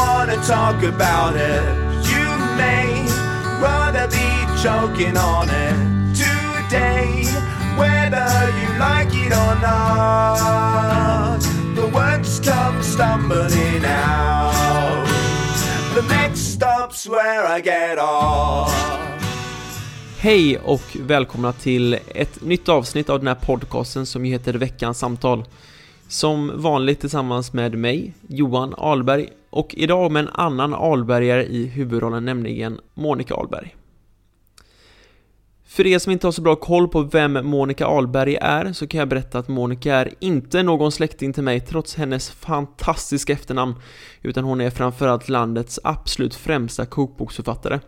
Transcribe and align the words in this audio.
Wanna 0.00 0.36
talk 0.46 0.82
about 0.94 1.34
it. 1.36 1.64
You 2.12 2.28
may 2.62 2.88
rather 3.66 4.06
be 4.18 4.28
choking 4.62 5.16
on 5.16 5.48
it 5.64 5.76
today, 6.24 7.08
whether 7.80 8.28
you 8.60 8.68
like 8.88 9.12
it 9.26 9.32
or 9.32 9.54
not. 9.68 11.40
The 11.74 11.86
words 11.96 12.40
come 12.40 12.82
stumbling 12.82 13.84
out. 13.84 15.06
The 15.94 16.02
next 16.08 16.40
stop's 16.54 17.08
where 17.08 17.56
I 17.56 17.60
get 17.60 17.98
off. 17.98 18.74
Hej 20.18 20.58
och 20.58 20.96
välkomna 21.00 21.52
till 21.52 21.98
ett 22.14 22.40
nytt 22.42 22.68
avsnitt 22.68 23.10
av 23.10 23.18
den 23.18 23.28
här 23.28 23.34
podcasten 23.34 24.06
som 24.06 24.24
heter 24.24 24.54
Veckans 24.54 24.98
samtal. 24.98 25.44
Som 26.10 26.62
vanligt 26.62 27.00
tillsammans 27.00 27.52
med 27.52 27.74
mig, 27.78 28.14
Johan 28.26 28.74
Alberg, 28.78 29.28
och 29.50 29.74
idag 29.74 30.12
med 30.12 30.20
en 30.20 30.28
annan 30.28 30.74
Albergare 30.74 31.46
i 31.46 31.66
huvudrollen, 31.66 32.24
nämligen 32.24 32.80
Monica 32.94 33.34
Alberg. 33.34 33.76
För 35.64 35.86
er 35.86 35.98
som 35.98 36.12
inte 36.12 36.26
har 36.26 36.32
så 36.32 36.42
bra 36.42 36.56
koll 36.56 36.88
på 36.88 37.02
vem 37.02 37.46
Monica 37.46 37.86
Alberg 37.86 38.36
är 38.36 38.72
så 38.72 38.86
kan 38.86 38.98
jag 38.98 39.08
berätta 39.08 39.38
att 39.38 39.48
Monica 39.48 39.94
är 39.94 40.14
inte 40.20 40.62
någon 40.62 40.92
släkting 40.92 41.32
till 41.32 41.42
mig 41.42 41.60
trots 41.60 41.94
hennes 41.94 42.30
fantastiska 42.30 43.32
efternamn 43.32 43.74
utan 44.22 44.44
hon 44.44 44.60
är 44.60 44.70
framförallt 44.70 45.28
landets 45.28 45.80
absolut 45.84 46.34
främsta 46.34 46.86
kokboksförfattare. 46.86 47.80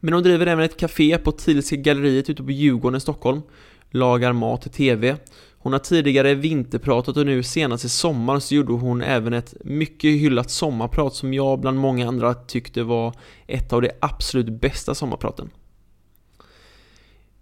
Men 0.00 0.14
hon 0.14 0.22
driver 0.22 0.46
även 0.46 0.64
ett 0.64 0.76
café 0.76 1.18
på 1.18 1.32
Thielska 1.32 1.76
galleriet 1.76 2.30
ute 2.30 2.42
på 2.42 2.50
Djurgården 2.50 2.96
i 2.96 3.00
Stockholm, 3.00 3.42
lagar 3.90 4.32
mat 4.32 4.62
till 4.62 4.70
TV. 4.70 5.16
Hon 5.62 5.72
har 5.72 5.80
tidigare 5.80 6.34
vinterpratat 6.34 7.16
och 7.16 7.26
nu 7.26 7.42
senast 7.42 7.84
i 7.84 7.88
sommar 7.88 8.38
så 8.38 8.54
gjorde 8.54 8.72
hon 8.72 9.02
även 9.02 9.32
ett 9.32 9.54
mycket 9.64 10.10
hyllat 10.10 10.50
sommarprat 10.50 11.14
som 11.14 11.34
jag 11.34 11.60
bland 11.60 11.78
många 11.78 12.08
andra 12.08 12.34
tyckte 12.34 12.82
var 12.82 13.14
ett 13.46 13.72
av 13.72 13.82
de 13.82 13.90
absolut 14.00 14.60
bästa 14.60 14.94
sommarpraten. 14.94 15.50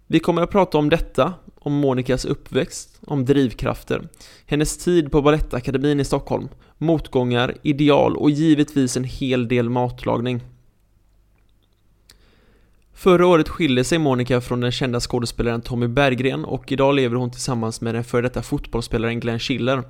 Vi 0.07 0.19
kommer 0.19 0.41
att 0.41 0.51
prata 0.51 0.77
om 0.77 0.89
detta, 0.89 1.33
om 1.55 1.73
Monikas 1.73 2.25
uppväxt, 2.25 2.99
om 3.07 3.25
drivkrafter, 3.25 4.07
hennes 4.45 4.77
tid 4.77 5.11
på 5.11 5.21
Balettakademin 5.21 5.99
i 5.99 6.05
Stockholm, 6.05 6.49
motgångar, 6.77 7.55
ideal 7.61 8.17
och 8.17 8.31
givetvis 8.31 8.97
en 8.97 9.03
hel 9.03 9.47
del 9.47 9.69
matlagning. 9.69 10.41
Förra 12.99 13.27
året 13.27 13.49
skilde 13.49 13.83
sig 13.83 13.97
Monica 13.97 14.41
från 14.41 14.59
den 14.59 14.71
kända 14.71 14.99
skådespelaren 14.99 15.61
Tommy 15.61 15.87
Berggren 15.87 16.45
och 16.45 16.71
idag 16.71 16.95
lever 16.95 17.15
hon 17.15 17.31
tillsammans 17.31 17.81
med 17.81 17.95
den 17.95 18.03
före 18.03 18.21
detta 18.21 18.41
fotbollsspelaren 18.41 19.19
Glenn 19.19 19.39
Schiller. 19.39 19.83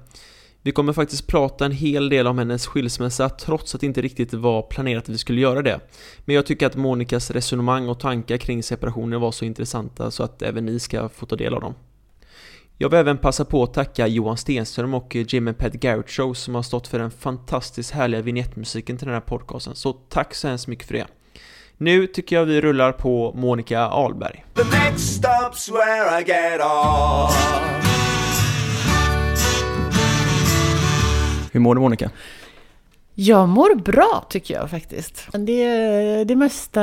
Vi 0.62 0.72
kommer 0.72 0.94
faktiskt 0.94 1.28
prata 1.28 1.66
en 1.66 1.72
hel 1.72 2.10
del 2.10 2.28
om 2.28 2.38
hennes 2.38 2.68
skilsmässa 2.68 3.30
trots 3.30 3.76
att 3.76 3.82
det 3.82 3.88
inte 3.88 4.02
riktigt 4.02 4.34
var 4.34 4.62
planerat 4.62 5.04
att 5.04 5.10
vi 5.10 5.18
skulle 5.18 5.42
göra 5.42 5.62
det. 5.62 5.80
Men 6.20 6.36
jag 6.36 6.46
tycker 6.46 6.68
att 6.68 6.76
Monicas 6.76 7.32
resonemang 7.32 7.90
och 7.90 8.00
tankar 8.00 8.38
kring 8.38 8.64
separationen 8.64 9.22
var 9.22 9.32
så 9.32 9.46
intressanta 9.46 10.12
så 10.12 10.24
att 10.24 10.42
även 10.42 10.66
ni 10.66 10.80
ska 10.80 11.10
få 11.10 11.26
ta 11.26 11.36
del 11.36 11.54
av 11.54 11.62
dem. 11.62 11.74
Jag 12.78 12.90
vill 12.90 13.00
även 13.00 13.18
passa 13.18 13.46
på 13.46 13.64
att 13.64 13.74
tacka 13.74 14.08
Johan 14.08 14.38
Stenström 14.38 14.94
och 14.94 15.16
Jim 15.16 15.48
and 15.48 15.58
Pat 15.58 15.74
Garrett 15.74 16.10
Show 16.10 16.34
som 16.34 16.56
har 16.56 16.64
stått 16.64 16.88
för 16.88 17.00
den 17.00 17.12
fantastiskt 17.12 17.92
härliga 17.92 18.22
vignettmusiken 18.22 18.98
till 18.98 19.08
den 19.08 19.14
här 19.14 19.22
podcasten, 19.22 19.76
så 19.76 19.94
tack 19.94 20.36
så 20.36 20.48
hemskt 20.48 20.68
mycket 20.68 20.88
för 20.88 20.94
det. 20.94 21.08
Nu 21.82 22.08
tycker 22.08 22.36
jag 22.36 22.46
vi 22.46 22.62
rullar 22.62 22.92
på 22.92 23.34
Monica 23.36 23.88
Ahlberg. 23.88 24.46
The 24.54 24.64
next 24.64 25.24
stop's 25.24 25.72
where 25.72 26.22
I 26.22 26.24
get 26.24 26.62
off. 26.62 27.36
Hur 31.52 31.60
mår 31.60 31.76
du 31.76 31.82
Monica? 31.82 32.10
Jag 33.14 33.50
mår 33.50 33.76
bra 33.76 34.26
tycker 34.30 34.54
jag 34.54 34.70
faktiskt. 34.70 35.28
Det, 35.32 36.24
det 36.24 36.36
mesta 36.36 36.82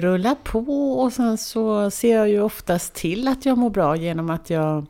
rullar 0.00 0.34
på 0.34 0.92
och 1.00 1.12
sen 1.12 1.38
så 1.38 1.90
ser 1.90 2.16
jag 2.16 2.28
ju 2.28 2.40
oftast 2.40 2.94
till 2.94 3.28
att 3.28 3.46
jag 3.46 3.58
mår 3.58 3.70
bra 3.70 3.96
genom 3.96 4.30
att 4.30 4.50
jag, 4.50 4.86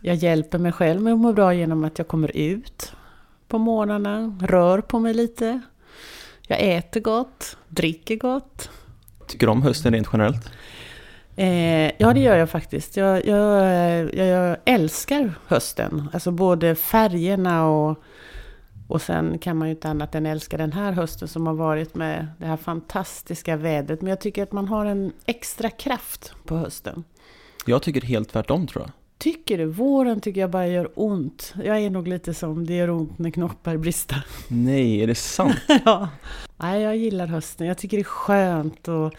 jag 0.00 0.16
hjälper 0.16 0.58
mig 0.58 0.72
själv 0.72 1.02
med 1.02 1.12
att 1.12 1.18
må 1.18 1.32
bra 1.32 1.54
genom 1.54 1.84
att 1.84 1.98
jag 1.98 2.08
kommer 2.08 2.36
ut 2.36 2.92
på 3.48 3.58
morgnarna, 3.58 4.38
rör 4.42 4.80
på 4.80 4.98
mig 4.98 5.14
lite. 5.14 5.60
Jag 6.50 6.60
äter 6.60 7.00
gott, 7.00 7.56
dricker 7.68 8.16
gott. 8.16 8.70
Tycker 9.26 9.46
du 9.46 9.50
om 9.50 9.62
hösten 9.62 9.92
rent 9.92 10.08
generellt? 10.12 10.50
Eh, 11.36 11.92
ja, 11.98 12.12
det 12.14 12.20
gör 12.20 12.36
jag 12.36 12.50
faktiskt. 12.50 12.96
Jag, 12.96 13.26
jag, 13.26 13.64
jag, 14.14 14.26
jag 14.26 14.56
älskar 14.64 15.34
hösten. 15.46 16.08
Alltså 16.12 16.30
både 16.30 16.74
färgerna 16.74 17.68
och, 17.68 18.02
och 18.88 19.02
sen 19.02 19.38
kan 19.38 19.56
man 19.56 19.68
ju 19.68 19.74
inte 19.74 19.88
annat 19.88 20.14
än 20.14 20.26
älska 20.26 20.56
den 20.56 20.72
här 20.72 20.92
hösten 20.92 21.28
som 21.28 21.46
har 21.46 21.54
varit 21.54 21.94
med 21.94 22.28
det 22.38 22.46
här 22.46 22.56
fantastiska 22.56 23.56
vädret. 23.56 24.02
Men 24.02 24.10
jag 24.10 24.20
tycker 24.20 24.42
att 24.42 24.52
man 24.52 24.68
har 24.68 24.86
en 24.86 25.12
extra 25.26 25.70
kraft 25.70 26.32
på 26.44 26.56
hösten. 26.56 27.04
Jag 27.66 27.82
tycker 27.82 28.00
helt 28.00 28.28
tvärtom 28.28 28.66
tror 28.66 28.84
jag. 28.84 28.90
Tycker 29.18 29.58
du? 29.58 29.64
Våren 29.64 30.20
tycker 30.20 30.40
jag 30.40 30.50
bara 30.50 30.66
gör 30.66 30.90
ont. 30.94 31.54
Jag 31.64 31.78
är 31.78 31.90
nog 31.90 32.08
lite 32.08 32.34
som 32.34 32.66
det 32.66 32.74
gör 32.74 32.90
ont 32.90 33.18
när 33.18 33.30
knoppar 33.30 33.76
brister. 33.76 34.24
Nej, 34.48 35.02
är 35.02 35.06
det 35.06 35.14
sant? 35.14 35.56
ja. 35.84 36.08
Nej, 36.56 36.82
jag 36.82 36.96
gillar 36.96 37.26
hösten. 37.26 37.66
Jag 37.66 37.78
tycker 37.78 37.96
det 37.96 38.02
är 38.02 38.04
skönt 38.04 38.88
att 38.88 39.12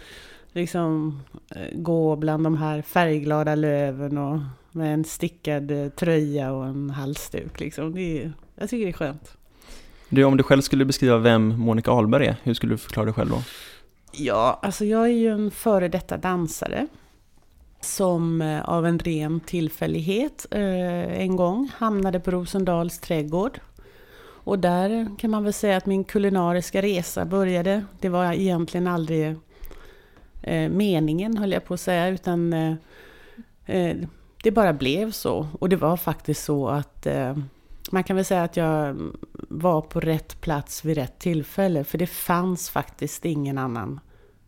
liksom 0.51 1.19
eh, 1.55 1.61
gå 1.79 2.15
bland 2.15 2.43
de 2.43 2.57
här 2.57 2.81
färgglada 2.81 3.55
löven 3.55 4.17
och 4.17 4.39
med 4.71 4.93
en 4.93 5.03
stickad 5.03 5.71
eh, 5.71 5.89
tröja 5.89 6.51
och 6.51 6.65
en 6.65 6.89
halsduk. 6.89 7.59
Liksom. 7.59 7.95
Det 7.95 8.21
är, 8.21 8.33
jag 8.55 8.69
tycker 8.69 8.85
det 8.85 8.91
är 8.91 8.93
skönt. 8.93 9.37
Du, 10.09 10.23
om 10.23 10.37
du 10.37 10.43
själv 10.43 10.61
skulle 10.61 10.85
beskriva 10.85 11.17
vem 11.17 11.47
Monica 11.59 11.91
Ahlberg 11.91 12.27
är, 12.27 12.35
hur 12.43 12.53
skulle 12.53 12.73
du 12.73 12.77
förklara 12.77 13.05
dig 13.05 13.13
själv 13.13 13.29
då? 13.29 13.41
Ja, 14.11 14.59
alltså 14.61 14.85
jag 14.85 15.03
är 15.03 15.13
ju 15.13 15.27
en 15.27 15.51
före 15.51 15.87
detta 15.87 16.17
dansare. 16.17 16.87
Som 17.81 18.41
eh, 18.41 18.69
av 18.69 18.85
en 18.85 18.99
ren 18.99 19.39
tillfällighet 19.39 20.45
eh, 20.51 21.21
en 21.21 21.35
gång 21.35 21.71
hamnade 21.77 22.19
på 22.19 22.31
Rosendals 22.31 22.99
trädgård. 22.99 23.59
Och 24.43 24.59
där 24.59 25.17
kan 25.19 25.31
man 25.31 25.43
väl 25.43 25.53
säga 25.53 25.77
att 25.77 25.85
min 25.85 26.03
kulinariska 26.03 26.81
resa 26.81 27.25
började. 27.25 27.85
Det 27.99 28.09
var 28.09 28.33
egentligen 28.33 28.87
aldrig 28.87 29.35
eh, 30.41 30.69
meningen 30.69 31.37
höll 31.37 31.51
jag 31.51 31.65
på 31.65 31.73
att 31.73 31.79
säga, 31.79 32.07
utan 32.07 32.55
det 34.43 34.51
bara 34.51 34.73
blev 34.73 35.11
så. 35.11 35.47
Och 35.59 35.69
det 35.69 35.75
var 35.75 35.97
faktiskt 35.97 36.43
så 36.43 36.67
att 36.67 37.07
man 37.91 38.03
kan 38.03 38.15
väl 38.15 38.25
säga 38.25 38.43
att 38.43 38.57
jag 38.57 38.95
var 39.49 39.81
på 39.81 39.99
rätt 39.99 40.41
plats 40.41 40.85
vid 40.85 40.97
rätt 40.97 41.19
tillfälle, 41.19 41.83
för 41.83 41.97
det 41.97 42.07
fanns 42.07 42.69
faktiskt 42.69 43.25
ingen 43.25 43.57
annan 43.57 43.99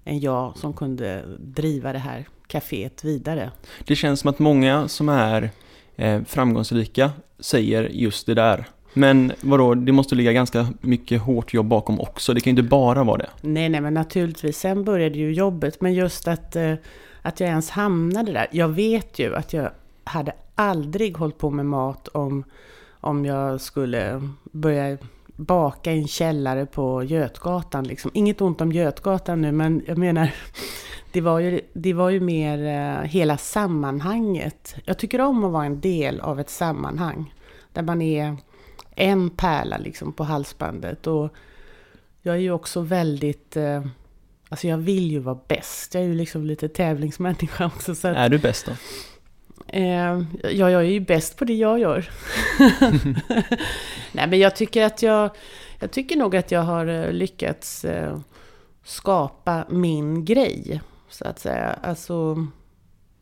än 0.06 0.20
jag 0.20 0.58
som 0.58 0.74
kunde 0.74 1.24
driva 1.40 1.94
det 1.94 2.00
här 2.00 2.28
kaféet 2.48 3.06
vidare. 3.06 3.52
Det 3.86 3.96
känns 3.96 4.20
som 4.20 4.30
att 4.30 4.40
många 4.40 4.88
som 4.88 5.10
är 5.10 5.50
eh, 5.96 6.24
framgångsrika 6.24 7.12
säger 7.40 7.84
just 7.84 8.26
det 8.26 8.34
där. 8.34 8.66
Men 8.94 9.32
vadå, 9.42 9.74
det 9.76 9.92
måste 9.92 10.16
ligga 10.16 10.34
ganska 10.34 10.68
mycket 10.82 11.22
hårt 11.22 11.54
jobb 11.54 11.66
bakom 11.66 12.00
också. 12.00 12.34
Det 12.34 12.42
kan 12.42 12.56
ju 12.56 12.60
inte 12.60 12.70
bara 12.70 13.04
vara 13.04 13.18
det. 13.18 13.30
Nej, 13.42 13.70
nej, 13.70 13.82
men 13.82 13.94
naturligtvis. 13.94 14.58
Sen 14.58 14.84
började 14.84 15.18
ju 15.18 15.34
jobbet. 15.34 15.82
Men 15.82 15.94
just 15.94 16.28
att, 16.28 16.56
eh, 16.56 16.74
att 17.22 17.40
jag 17.40 17.50
ens 17.50 17.70
hamnade 17.70 18.32
där. 18.32 18.48
Jag 18.52 18.68
vet 18.68 19.20
ju 19.20 19.36
att 19.36 19.54
jag 19.54 19.72
hade 20.04 20.32
aldrig 20.56 21.18
hållit 21.18 21.38
på 21.38 21.50
med 21.50 21.66
mat 21.66 22.08
om, 22.08 22.44
om 22.92 23.26
jag 23.26 23.62
skulle 23.62 24.30
börja 24.52 24.98
baka 25.42 25.92
i 25.92 25.98
en 25.98 26.08
källare 26.08 26.66
på 26.66 27.04
Götgatan. 27.04 27.84
Liksom. 27.84 28.12
Inget 28.14 28.42
ont 28.42 28.62
om 28.62 28.72
Götgatan 28.72 29.42
nu, 29.42 29.52
men 29.52 29.84
jag 29.88 29.98
menar, 29.98 30.34
det 31.12 31.22
var 31.22 31.40
ju, 31.40 31.62
det 31.74 31.94
var 31.94 32.10
ju 32.10 32.20
mer 32.20 32.66
eh, 32.66 33.04
hela 33.04 33.38
sammanhanget. 33.38 34.76
Jag 34.86 34.98
tycker 34.98 35.22
om 35.22 35.44
att 35.44 35.52
vara 35.52 35.66
en 35.66 35.82
del 35.82 36.20
av 36.20 36.40
ett 36.40 36.50
sammanhang. 36.50 37.34
Där 37.74 37.82
man 37.82 38.02
är 38.02 38.38
en 38.96 39.30
pärla 39.30 39.78
liksom 39.78 40.14
på 40.14 40.24
halsbandet. 40.24 41.08
Och 41.08 41.30
jag 42.22 42.36
är 42.36 42.40
ju 42.40 42.52
också 42.52 42.82
väldigt... 42.82 43.58
Eh, 43.58 43.86
alltså 44.50 44.68
jag 44.68 44.78
vill 44.78 45.12
ju 45.12 45.20
vara 45.20 45.40
bäst. 45.48 45.94
Jag 45.94 46.04
är 46.04 46.08
ju 46.08 46.14
liksom 46.14 46.46
lite 46.46 46.70
tävlingsmänniska 46.70 47.66
också. 47.66 47.96
Så 47.96 48.08
att, 48.08 48.18
är 48.18 48.30
du 48.30 48.38
bäst 48.38 48.66
då? 48.66 48.72
Eh, 49.74 50.22
ja, 50.44 50.70
jag 50.70 50.74
är 50.74 50.82
ju 50.82 51.00
bäst 51.00 51.38
på 51.38 51.46
det 51.46 51.54
jag 51.54 51.80
gör. 51.80 52.10
Nej, 54.12 54.28
men 54.28 54.40
jag 54.40 54.56
tycker 54.56 54.86
att 54.86 55.02
jag... 55.02 55.30
Jag 55.80 55.92
tycker 55.92 56.18
nog 56.18 56.36
att 56.36 56.52
jag 56.52 56.62
har 56.62 56.86
eh, 56.86 57.12
lyckats 57.12 57.86
eh, 57.86 58.20
skapa 58.84 59.66
min 59.70 60.26
grej, 60.26 60.82
så 61.10 61.28
att 61.28 61.40
säga. 61.40 61.76
Alltså, 61.84 62.48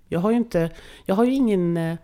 jag 0.08 0.20
har 0.20 0.32
ju 0.32 0.38
inte... 0.38 0.70
Jag 1.06 1.16
har 1.16 1.24
ju 1.24 1.34
ingen 1.34 1.78
eh, 1.78 1.98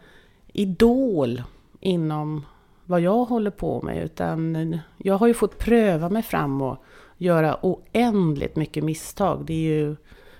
idol 0.47 1.43
inom 1.79 2.45
vad 2.85 3.01
jag 3.01 3.25
håller 3.25 3.51
på 3.51 3.81
med, 3.81 4.03
utan 4.03 4.79
jag 4.97 5.17
har 5.17 5.27
ju 5.27 5.33
fått 5.33 5.57
pröva 5.57 6.09
mig 6.09 6.23
fram 6.23 6.61
och 6.61 6.83
göra 7.17 7.57
oändligt 7.61 8.55
mycket 8.55 8.83
misstag. 8.83 9.45
Det 9.45 9.53
är 9.53 9.79
ju 9.79 9.95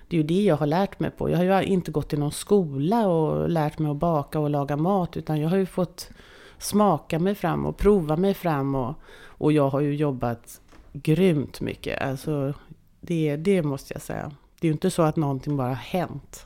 det 0.07 0.16
är 0.16 0.22
ju 0.22 0.28
det 0.28 0.44
jag 0.44 0.56
har 0.57 0.66
lärt 0.66 1.00
mig 1.00 1.12
på. 1.12 1.30
Jag 1.30 1.38
har 1.38 1.62
ju 1.62 1.68
inte 1.68 1.92
gått 1.92 2.13
i 2.13 2.18
någon 2.18 2.31
skola 2.31 3.07
och 3.07 3.50
lärt 3.50 3.80
mig 3.80 3.92
att 3.92 3.98
baka 3.98 4.40
och 4.40 4.50
laga 4.50 4.78
mat, 4.78 5.18
utan 5.18 5.40
jag 5.40 5.50
har 5.50 5.57
ju 5.57 5.66
fått 5.66 6.10
smaka 6.57 7.19
mig 7.19 7.36
fram 7.36 7.66
och 7.66 7.78
prova 7.78 8.18
mig 8.18 8.34
fram 8.34 8.75
och, 8.75 8.96
och 9.25 9.52
jag 9.52 9.69
har 9.69 9.80
ju 9.80 9.96
jobbat 9.96 10.62
grymt 10.94 11.62
mycket. 11.62 12.02
Alltså, 12.02 12.54
det, 13.02 13.36
det 13.36 13.63
måste 13.63 13.94
jag 13.94 14.02
säga. 14.02 14.31
Det 14.60 14.68
är 14.68 14.69
ju 14.69 14.74
inte 14.74 14.92
så 14.92 15.02
att 15.02 15.16
någonting 15.16 15.57
bara 15.57 15.68
har 15.68 15.75
hänt. 15.75 16.46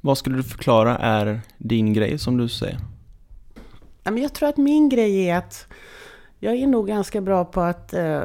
Vad 0.00 0.18
skulle 0.18 0.36
du 0.36 0.42
förklara 0.42 0.98
är 0.98 1.40
din 1.58 1.92
grej 1.92 2.18
som 2.18 2.36
du 2.36 2.48
säger? 2.48 2.78
Jag 4.04 4.34
tror 4.34 4.48
att 4.48 4.56
min 4.56 4.88
grej 4.88 5.28
är 5.28 5.38
att 5.38 5.66
jag 6.38 6.54
är 6.54 6.66
nog 6.66 6.86
ganska 6.86 7.20
bra 7.20 7.44
på 7.44 7.60
att 7.60 7.94
eh, 7.94 8.22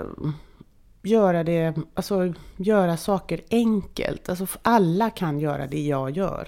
göra 1.01 1.43
det, 1.43 1.73
alltså 1.93 2.33
göra 2.57 2.97
saker 2.97 3.41
enkelt. 3.49 4.29
Alltså 4.29 4.47
alla 4.61 5.09
kan 5.09 5.39
göra 5.39 5.67
det 5.67 5.81
jag 5.81 6.09
gör. 6.09 6.47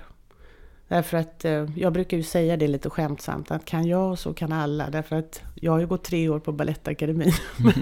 Därför 0.88 1.18
att 1.18 1.46
eh, 1.46 1.66
jag 1.76 1.94
brukar 1.94 2.18
ju 2.18 2.24
säga 2.24 2.58
det 2.58 2.68
lite 2.68 2.90
skämtsamt 2.90 3.52
att 3.52 3.66
kan 3.66 3.88
jag 3.88 4.20
så 4.20 4.34
kan 4.34 4.52
alla. 4.52 4.90
Därför 4.90 5.16
att 5.16 5.42
jag 5.56 5.72
har 5.72 5.80
ju 5.80 5.88
gått 5.88 6.04
tre 6.04 6.30
år 6.30 6.40
på 6.40 6.52
Balettakademin. 6.52 7.32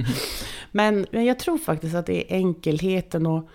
men, 0.71 1.05
men 1.11 1.25
jag 1.25 1.39
tror 1.39 1.57
faktiskt 1.57 1.95
att 1.95 2.05
det 2.05 2.33
är 2.33 2.37
enkelheten 2.37 3.25
och 3.25 3.49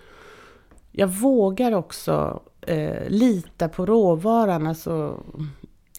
jag 0.91 1.07
vågar 1.07 1.71
också 1.71 2.41
eh, 2.61 3.09
lita 3.09 3.69
på 3.69 3.85
råvaran. 3.85 4.67
Alltså, 4.67 5.23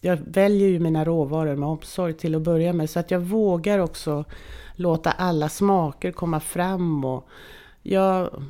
jag 0.05 0.19
väljer 0.27 0.67
ju 0.67 0.79
mina 0.79 1.05
råvaror 1.05 1.55
med 1.55 1.69
omsorg 1.69 2.13
till 2.13 2.35
att 2.35 2.41
börja 2.41 2.73
med. 2.73 2.89
Så 2.89 2.99
att 2.99 3.11
jag 3.11 3.19
vågar 3.19 3.79
också 3.79 4.25
låta 4.75 5.11
alla 5.11 5.49
smaker 5.49 6.11
komma 6.11 6.39
fram. 6.39 7.05
Och 7.05 7.27
jag, 7.81 8.43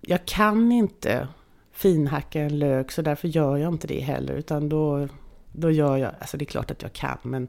jag 0.00 0.24
kan 0.24 0.72
inte 0.72 1.28
finhacka 1.72 2.40
en 2.40 2.58
lök 2.58 2.92
så 2.92 3.02
därför 3.02 3.28
gör 3.28 3.56
jag 3.56 3.72
inte 3.72 3.86
det 3.86 4.00
heller. 4.00 4.34
Utan 4.34 4.68
då, 4.68 5.08
då 5.52 5.70
gör 5.70 5.96
jag, 5.96 6.12
alltså 6.18 6.36
det 6.36 6.44
är 6.44 6.46
klart 6.46 6.70
att 6.70 6.82
jag 6.82 6.92
kan 6.92 7.18
men 7.22 7.48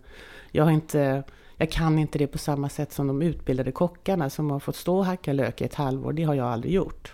jag 0.51 0.63
har 0.63 0.71
inte 0.71 1.23
jag 1.57 1.71
kan 1.71 2.00
inte 2.00 2.17
det 2.17 2.27
på 2.27 2.38
samma 2.38 2.69
sätt 2.69 2.94
som 2.94 3.07
de 3.07 3.21
utbildade 3.21 3.71
kockarna 3.71 4.29
som 4.29 4.51
har 4.51 4.59
fått 4.59 4.75
stå 4.75 4.97
och 4.97 5.05
hacka 5.05 5.33
lök 5.33 5.61
i 5.61 5.63
ett 5.63 5.75
halvår. 5.75 6.13
Det 6.13 6.23
har 6.23 6.33
jag 6.33 6.47
aldrig 6.47 6.73
gjort. 6.73 7.13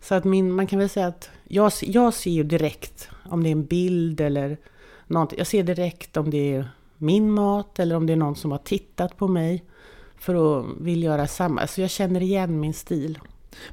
Så 0.00 0.14
att 0.14 0.24
min, 0.24 0.52
man 0.52 0.66
kan 0.66 0.78
väl 0.78 0.88
säga 0.88 1.06
att 1.06 1.30
jag, 1.44 1.72
jag 1.82 2.14
ser 2.14 2.30
ju 2.30 2.42
direkt 2.42 3.08
om 3.24 3.42
det 3.42 3.48
är 3.48 3.52
en 3.52 3.64
bild 3.64 4.20
eller 4.20 4.58
någonting. 5.06 5.38
Jag 5.38 5.46
ser 5.46 5.62
direkt 5.62 6.16
om 6.16 6.30
det 6.30 6.54
är 6.54 6.68
min 6.98 7.30
mat 7.30 7.78
eller 7.78 7.96
om 7.96 8.06
det 8.06 8.12
är 8.12 8.16
någon 8.16 8.36
som 8.36 8.50
har 8.50 8.58
tittat 8.58 9.16
på 9.16 9.28
mig 9.28 9.64
för 10.18 10.60
att 10.60 10.66
vill 10.80 11.02
göra 11.02 11.26
samma. 11.26 11.66
Så 11.66 11.80
jag 11.80 11.90
känner 11.90 12.22
igen 12.22 12.60
min 12.60 12.74
stil. 12.74 13.18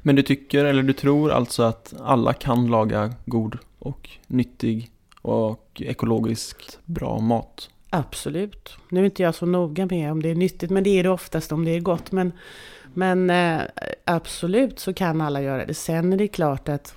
Men 0.02 0.16
du 0.16 0.22
tycker, 0.22 0.64
eller 0.64 0.82
du 0.82 0.92
tror 0.92 1.30
alltså 1.30 1.62
att 1.62 1.94
alla 2.00 2.32
kan 2.32 2.66
laga 2.66 3.14
god 3.24 3.58
och 3.78 4.08
nyttig 4.26 4.90
och 5.22 5.82
ekologiskt 5.84 6.78
bra 6.84 7.20
mat? 7.20 7.70
Absolut. 7.90 8.76
Nu 8.88 9.00
är 9.00 9.04
inte 9.04 9.22
jag 9.22 9.34
så 9.34 9.46
noga 9.46 9.86
med 9.86 10.12
om 10.12 10.22
det 10.22 10.30
är 10.30 10.34
nyttigt, 10.34 10.70
men 10.70 10.84
det 10.84 10.98
är 10.98 11.02
det 11.02 11.10
oftast 11.10 11.52
om 11.52 11.64
det 11.64 11.70
är 11.70 11.80
gott. 11.80 12.12
Men, 12.12 12.32
men 12.94 13.30
eh, 13.30 13.60
absolut 14.04 14.78
så 14.78 14.94
kan 14.94 15.20
alla 15.20 15.42
göra 15.42 15.66
det. 15.66 15.74
Sen 15.74 16.12
är 16.12 16.16
det 16.16 16.28
klart 16.28 16.68
att 16.68 16.94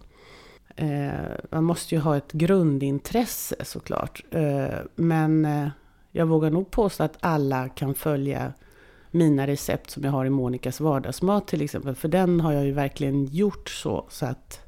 man 1.49 1.63
måste 1.63 1.95
ju 1.95 2.01
ha 2.01 2.17
ett 2.17 2.31
grundintresse 2.31 3.55
såklart. 3.65 4.23
Eh, 4.31 4.79
men 4.95 5.45
eh, 5.45 5.67
jag 6.11 6.25
vågar 6.25 6.49
nog 6.49 6.71
påstå 6.71 7.03
att 7.03 7.17
alla 7.19 7.69
kan 7.69 7.93
följa 7.93 8.53
mina 9.11 9.47
recept 9.47 9.91
som 9.91 10.03
jag 10.03 10.11
har 10.11 10.25
i 10.25 10.29
Monikas 10.29 10.79
vardagsmat 10.79 11.47
till 11.47 11.61
exempel. 11.61 11.95
För 11.95 12.07
den 12.07 12.39
har 12.39 12.51
jag 12.51 12.65
ju 12.65 12.71
verkligen 12.71 13.25
gjort 13.25 13.69
så, 13.69 14.05
så 14.09 14.25
att 14.25 14.59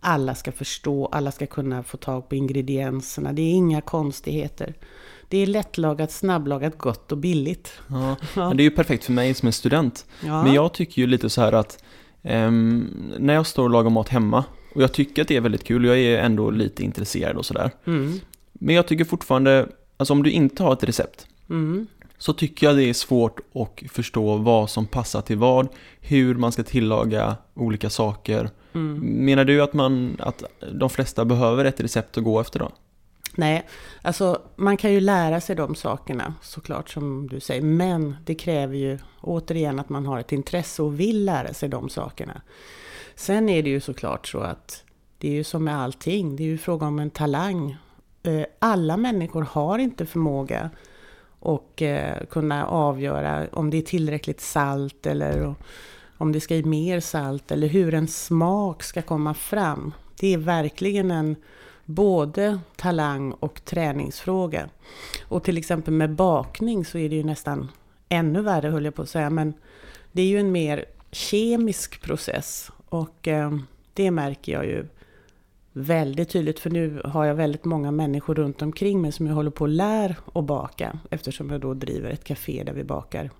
alla 0.00 0.34
ska 0.34 0.52
förstå, 0.52 1.06
alla 1.06 1.32
ska 1.32 1.46
kunna 1.46 1.82
få 1.82 1.96
tag 1.96 2.28
på 2.28 2.34
ingredienserna. 2.34 3.32
Det 3.32 3.42
är 3.42 3.52
inga 3.52 3.80
konstigheter. 3.80 4.74
Det 5.28 5.38
är 5.38 5.46
lättlagat, 5.46 6.12
snabblagat, 6.12 6.78
gott 6.78 7.12
och 7.12 7.18
billigt. 7.18 7.72
Ja, 7.88 8.16
ja. 8.36 8.54
Det 8.54 8.62
är 8.62 8.64
ju 8.64 8.70
perfekt 8.70 9.04
för 9.04 9.12
mig 9.12 9.34
som 9.34 9.48
är 9.48 9.52
student. 9.52 10.06
Ja. 10.24 10.44
Men 10.44 10.52
jag 10.52 10.74
tycker 10.74 11.02
ju 11.02 11.06
lite 11.06 11.30
så 11.30 11.40
här 11.40 11.52
att 11.52 11.84
um, 12.22 13.12
när 13.18 13.34
jag 13.34 13.46
står 13.46 13.64
och 13.64 13.70
lagar 13.70 13.90
mat 13.90 14.08
hemma 14.08 14.44
och 14.74 14.82
jag 14.82 14.92
tycker 14.92 15.22
att 15.22 15.28
det 15.28 15.36
är 15.36 15.40
väldigt 15.40 15.64
kul, 15.64 15.84
jag 15.84 15.98
är 15.98 16.18
ändå 16.18 16.50
lite 16.50 16.84
intresserad 16.84 17.36
och 17.36 17.46
sådär. 17.46 17.70
Mm. 17.84 18.20
Men 18.52 18.74
jag 18.74 18.86
tycker 18.86 19.04
fortfarande, 19.04 19.68
alltså 19.96 20.14
om 20.14 20.22
du 20.22 20.30
inte 20.30 20.62
har 20.62 20.72
ett 20.72 20.84
recept, 20.84 21.26
mm 21.50 21.86
så 22.22 22.32
tycker 22.32 22.66
jag 22.66 22.76
det 22.76 22.84
är 22.84 22.94
svårt 22.94 23.40
att 23.54 23.90
förstå 23.92 24.36
vad 24.36 24.70
som 24.70 24.86
passar 24.86 25.20
till 25.20 25.38
vad, 25.38 25.68
hur 26.00 26.34
man 26.34 26.52
ska 26.52 26.62
tillaga 26.62 27.36
olika 27.54 27.90
saker. 27.90 28.50
Mm. 28.72 28.98
Menar 29.24 29.44
du 29.44 29.62
att, 29.62 29.74
man, 29.74 30.16
att 30.18 30.44
de 30.72 30.90
flesta 30.90 31.24
behöver 31.24 31.64
ett 31.64 31.80
recept 31.80 32.18
att 32.18 32.24
gå 32.24 32.40
efter 32.40 32.58
då? 32.58 32.72
Nej, 33.36 33.68
alltså 34.02 34.42
man 34.56 34.76
kan 34.76 34.92
ju 34.92 35.00
lära 35.00 35.40
sig 35.40 35.56
de 35.56 35.74
sakerna 35.74 36.34
såklart 36.42 36.90
som 36.90 37.28
du 37.28 37.40
säger. 37.40 37.62
Men 37.62 38.16
det 38.24 38.34
kräver 38.34 38.76
ju 38.76 38.98
återigen 39.20 39.80
att 39.80 39.88
man 39.88 40.06
har 40.06 40.18
ett 40.18 40.32
intresse 40.32 40.82
och 40.82 41.00
vill 41.00 41.24
lära 41.24 41.54
sig 41.54 41.68
de 41.68 41.88
sakerna. 41.88 42.42
Sen 43.14 43.48
är 43.48 43.62
det 43.62 43.70
ju 43.70 43.80
såklart 43.80 44.26
så 44.26 44.38
att 44.38 44.84
det 45.18 45.28
är 45.28 45.32
ju 45.32 45.44
som 45.44 45.64
med 45.64 45.76
allting, 45.76 46.36
det 46.36 46.42
är 46.42 46.46
ju 46.48 46.58
fråga 46.58 46.86
om 46.86 46.98
en 46.98 47.10
talang. 47.10 47.76
Eh, 48.22 48.44
alla 48.58 48.96
människor 48.96 49.42
har 49.42 49.78
inte 49.78 50.06
förmåga 50.06 50.70
och 51.38 51.82
eh, 51.82 52.24
kunna 52.30 52.66
avgöra 52.66 53.46
om 53.52 53.70
det 53.70 53.76
är 53.76 53.82
tillräckligt 53.82 54.40
salt 54.40 55.06
eller 55.06 55.54
om 56.18 56.32
det 56.32 56.40
ska 56.40 56.54
i 56.54 56.64
mer 56.64 57.00
salt 57.00 57.50
eller 57.50 57.68
hur 57.68 57.94
en 57.94 58.08
smak 58.08 58.82
ska 58.82 59.02
komma 59.02 59.34
fram. 59.34 59.92
Det 60.20 60.34
är 60.34 60.38
verkligen 60.38 61.10
en 61.10 61.36
både 61.84 62.58
talang 62.76 63.32
och 63.32 63.64
träningsfråga. 63.64 64.68
Och 65.28 65.44
till 65.44 65.58
exempel 65.58 65.94
med 65.94 66.14
bakning 66.14 66.84
så 66.84 66.98
är 66.98 67.08
det 67.08 67.16
ju 67.16 67.24
nästan 67.24 67.70
ännu 68.08 68.42
värre 68.42 68.68
höll 68.68 68.84
jag 68.84 68.94
på 68.94 69.02
att 69.02 69.08
säga, 69.08 69.30
men 69.30 69.54
det 70.12 70.22
är 70.22 70.26
ju 70.26 70.40
en 70.40 70.52
mer 70.52 70.84
kemisk 71.10 72.02
process 72.02 72.70
och 72.92 73.28
eh, 73.28 73.52
det 73.94 74.10
märker 74.10 74.52
jag 74.52 74.66
ju 74.66 74.86
väldigt 75.72 76.28
tydligt, 76.28 76.60
för 76.60 76.70
nu 76.70 77.02
har 77.04 77.24
jag 77.24 77.34
väldigt 77.34 77.64
många 77.64 77.90
människor 77.90 78.34
runt 78.34 78.62
omkring 78.62 79.00
mig 79.00 79.12
som 79.12 79.26
jag 79.26 79.34
håller 79.34 79.50
på 79.50 79.64
att 79.64 79.70
lära 79.70 80.16
att 80.32 80.44
baka, 80.44 80.98
eftersom 81.10 81.50
jag 81.50 81.60
då 81.60 81.74
driver 81.74 82.10
ett 82.10 82.24
café 82.24 82.62
där 82.64 82.72
vi 82.72 82.84
bakar 82.84 83.30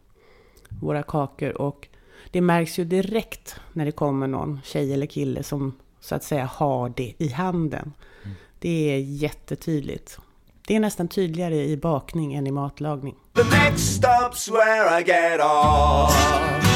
våra 0.81 1.03
kakor. 1.03 1.63
Och 1.63 1.89
det 2.31 2.41
märks 2.41 2.79
ju 2.79 2.85
direkt 2.85 3.57
när 3.73 3.85
det 3.85 3.93
kommer 3.93 4.27
någon 4.27 4.61
tjej 4.65 4.93
eller 4.93 5.07
kille 5.07 5.43
som 5.43 5.75
så 6.01 6.15
att 6.15 6.25
säga 6.25 6.45
har 6.45 6.93
det 6.97 7.15
i 7.19 7.29
handen. 7.29 7.93
Mm. 8.25 8.37
Det 8.59 8.95
är 8.95 8.99
jättetydligt. 8.99 10.19
Det 10.67 10.77
är 10.77 10.81
nästan 10.81 11.09
tydligare 11.09 11.65
i 11.65 11.77
bakning 11.77 12.35
än 12.35 12.47
i 12.47 12.51
matlagning. 12.51 13.15
The 13.35 13.43
next 13.43 14.03
stop's 14.03 14.53
where 14.53 15.01
I 15.01 15.05
get 15.05 15.41
off. 15.41 16.72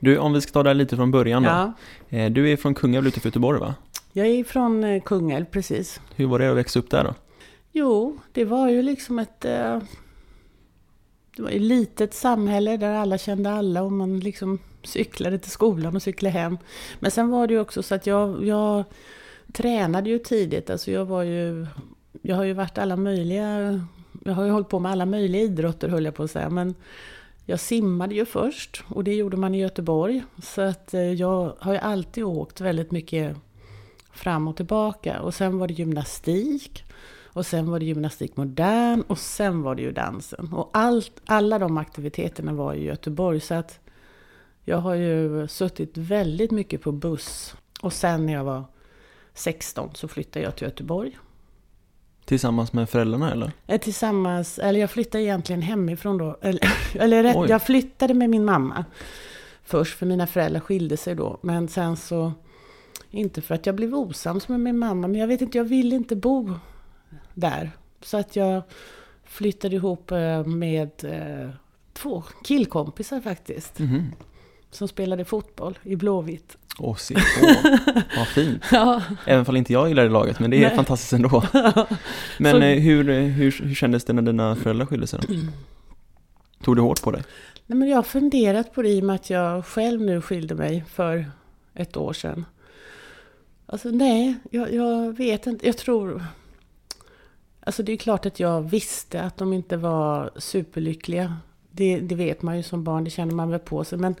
Du, 0.00 0.18
om 0.18 0.32
vi 0.32 0.40
ska 0.40 0.52
ta 0.52 0.62
det 0.62 0.68
här 0.70 0.74
lite 0.74 0.96
från 0.96 1.10
början 1.10 1.42
då. 1.42 1.48
Ja, 1.48 1.72
Eh, 2.08 2.30
Du 2.30 2.50
är 2.52 2.56
från 2.56 2.74
Kungälv 2.74 3.06
utanför 3.06 3.28
Göteborg 3.28 3.60
va? 3.60 3.74
jag 4.12 4.26
är 4.26 4.44
från 4.44 4.84
eh, 4.84 5.02
Kungälv, 5.02 5.44
precis. 5.44 6.00
Hur 6.16 6.26
var 6.26 6.38
det 6.38 6.50
att 6.50 6.56
växa 6.56 6.78
upp 6.78 6.90
där 6.90 7.04
då? 7.04 7.14
Jo, 7.72 8.18
det 8.32 8.44
var 8.44 8.68
ju 8.68 8.82
liksom 8.82 9.18
ett... 9.18 9.44
eh, 9.44 9.78
Det 11.36 11.42
var 11.42 11.50
ett 11.50 11.60
litet 11.60 12.14
samhälle 12.14 12.76
där 12.76 12.94
alla 12.94 13.18
kände 13.18 13.50
alla 13.52 13.82
och 13.82 13.92
man 13.92 14.20
liksom 14.20 14.58
cyklade 14.82 15.38
till 15.38 15.50
skolan 15.50 15.96
och 15.96 16.02
cyklade 16.02 16.32
hem. 16.38 16.58
Men 17.00 17.10
sen 17.10 17.28
var 17.30 17.46
det 17.46 17.54
ju 17.54 17.60
också 17.60 17.82
så 17.82 17.94
att 17.94 18.06
jag, 18.06 18.44
jag 18.46 18.84
tränade 19.52 20.10
ju 20.10 20.18
tidigt. 20.18 20.70
Alltså 20.70 20.90
jag 20.90 21.04
var 21.04 21.22
ju... 21.22 21.66
Jag 22.22 22.36
har 22.36 22.44
ju 22.44 22.52
varit 22.52 22.78
alla 22.78 22.96
möjliga... 22.96 23.80
Jag 24.24 24.32
har 24.32 24.44
ju 24.44 24.50
hållit 24.50 24.68
på 24.68 24.78
med 24.78 24.92
alla 24.92 25.06
möjliga 25.06 25.42
idrotter 25.42 25.88
höll 25.88 26.04
jag 26.04 26.14
på 26.14 26.22
att 26.22 26.30
säga. 26.30 26.50
Men 26.50 26.74
jag 27.50 27.60
simmade 27.60 28.14
ju 28.14 28.24
först 28.24 28.84
och 28.88 29.04
det 29.04 29.14
gjorde 29.14 29.36
man 29.36 29.54
i 29.54 29.60
Göteborg. 29.60 30.24
Så 30.42 30.60
att 30.60 30.94
eh, 30.94 31.12
jag 31.12 31.56
har 31.58 31.72
ju 31.72 31.78
alltid 31.78 32.24
åkt 32.24 32.60
väldigt 32.60 32.90
mycket 32.90 33.36
fram 34.12 34.48
och 34.48 34.56
tillbaka. 34.56 35.20
Och 35.20 35.34
sen 35.34 35.58
var 35.58 35.68
det 35.68 35.74
gymnastik. 35.74 36.84
Och 37.32 37.46
sen 37.46 37.70
var 37.70 37.78
det 37.78 37.84
gymnastik 37.84 38.36
modern 38.36 39.00
och 39.00 39.18
sen 39.18 39.62
var 39.62 39.74
det 39.74 39.82
ju 39.82 39.92
dansen. 39.92 40.52
Och 40.52 40.70
allt, 40.72 41.12
alla 41.24 41.58
de 41.58 41.78
aktiviteterna 41.78 42.52
var 42.52 42.74
i 42.74 42.84
Göteborg. 42.84 43.40
Så 43.40 43.54
att 43.54 43.80
jag 44.64 44.78
har 44.78 44.94
ju 44.94 45.48
suttit 45.48 45.96
väldigt 45.96 46.50
mycket 46.50 46.82
på 46.82 46.92
buss. 46.92 47.54
Och 47.82 47.92
sen 47.92 48.26
när 48.26 48.32
jag 48.32 48.44
var 48.44 48.64
16 49.34 49.90
så 49.94 50.08
flyttade 50.08 50.44
jag 50.44 50.56
till 50.56 50.64
Göteborg. 50.64 51.18
Tillsammans 52.30 52.72
med 52.72 52.88
föräldrarna 52.88 53.32
eller? 53.32 53.52
Eh, 53.66 53.80
Tillsammans, 53.80 54.58
eller 54.58 54.80
jag 54.80 54.90
flyttade 54.90 55.24
egentligen 55.24 55.62
hemifrån 55.62 56.18
då. 56.18 56.38
Eller, 56.40 56.72
eller 56.94 57.22
rätt, 57.22 57.50
jag 57.50 57.62
flyttade 57.62 58.14
med 58.14 58.30
min 58.30 58.44
mamma 58.44 58.84
först, 59.64 59.98
för 59.98 60.06
mina 60.06 60.26
föräldrar 60.26 60.60
skilde 60.60 60.96
sig 60.96 61.14
då. 61.14 61.38
Men 61.42 61.68
sen 61.68 61.96
så, 61.96 62.32
inte 63.10 63.42
för 63.42 63.54
att 63.54 63.66
jag 63.66 63.74
blev 63.74 63.94
osams 63.94 64.48
med 64.48 64.60
min 64.60 64.78
mamma, 64.78 65.08
men 65.08 65.20
jag 65.20 65.26
vet 65.26 65.40
inte, 65.40 65.58
jag 65.58 65.64
ville 65.64 65.96
inte 65.96 66.16
bo 66.16 66.54
där. 67.34 67.70
Så 68.02 68.16
att 68.16 68.36
jag 68.36 68.62
flyttade 69.24 69.76
ihop 69.76 70.10
eh, 70.10 70.46
med 70.46 71.04
eh, 71.04 71.50
två 71.92 72.22
killkompisar 72.44 73.20
faktiskt. 73.20 73.78
Mhm. 73.78 74.12
Som 74.70 74.88
spelade 74.88 75.24
fotboll 75.24 75.78
i 75.82 75.96
Blåvitt. 75.96 76.56
Åh, 76.78 76.96
se 76.96 77.14
på. 77.14 77.20
Vad 78.16 78.26
fint. 78.28 78.64
Ja, 78.72 79.02
Även 79.26 79.44
fall 79.44 79.56
inte 79.56 79.72
jag 79.72 79.88
gillar 79.88 80.02
det 80.02 80.08
laget, 80.08 80.38
men 80.40 80.50
det 80.50 80.56
är 80.56 80.66
Nej. 80.66 80.76
fantastiskt 80.76 81.12
ändå. 81.12 81.42
Men 82.38 82.52
Så- 82.52 82.62
eh, 82.62 82.78
hur, 82.78 83.04
hur, 83.28 83.62
hur 83.64 83.74
kändes 83.74 84.04
det 84.04 84.12
när 84.12 84.22
dina 84.22 84.56
föräldrar 84.56 84.86
skilde 84.86 85.06
sig 85.06 85.20
då? 85.28 85.34
Tog 86.64 86.76
det 86.76 86.82
hårt 86.82 87.02
på 87.02 87.10
dig? 87.10 87.22
Nej, 87.66 87.78
men 87.78 87.88
jag 87.88 87.96
har 87.96 88.02
funderat 88.02 88.74
på 88.74 88.82
det 88.82 88.88
i 88.88 89.00
och 89.00 89.04
med 89.04 89.14
att 89.14 89.30
jag 89.30 89.66
själv 89.66 90.00
nu 90.00 90.20
skilde 90.20 90.54
mig 90.54 90.84
för 90.92 91.30
ett 91.74 91.96
år 91.96 92.12
sedan. 92.12 92.44
Alltså 93.66 93.88
nej, 93.88 94.34
jag, 94.50 94.74
jag 94.74 95.16
vet 95.16 95.46
inte. 95.46 95.66
Jag 95.66 95.76
tror... 95.78 96.24
Alltså 97.60 97.82
det 97.82 97.92
är 97.92 97.96
klart 97.96 98.26
att 98.26 98.40
jag 98.40 98.62
visste 98.70 99.22
att 99.22 99.36
de 99.36 99.52
inte 99.52 99.76
var 99.76 100.30
superlyckliga. 100.36 101.36
Det, 101.72 102.00
det 102.00 102.14
vet 102.14 102.42
man 102.42 102.56
ju 102.56 102.62
som 102.62 102.84
barn, 102.84 103.04
det 103.04 103.10
känner 103.10 103.34
man 103.34 103.50
väl 103.50 103.60
på 103.60 103.84
sig. 103.84 103.98
Men 103.98 104.14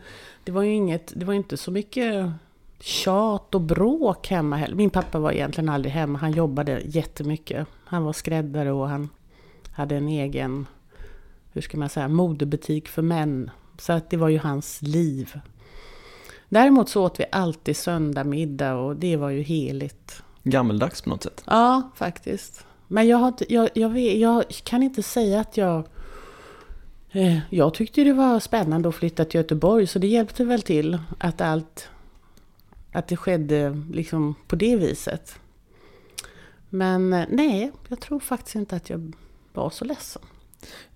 det 0.44 0.52
var 0.52 0.62
ju 0.62 0.72
inget, 0.72 1.12
det 1.16 1.24
var 1.24 1.34
inte 1.34 1.56
så 1.56 1.70
mycket 1.70 2.30
tjat 2.80 3.54
och 3.54 3.60
bråk 3.60 4.28
hemma 4.28 4.56
heller. 4.56 4.74
Min 4.74 4.90
pappa 4.90 5.18
var 5.18 5.32
egentligen 5.32 5.68
aldrig 5.68 5.92
hemma, 5.92 6.18
han 6.18 6.32
jobbade 6.32 6.82
jättemycket. 6.84 7.66
Han 7.84 8.04
var 8.04 8.12
skräddare 8.12 8.72
och 8.72 8.88
han 8.88 9.08
hade 9.72 9.96
en 9.96 10.08
egen 10.08 10.66
hur 11.52 11.60
ska 11.60 11.78
man 11.78 11.88
säga, 11.88 12.08
modebutik 12.08 12.88
för 12.88 13.02
män. 13.02 13.50
Så 13.78 13.92
att 13.92 14.10
det 14.10 14.16
var 14.16 14.28
ju 14.28 14.38
hans 14.38 14.82
liv. 14.82 15.40
Däremot 16.48 16.88
så 16.88 17.04
åt 17.04 17.20
vi 17.20 17.24
alltid 17.32 17.76
söndag 17.76 18.24
middag 18.24 18.74
och 18.74 18.96
det 18.96 19.16
var 19.16 19.30
ju 19.30 19.42
heligt. 19.42 20.22
Gammeldags 20.42 21.02
på 21.02 21.10
något 21.10 21.22
sätt? 21.22 21.42
Ja, 21.46 21.90
faktiskt. 21.94 22.66
Men 22.88 23.08
jag, 23.08 23.18
har, 23.18 23.34
jag, 23.48 23.68
jag, 23.74 23.88
vet, 23.88 24.18
jag 24.18 24.44
kan 24.64 24.82
inte 24.82 25.02
säga 25.02 25.40
att 25.40 25.56
jag... 25.56 25.84
Eh, 27.12 27.38
jag 27.50 27.74
tyckte 27.74 28.04
det 28.04 28.12
var 28.12 28.40
spännande 28.40 28.88
att 28.88 28.94
flytta 28.94 29.24
till 29.24 29.38
Göteborg 29.38 29.86
så 29.86 29.98
det 29.98 30.06
hjälpte 30.06 30.44
väl 30.44 30.62
till 30.62 30.98
att 31.18 31.40
allt... 31.40 31.88
Att 32.92 33.08
det 33.08 33.16
skedde 33.16 33.82
liksom 33.92 34.34
på 34.46 34.56
det 34.56 34.76
viset. 34.76 35.38
Men 36.68 37.12
eh, 37.12 37.24
nej, 37.28 37.72
jag 37.88 38.00
tror 38.00 38.20
faktiskt 38.20 38.54
inte 38.56 38.76
att 38.76 38.90
jag 38.90 39.12
var 39.52 39.70
så 39.70 39.84
ledsen. 39.84 40.22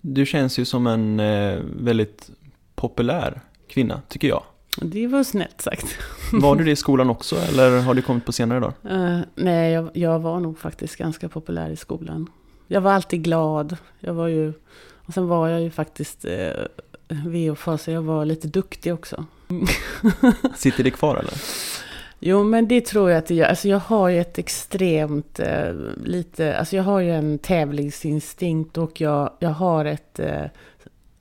Du 0.01 0.25
känns 0.25 0.59
ju 0.59 0.65
som 0.65 0.87
en 0.87 1.19
eh, 1.19 1.59
väldigt 1.79 2.29
populär 2.75 3.41
kvinna, 3.67 4.01
tycker 4.07 4.27
jag. 4.27 4.43
Det 4.81 5.07
var 5.07 5.23
snällt 5.23 5.61
sagt. 5.61 5.85
Var 6.31 6.55
du 6.55 6.63
det 6.63 6.71
i 6.71 6.75
skolan 6.85 7.09
också, 7.09 7.35
eller 7.35 7.81
har 7.81 7.93
det 7.93 8.01
kommit 8.01 8.25
på 8.25 8.31
senare 8.31 8.59
dagar? 8.59 8.73
Eh, 8.83 9.19
nej, 9.35 9.73
jag, 9.73 9.89
jag 9.93 10.19
var 10.19 10.39
nog 10.39 10.59
faktiskt 10.59 10.95
ganska 10.95 11.29
populär 11.29 11.69
i 11.69 11.75
skolan. 11.75 12.29
Jag 12.67 12.81
var 12.81 12.91
alltid 12.91 13.23
glad. 13.23 13.77
Jag 13.99 14.13
var 14.13 14.27
ju, 14.27 14.53
och 15.05 15.13
sen 15.13 15.27
var 15.27 15.47
jag 15.47 15.61
ju 15.61 15.69
faktiskt 15.69 16.25
eh, 16.25 17.51
och 17.51 17.57
fasa, 17.57 17.91
jag 17.91 18.01
var 18.01 18.25
lite 18.25 18.47
duktig 18.47 18.93
också. 18.93 19.25
Sitter 20.55 20.83
det 20.83 20.91
kvar 20.91 21.15
eller? 21.15 21.33
Jo, 22.19 22.43
men 22.43 22.67
det 22.67 22.85
tror 22.85 23.09
jag 23.09 23.17
att 23.17 23.25
det 23.25 23.35
gör. 23.35 23.45
Alltså 23.45 23.67
jag 23.67 23.79
har 23.79 24.09
ju 24.09 24.19
ett 24.19 24.37
extremt 24.37 25.39
eh, 25.39 25.73
lite, 26.03 26.57
alltså 26.57 26.75
jag 26.75 26.83
har 26.83 26.99
ju 26.99 27.11
en 27.11 27.39
tävlingsinstinkt 27.39 28.77
och 28.77 29.01
jag, 29.01 29.31
jag 29.39 29.49
har 29.49 29.85
ett 29.85 30.19
eh, 30.19 30.45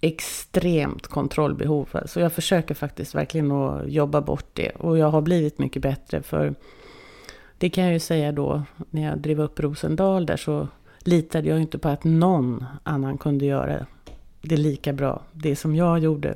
extremt 0.01 1.07
kontrollbehov. 1.07 1.89
Så 2.07 2.21
jag 2.21 2.33
försöker 2.33 2.75
faktiskt 2.75 3.15
verkligen 3.15 3.53
att 3.53 3.91
jobba 3.91 4.21
bort 4.21 4.49
det. 4.53 4.71
Och 4.71 4.99
jag 4.99 5.11
har 5.11 5.21
blivit 5.21 5.59
mycket 5.59 5.83
bättre 5.83 6.23
för 6.23 6.55
det 7.59 7.71
kan 7.71 7.85
jag 7.85 7.93
ju 7.93 7.99
säga 7.99 8.33
då 8.33 8.63
när 8.91 9.03
jag 9.03 9.19
drev 9.19 9.41
upp 9.41 9.61
Rosendal 9.61 10.27
där 10.27 10.37
så 10.37 10.69
litade 11.05 11.49
jag 11.49 11.61
inte 11.61 11.79
på 11.79 11.89
att 11.89 12.05
någon 12.05 12.65
annan 12.83 13.19
kunde 13.19 13.45
göra 13.45 13.87
det 14.43 14.57
lika 14.57 14.93
bra, 14.93 15.23
det 15.33 15.57
som 15.57 15.77
jag 15.77 15.99
gjorde. 15.99 16.35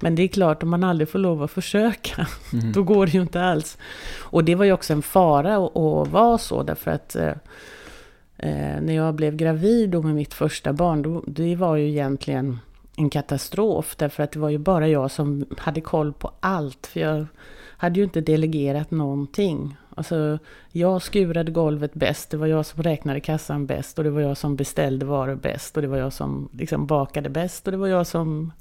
Men 0.00 0.14
det 0.14 0.22
är 0.22 0.28
klart, 0.28 0.62
om 0.62 0.70
man 0.70 0.84
aldrig 0.84 1.08
får 1.08 1.18
lov 1.18 1.42
att 1.42 1.50
försöka, 1.50 2.26
då 2.74 2.82
går 2.82 3.06
det 3.06 3.12
ju 3.12 3.22
inte 3.22 3.42
alls. 3.42 3.78
Och 4.18 4.44
det 4.44 4.54
var 4.54 4.64
ju 4.64 4.72
också 4.72 4.92
en 4.92 5.02
fara 5.02 5.56
att, 5.56 5.76
att 5.76 6.08
vara 6.08 6.38
så, 6.38 6.62
därför 6.62 6.90
att 6.90 7.16
eh, 7.16 7.32
eh, 8.36 8.80
när 8.82 8.94
jag 8.94 9.14
blev 9.14 9.36
gravid 9.36 9.90
då 9.90 10.02
med 10.02 10.14
mitt 10.14 10.34
första 10.34 10.72
barn, 10.72 11.02
då, 11.02 11.24
det 11.26 11.56
var 11.56 11.76
ju 11.76 11.88
egentligen 11.88 12.58
en 12.96 13.10
katastrof, 13.10 13.96
därför 13.96 14.22
att 14.22 14.32
det 14.32 14.38
var 14.38 14.50
ju 14.50 14.58
bara 14.58 14.88
jag 14.88 15.10
som 15.10 15.46
hade 15.58 15.80
koll 15.80 16.12
på 16.12 16.32
allt, 16.40 16.86
för 16.86 17.00
jag 17.00 17.26
hade 17.76 17.98
ju 18.00 18.04
inte 18.04 18.20
delegerat 18.20 18.90
någonting. 18.90 19.76
Alltså, 19.94 20.38
jag 20.70 21.02
skurade 21.02 21.52
golvet 21.52 21.94
bäst, 21.94 22.30
det 22.30 22.36
var 22.36 22.46
jag 22.46 22.66
som 22.66 22.82
räknade 22.82 23.20
kassan 23.20 23.66
bäst 23.66 23.98
och 23.98 24.04
det 24.04 24.10
var 24.10 24.20
jag 24.20 24.36
som 24.36 24.56
beställde 24.56 25.06
varor 25.06 25.34
bäst 25.34 25.76
och 25.76 25.82
det 25.82 25.88
var 25.88 25.98
jag 25.98 26.12
som 26.12 26.48
liksom 26.52 26.86
bakade 26.86 27.28
bäst 27.28 27.66
och 27.66 27.72
det 27.72 27.78
var 27.78 27.88
jag 27.88 28.06
som 28.06 28.52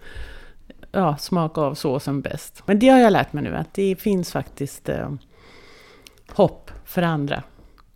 ja, 0.91 1.17
smakade 1.17 1.67
av 1.67 1.75
såsen 1.75 2.21
bäst. 2.21 2.63
Men 2.65 2.79
det 2.79 2.89
har 2.89 2.99
jag 2.99 3.13
lärt 3.13 3.33
mig 3.33 3.43
nu, 3.43 3.55
att 3.55 3.73
det 3.73 3.95
finns 3.95 4.31
faktiskt 4.31 4.89
eh, 4.89 5.13
hopp 6.29 6.71
för 6.85 7.01
andra. 7.01 7.43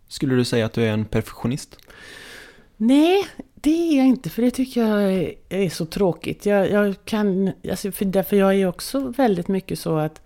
Skulle 0.08 0.34
du 0.34 0.44
säga 0.44 0.66
att 0.66 0.72
du 0.72 0.84
är 0.84 0.92
en 0.92 1.04
perfektionist? 1.04 1.78
Nej, 2.76 3.26
det 3.54 3.70
är 3.70 3.98
jag 3.98 4.06
inte, 4.06 4.30
för 4.30 4.42
det 4.42 4.50
tycker 4.50 4.80
jag 4.80 5.34
är, 5.48 5.70
så 5.70 5.86
tråkigt. 5.86 6.46
Jag, 6.46 6.70
jag 6.70 6.94
kan, 7.04 7.52
alltså 7.70 7.92
för 7.92 8.04
därför 8.04 8.36
jag 8.36 8.54
är 8.54 8.66
också 8.66 9.00
väldigt 9.00 9.48
mycket 9.48 9.78
så 9.78 9.96
att 9.96 10.20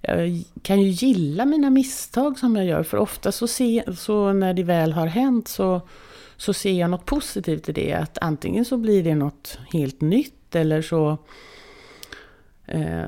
jag 0.00 0.44
kan 0.62 0.80
ju 0.80 0.88
gilla 0.88 1.44
mina 1.44 1.70
misstag 1.70 2.38
som 2.38 2.56
jag 2.56 2.66
gör, 2.66 2.82
för 2.82 2.96
ofta 2.96 3.32
så, 3.32 3.46
se, 3.46 3.84
så 3.96 4.32
när 4.32 4.54
det 4.54 4.62
väl 4.62 4.92
har 4.92 5.06
hänt 5.06 5.48
så, 5.48 5.80
så 6.36 6.52
ser 6.52 6.72
jag 6.72 6.90
något 6.90 7.06
positivt 7.06 7.68
i 7.68 7.72
det. 7.72 7.92
Att 7.92 8.18
antingen 8.20 8.64
så 8.64 8.76
blir 8.76 9.04
det 9.04 9.14
något 9.14 9.58
helt 9.72 10.00
nytt 10.00 10.54
eller 10.54 10.82
så 10.82 11.18
eh, 12.66 13.04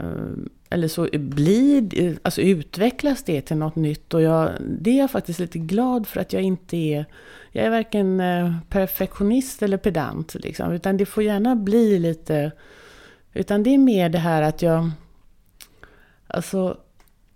eller 0.71 0.89
så 0.89 1.09
blir, 1.13 2.19
alltså 2.23 2.41
utvecklas 2.41 3.23
det 3.25 3.41
till 3.41 3.57
något 3.57 3.77
nytt 3.77 4.15
och 4.15 4.23
jag, 4.23 4.51
det 4.61 4.91
är 4.91 4.99
jag 4.99 5.11
faktiskt 5.11 5.39
lite 5.39 5.59
glad 5.59 6.07
för 6.07 6.21
att 6.21 6.33
jag 6.33 6.43
inte 6.43 6.77
är 6.77 7.07
jag 7.53 7.65
är 7.65 7.71
varken 7.71 8.21
eh, 8.21 8.55
perfektionist 8.69 9.63
eller 9.63 9.77
pedant, 9.77 10.35
liksom, 10.35 10.73
utan 10.73 10.97
det 10.97 11.07
får 11.07 11.23
gärna 11.23 11.57
bli 11.57 11.99
lite... 11.99 12.53
Utan 13.35 13.63
det 13.63 13.75
är 13.75 13.79
mer 13.79 14.09
det 14.09 14.19
här 14.19 14.43
att 14.43 14.63
jag... 14.63 14.91
Alltså, 16.27 16.79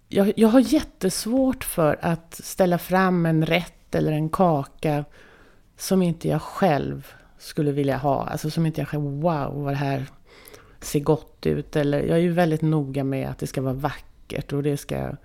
jag, 0.09 0.33
jag 0.37 0.49
har 0.49 0.61
jättesvårt 0.61 1.65
för 1.65 1.99
att 2.01 2.35
ställa 2.35 2.79
fram 2.79 3.27
en 3.27 3.47
rätt 3.47 3.95
eller 3.95 4.13
en 4.13 4.29
kaka 4.29 5.05
som 5.77 6.03
inte 6.03 6.29
jag 6.29 6.43
själv 6.43 7.07
skulle 7.39 7.73
vilja 7.73 7.97
ha. 7.97 8.27
Alltså 8.27 8.51
som 8.51 8.67
inte 8.67 8.81
jag 8.81 8.89
själv, 8.89 9.03
wow, 9.03 9.63
vad 9.63 9.73
det 9.73 9.77
här 9.77 10.07
ser 10.81 11.01
gott 11.01 11.47
ut. 11.47 11.77
Eller 11.77 12.03
jag 12.03 12.19
är 12.19 12.23
ju 12.23 12.33
väldigt 12.33 12.63
noga 12.63 13.05
med 13.05 13.29
att 13.29 13.39
det 13.39 13.47
ska 13.47 13.63
vara 13.63 13.75
vackert 13.75 14.53
och 14.53 14.63
det 14.63 14.77
ska 14.77 15.17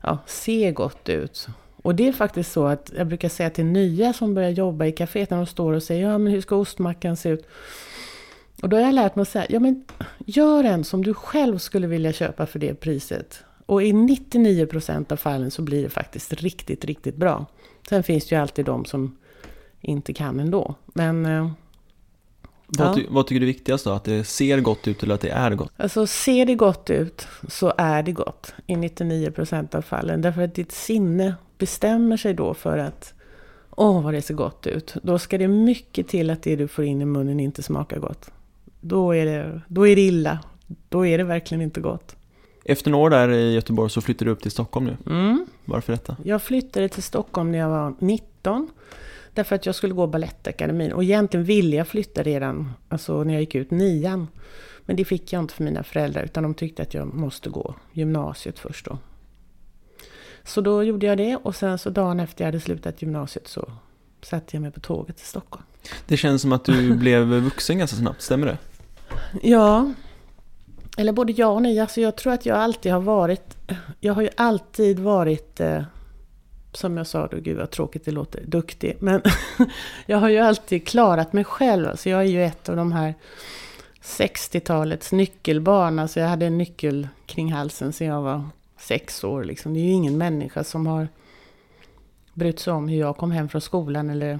ja, 0.00 0.18
se 0.26 0.72
gott 0.72 1.08
ut. 1.08 1.48
Och 1.76 1.94
det 1.94 2.08
är 2.08 2.12
faktiskt 2.12 2.52
så 2.52 2.66
att 2.66 2.92
jag 2.96 3.06
brukar 3.06 3.28
säga 3.28 3.50
till 3.50 3.64
nya 3.64 4.12
som 4.12 4.34
börjar 4.34 4.50
jobba 4.50 4.86
i 4.86 4.92
kaféet 4.92 5.30
när 5.30 5.36
de 5.36 5.46
står 5.46 5.72
och 5.72 5.82
säger 5.82 6.08
ja 6.08 6.18
men 6.18 6.32
hur 6.32 6.40
ska 6.40 6.56
ostmackan 6.56 7.16
se 7.16 7.28
ut? 7.28 7.46
Och 8.64 8.70
då 8.70 8.76
har 8.76 8.82
jag 8.82 8.94
lärt 8.94 9.16
mig 9.16 9.22
att 9.22 9.28
säga, 9.28 9.46
ja 9.48 9.60
men 9.60 9.84
gör 10.26 10.64
en 10.64 10.84
som 10.84 11.04
du 11.04 11.14
själv 11.14 11.58
skulle 11.58 11.86
vilja 11.86 12.12
köpa 12.12 12.46
för 12.46 12.58
det 12.58 12.74
priset. 12.74 13.44
Och 13.66 13.82
i 13.82 13.92
99% 13.92 15.12
av 15.12 15.16
fallen 15.16 15.50
så 15.50 15.62
blir 15.62 15.82
det 15.82 15.88
faktiskt 15.88 16.32
riktigt, 16.32 16.84
riktigt 16.84 17.16
bra. 17.16 17.46
Sen 17.88 18.02
finns 18.02 18.26
det 18.28 18.34
ju 18.34 18.40
alltid 18.40 18.64
de 18.64 18.84
som 18.84 19.16
inte 19.80 20.12
kan 20.12 20.40
ändå. 20.40 20.74
Men... 20.86 21.26
eh, 21.26 21.50
Vad, 22.66 22.88
ja. 22.88 22.94
ty, 22.94 23.06
vad 23.08 23.26
tycker 23.26 23.40
du 23.40 23.46
är 23.46 23.52
viktigast 23.52 23.84
då? 23.84 23.90
Att 23.90 24.04
det 24.04 24.24
ser 24.24 24.60
gott 24.60 24.88
ut 24.88 25.02
eller 25.02 25.14
att 25.14 25.20
det 25.20 25.30
är 25.30 25.50
gott? 25.50 25.72
Alltså 25.76 26.06
ser 26.06 26.46
det 26.46 26.54
gott 26.54 26.90
ut 26.90 27.26
så 27.48 27.72
är 27.78 28.02
det 28.02 28.12
gott 28.12 28.54
i 28.66 28.74
99% 28.74 29.76
av 29.76 29.82
fallen. 29.82 30.22
Därför 30.22 30.42
att 30.42 30.54
ditt 30.54 30.72
sinne 30.72 31.34
bestämmer 31.58 32.16
sig 32.16 32.34
då 32.34 32.54
för 32.54 32.78
att 32.78 33.14
åh 33.70 34.02
vad 34.02 34.14
det 34.14 34.22
ser 34.22 34.34
gott 34.34 34.66
ut. 34.66 34.94
Då 35.02 35.18
ska 35.18 35.38
det 35.38 35.48
mycket 35.48 36.08
till 36.08 36.30
att 36.30 36.42
det 36.42 36.56
du 36.56 36.68
får 36.68 36.84
in 36.84 37.02
i 37.02 37.04
munnen 37.04 37.40
inte 37.40 37.62
smakar 37.62 37.98
gott. 37.98 38.30
Då 38.86 39.14
är 39.14 39.26
det, 39.26 39.60
då 39.68 39.86
är 39.86 39.96
det 39.96 40.02
illa. 40.02 40.38
Då 40.88 41.06
är 41.06 41.18
det 41.18 41.24
verkligen 41.24 41.62
inte 41.62 41.80
gott. 41.80 42.16
Efter 42.64 42.90
några 42.90 43.04
år 43.04 43.10
där 43.10 43.28
i 43.30 43.54
Göteborg 43.54 43.90
så 43.90 44.00
flyttade 44.00 44.30
du 44.30 44.32
upp 44.32 44.42
till 44.42 44.50
Stockholm 44.50 44.86
nu. 44.86 44.96
Mm. 45.06 45.46
Varför 45.64 45.92
detta? 45.92 46.16
Jag 46.24 46.42
flyttade 46.42 46.88
till 46.88 47.02
Stockholm 47.02 47.52
när 47.52 47.58
jag 47.58 47.68
var 47.68 47.94
19. 47.98 48.70
Därför 49.34 49.56
att 49.56 49.66
jag 49.66 49.74
skulle 49.74 49.94
gå 49.94 50.06
Balettakademin. 50.06 50.92
Och 50.92 51.02
egentligen 51.02 51.44
ville 51.44 51.76
jag 51.76 51.88
flytta 51.88 52.22
redan 52.22 52.72
alltså 52.88 53.24
när 53.24 53.34
jag 53.34 53.40
gick 53.40 53.54
ut 53.54 53.70
nian. 53.70 54.28
Men 54.80 54.96
det 54.96 55.04
fick 55.04 55.32
jag 55.32 55.40
inte 55.40 55.54
för 55.54 55.64
mina 55.64 55.82
föräldrar. 55.82 56.22
Utan 56.22 56.42
de 56.42 56.54
tyckte 56.54 56.82
att 56.82 56.94
jag 56.94 57.14
måste 57.14 57.50
gå 57.50 57.74
gymnasiet 57.92 58.58
först 58.58 58.86
då. 58.86 58.98
Så 60.44 60.60
då 60.60 60.82
gjorde 60.82 61.06
jag 61.06 61.18
det. 61.18 61.36
Och 61.36 61.56
sen 61.56 61.78
så 61.78 61.90
dagen 61.90 62.20
efter 62.20 62.44
jag 62.44 62.46
hade 62.46 62.60
slutat 62.60 63.02
gymnasiet 63.02 63.48
så 63.48 63.72
satte 64.22 64.56
jag 64.56 64.62
mig 64.62 64.70
på 64.70 64.80
tåget 64.80 65.16
till 65.16 65.26
Stockholm. 65.26 65.64
Det 66.06 66.16
känns 66.16 66.42
som 66.42 66.52
att 66.52 66.64
du 66.64 66.94
blev 66.96 67.26
vuxen 67.26 67.78
ganska 67.78 67.96
snabbt, 67.96 68.22
stämmer 68.22 68.46
det? 68.46 68.58
Ja, 69.42 69.92
eller 70.96 71.12
både 71.12 71.32
ja 71.32 71.46
och 71.46 71.62
nej. 71.62 71.80
Alltså 71.80 72.00
jag 72.00 72.16
tror 72.16 72.32
att 72.32 72.46
jag 72.46 72.56
alltid 72.56 72.92
har 72.92 73.00
varit... 73.00 73.56
Jag 74.00 74.14
har 74.14 74.22
ju 74.22 74.28
alltid 74.36 74.98
varit, 74.98 75.60
eh, 75.60 75.82
som 76.72 76.96
jag 76.96 77.06
sa 77.06 77.26
då, 77.26 77.36
gud 77.36 77.56
vad 77.56 77.70
tråkigt 77.70 78.04
det 78.04 78.10
låter, 78.10 78.44
duktig. 78.46 78.96
Men 79.00 79.22
jag 80.06 80.18
har 80.18 80.28
ju 80.28 80.38
alltid 80.38 80.86
klarat 80.86 81.32
mig 81.32 81.44
själv. 81.44 81.88
Alltså 81.88 82.10
jag 82.10 82.20
är 82.20 82.28
ju 82.28 82.44
ett 82.44 82.68
av 82.68 82.76
de 82.76 82.92
här 82.92 83.14
60-talets 84.02 85.12
nyckelbarn. 85.12 85.98
Alltså 85.98 86.20
jag 86.20 86.28
hade 86.28 86.46
en 86.46 86.58
nyckel 86.58 87.08
kring 87.26 87.52
halsen 87.52 87.92
sedan 87.92 88.06
jag 88.06 88.22
var 88.22 88.48
sex 88.78 89.24
år. 89.24 89.44
Liksom. 89.44 89.74
Det 89.74 89.80
är 89.80 89.84
ju 89.84 89.92
ingen 89.92 90.18
människa 90.18 90.64
som 90.64 90.86
har 90.86 91.08
brytt 92.34 92.60
sig 92.60 92.72
om 92.72 92.88
hur 92.88 92.98
jag 92.98 93.16
kom 93.16 93.30
hem 93.30 93.48
från 93.48 93.60
skolan. 93.60 94.10
Eller, 94.10 94.38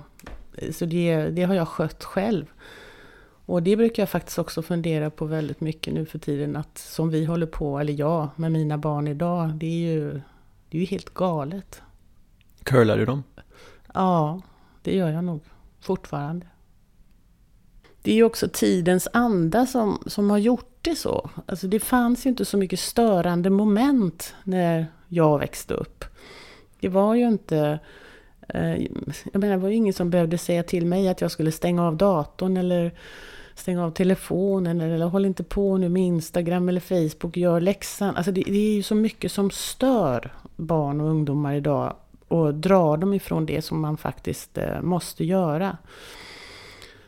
så 0.73 0.85
det, 0.85 1.17
det 1.17 1.43
har 1.43 1.55
jag 1.55 1.69
skött 1.69 2.05
själv. 2.05 2.47
Och 3.47 3.63
det 3.63 3.77
brukar 3.77 4.03
jag 4.03 4.11
faktiskt 4.11 4.39
också 4.39 4.63
fundera 4.63 5.11
på 5.11 5.25
väldigt 5.25 5.61
mycket 5.61 5.95
nu 5.95 6.07
för 6.07 6.19
tiden. 6.19 6.57
Att 6.57 6.79
som 6.79 7.11
vi 7.11 7.25
håller 7.25 7.47
på, 7.47 7.79
eller 7.79 7.93
jag, 7.93 8.29
med 8.37 8.53
mina 8.53 8.79
barn 8.79 9.09
idag. 9.09 9.55
Det 9.55 9.67
är 9.67 9.95
ju, 9.95 10.21
det 10.69 10.79
är 10.79 10.81
ju 10.81 10.87
helt 10.87 11.15
galet. 11.15 11.83
Curlar 12.63 12.97
du 12.97 13.05
dem? 13.05 13.23
Ja, 13.95 14.41
det 14.83 14.97
gör 14.97 15.11
jag 15.11 15.25
nog 15.25 15.41
fortfarande. 15.81 16.47
Det 18.03 18.11
är 18.11 18.15
ju 18.15 18.25
också 18.25 18.49
tidens 18.53 19.09
anda 19.13 19.67
som, 19.67 20.03
som 20.07 20.31
har 20.31 20.39
gjort 20.39 20.79
det 20.81 20.95
så. 20.95 21.31
Alltså 21.47 21.67
det 21.67 21.81
fanns 21.81 22.27
ju 22.27 22.31
inte 22.31 22.45
så 22.45 22.57
mycket 22.57 22.81
störande 22.81 23.51
moment 23.51 24.35
när 24.45 24.87
jag 25.09 25.39
växte 25.39 25.75
upp. 25.75 26.05
Det 26.81 26.89
var 26.89 27.15
ju 27.15 27.29
inte... 27.29 27.79
Eh, 28.49 28.83
jag 29.33 29.41
menar, 29.41 29.51
det 29.51 29.63
var 29.63 29.69
ju 29.69 29.75
ingen 29.75 29.95
som 29.95 30.11
behövde 30.11 30.39
säga 30.39 30.63
till 30.63 30.87
mig 30.87 31.09
att 31.09 31.21
jag 31.21 31.31
skulle 31.31 31.53
stänga 31.53 31.87
av 31.87 31.97
datorn 31.97 32.57
eller 32.57 32.95
Stäng 33.55 33.79
av 33.79 33.91
telefonen 33.91 34.81
eller 34.81 35.07
håll 35.07 35.27
inte 35.27 35.45
på 35.45 35.79
nu 35.79 35.89
med 35.89 36.03
Instagram 36.03 36.69
eller 36.69 36.81
Facebook, 36.81 37.37
gör 37.37 37.61
läxan. 37.61 38.17
Alltså 38.17 38.33
det, 38.33 38.43
det 38.47 38.59
är 38.59 38.75
ju 38.75 38.83
så 38.83 38.95
mycket 38.95 39.33
som 39.33 39.51
stör 39.51 40.33
barn 40.57 41.01
och 41.01 41.09
ungdomar 41.09 41.55
idag 41.55 41.95
och 42.29 42.55
drar 42.55 42.97
dem 42.97 43.15
ifrån 43.15 43.47
det 43.47 43.63
som 43.63 43.81
man 43.81 43.97
faktiskt 43.97 44.59
eh, 44.59 44.83
måste 44.83 45.25
göra. 45.25 45.77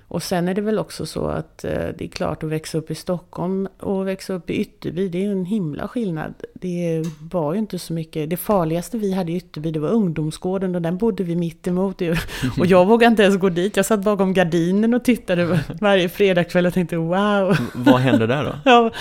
Och 0.08 0.22
sen 0.22 0.48
är 0.48 0.54
det 0.54 0.60
väl 0.60 0.78
också 0.78 1.06
så 1.06 1.26
att 1.26 1.64
eh, 1.64 1.88
det 1.98 2.04
är 2.04 2.08
klart 2.08 2.42
att 2.42 2.50
växa 2.50 2.78
upp 2.78 2.90
i 2.90 2.94
Stockholm 2.94 3.68
och 3.80 4.08
växa 4.08 4.32
upp 4.32 4.50
i 4.50 4.54
Ytterby, 4.54 5.08
det 5.08 5.18
är 5.18 5.22
ju 5.22 5.32
en 5.32 5.44
himla 5.44 5.88
skillnad. 5.88 6.34
Det 6.54 7.04
var 7.20 7.52
ju 7.52 7.58
inte 7.58 7.78
så 7.78 7.92
mycket, 7.92 8.30
det 8.30 8.36
farligaste 8.36 8.98
vi 8.98 9.12
hade 9.12 9.32
i 9.32 9.36
Ytterby 9.36 9.70
det 9.70 9.80
var 9.80 9.88
ungdomsgården 9.88 10.74
och 10.74 10.82
den 10.82 10.96
bodde 10.96 11.24
vi 11.24 11.36
mitt 11.36 11.66
emot. 11.66 12.02
Och 12.58 12.66
jag 12.66 12.86
vågade 12.86 13.10
inte 13.10 13.22
ens 13.22 13.36
gå 13.36 13.48
dit, 13.48 13.76
jag 13.76 13.86
satt 13.86 14.00
bakom 14.00 14.32
gardinen 14.32 14.94
och 14.94 15.04
tittade 15.04 15.60
varje 15.80 16.08
fredagkväll 16.08 16.66
och 16.66 16.74
tänkte 16.74 16.96
wow. 16.96 17.56
Vad 17.74 18.00
hände 18.00 18.26
där 18.26 18.44
då? 18.44 18.90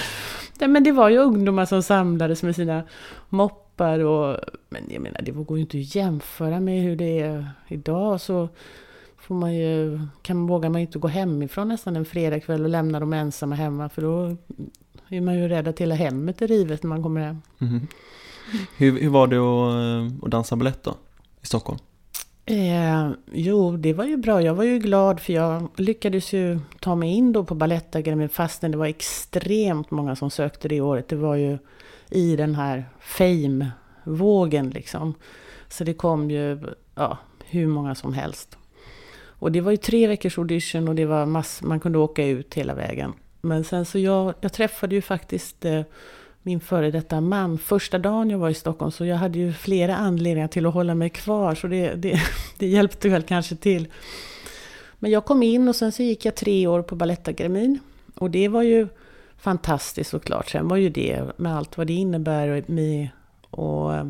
Ja, 0.59 0.67
men 0.67 0.83
det 0.83 0.91
var 0.91 1.09
ju 1.09 1.17
ungdomar 1.17 1.65
som 1.65 1.83
samlades 1.83 2.43
med 2.43 2.55
sina 2.55 2.83
moppar 3.29 3.99
och... 3.99 4.39
Men 4.69 4.83
jag 4.89 5.01
menar, 5.01 5.21
det 5.21 5.31
går 5.31 5.57
ju 5.57 5.61
inte 5.61 5.77
att 5.77 5.95
jämföra 5.95 6.59
med 6.59 6.83
hur 6.83 6.95
det 6.95 7.19
är 7.19 7.49
idag. 7.67 8.21
Så 8.21 8.49
får 9.27 9.35
man 9.35 9.53
ju, 9.53 9.99
kan, 10.21 10.47
vågar 10.47 10.69
man 10.69 10.81
ju 10.81 10.87
inte 10.87 10.99
gå 10.99 11.07
hemifrån 11.07 11.67
nästan 11.67 11.95
en 11.95 12.05
fredagkväll 12.05 12.63
och 12.63 12.69
lämna 12.69 12.99
dem 12.99 13.13
ensamma 13.13 13.55
hemma. 13.55 13.89
För 13.89 14.01
då 14.01 14.37
är 15.07 15.21
man 15.21 15.39
ju 15.39 15.47
rädd 15.47 15.67
att 15.67 15.79
hela 15.79 15.95
hemmet 15.95 16.41
är 16.41 16.47
rivet 16.47 16.83
när 16.83 16.89
man 16.89 17.03
kommer 17.03 17.21
hem. 17.21 17.41
Mhm. 17.57 17.87
Hur, 18.77 18.99
hur 18.99 19.09
var 19.09 19.27
det 19.27 19.37
att, 19.37 20.23
att 20.23 20.31
dansa 20.31 20.55
balett 20.55 20.83
då? 20.83 20.95
I 21.41 21.45
Stockholm? 21.45 21.79
Eh, 22.45 23.09
jo, 23.31 23.77
det 23.77 23.93
var 23.93 24.05
ju 24.05 24.17
bra. 24.17 24.41
Jag 24.41 24.55
var 24.55 24.63
ju 24.63 24.79
glad 24.79 25.19
för 25.19 25.33
jag 25.33 25.67
lyckades 25.75 26.33
ju 26.33 26.59
ta 26.79 26.95
mig 26.95 27.09
in 27.09 27.33
då 27.33 27.43
på 27.43 27.55
Balettakademin 27.55 28.29
fastän 28.29 28.71
det 28.71 28.77
var 28.77 28.85
extremt 28.85 29.91
många 29.91 30.15
som 30.15 30.29
sökte 30.29 30.67
det 30.67 30.81
året. 30.81 31.07
Det 31.07 31.15
var 31.15 31.35
ju 31.35 31.57
i 32.09 32.35
den 32.35 32.55
här 32.55 32.85
fame-vågen 32.99 34.69
liksom. 34.69 35.13
Så 35.67 35.83
det 35.83 35.93
kom 35.93 36.31
ju 36.31 36.59
ja, 36.95 37.17
hur 37.45 37.67
många 37.67 37.95
som 37.95 38.13
helst. 38.13 38.57
Och 39.39 39.51
det 39.51 39.61
var 39.61 39.71
ju 39.71 39.77
tre 39.77 40.07
veckors 40.07 40.37
audition 40.37 40.87
och 40.87 40.95
det 40.95 41.05
var 41.05 41.25
mass, 41.25 41.61
man 41.61 41.79
kunde 41.79 41.97
åka 41.97 42.25
ut 42.25 42.53
hela 42.53 42.73
vägen. 42.73 43.13
Men 43.41 43.63
sen 43.63 43.85
så 43.85 43.99
jag, 43.99 44.33
jag 44.41 44.53
träffade 44.53 44.95
ju 44.95 45.01
faktiskt 45.01 45.65
eh, 45.65 45.81
min 46.41 46.59
före 46.59 46.91
detta 46.91 47.21
man 47.21 47.57
första 47.57 47.99
dagen 47.99 48.29
jag 48.29 48.37
var 48.37 48.49
i 48.49 48.53
Stockholm. 48.53 48.91
Så 48.91 49.05
jag 49.05 49.15
hade 49.15 49.39
ju 49.39 49.53
flera 49.53 49.95
anledningar 49.95 50.47
till 50.47 50.65
att 50.65 50.73
hålla 50.73 50.95
mig 50.95 51.09
kvar. 51.09 51.55
Så 51.55 51.67
det, 51.67 51.93
det, 51.95 52.21
det 52.57 52.67
hjälpte 52.67 53.09
väl 53.09 53.23
kanske 53.23 53.55
till. 53.55 53.87
Men 54.99 55.11
jag 55.11 55.25
kom 55.25 55.43
in 55.43 55.67
och 55.67 55.75
sen 55.75 55.91
så 55.91 56.03
gick 56.03 56.25
jag 56.25 56.35
tre 56.35 56.67
år 56.67 56.81
på 56.81 56.95
Balettakademin. 56.95 57.79
Och 58.15 58.31
det 58.31 58.47
var 58.47 58.61
ju 58.61 58.87
fantastiskt 59.37 60.09
såklart. 60.09 60.49
Sen 60.49 60.67
var 60.67 60.77
ju 60.77 60.89
det 60.89 61.23
med 61.37 61.55
allt 61.55 61.77
vad 61.77 61.87
det 61.87 61.93
innebär 61.93 62.63
med, 62.67 63.09
och, 63.49 63.93
eh, 63.95 64.05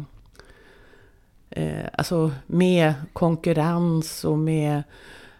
eh, 1.56 1.86
alltså 1.94 2.32
med 2.48 2.94
konkurrens 3.13 4.26
och 4.26 4.38
med 4.38 4.84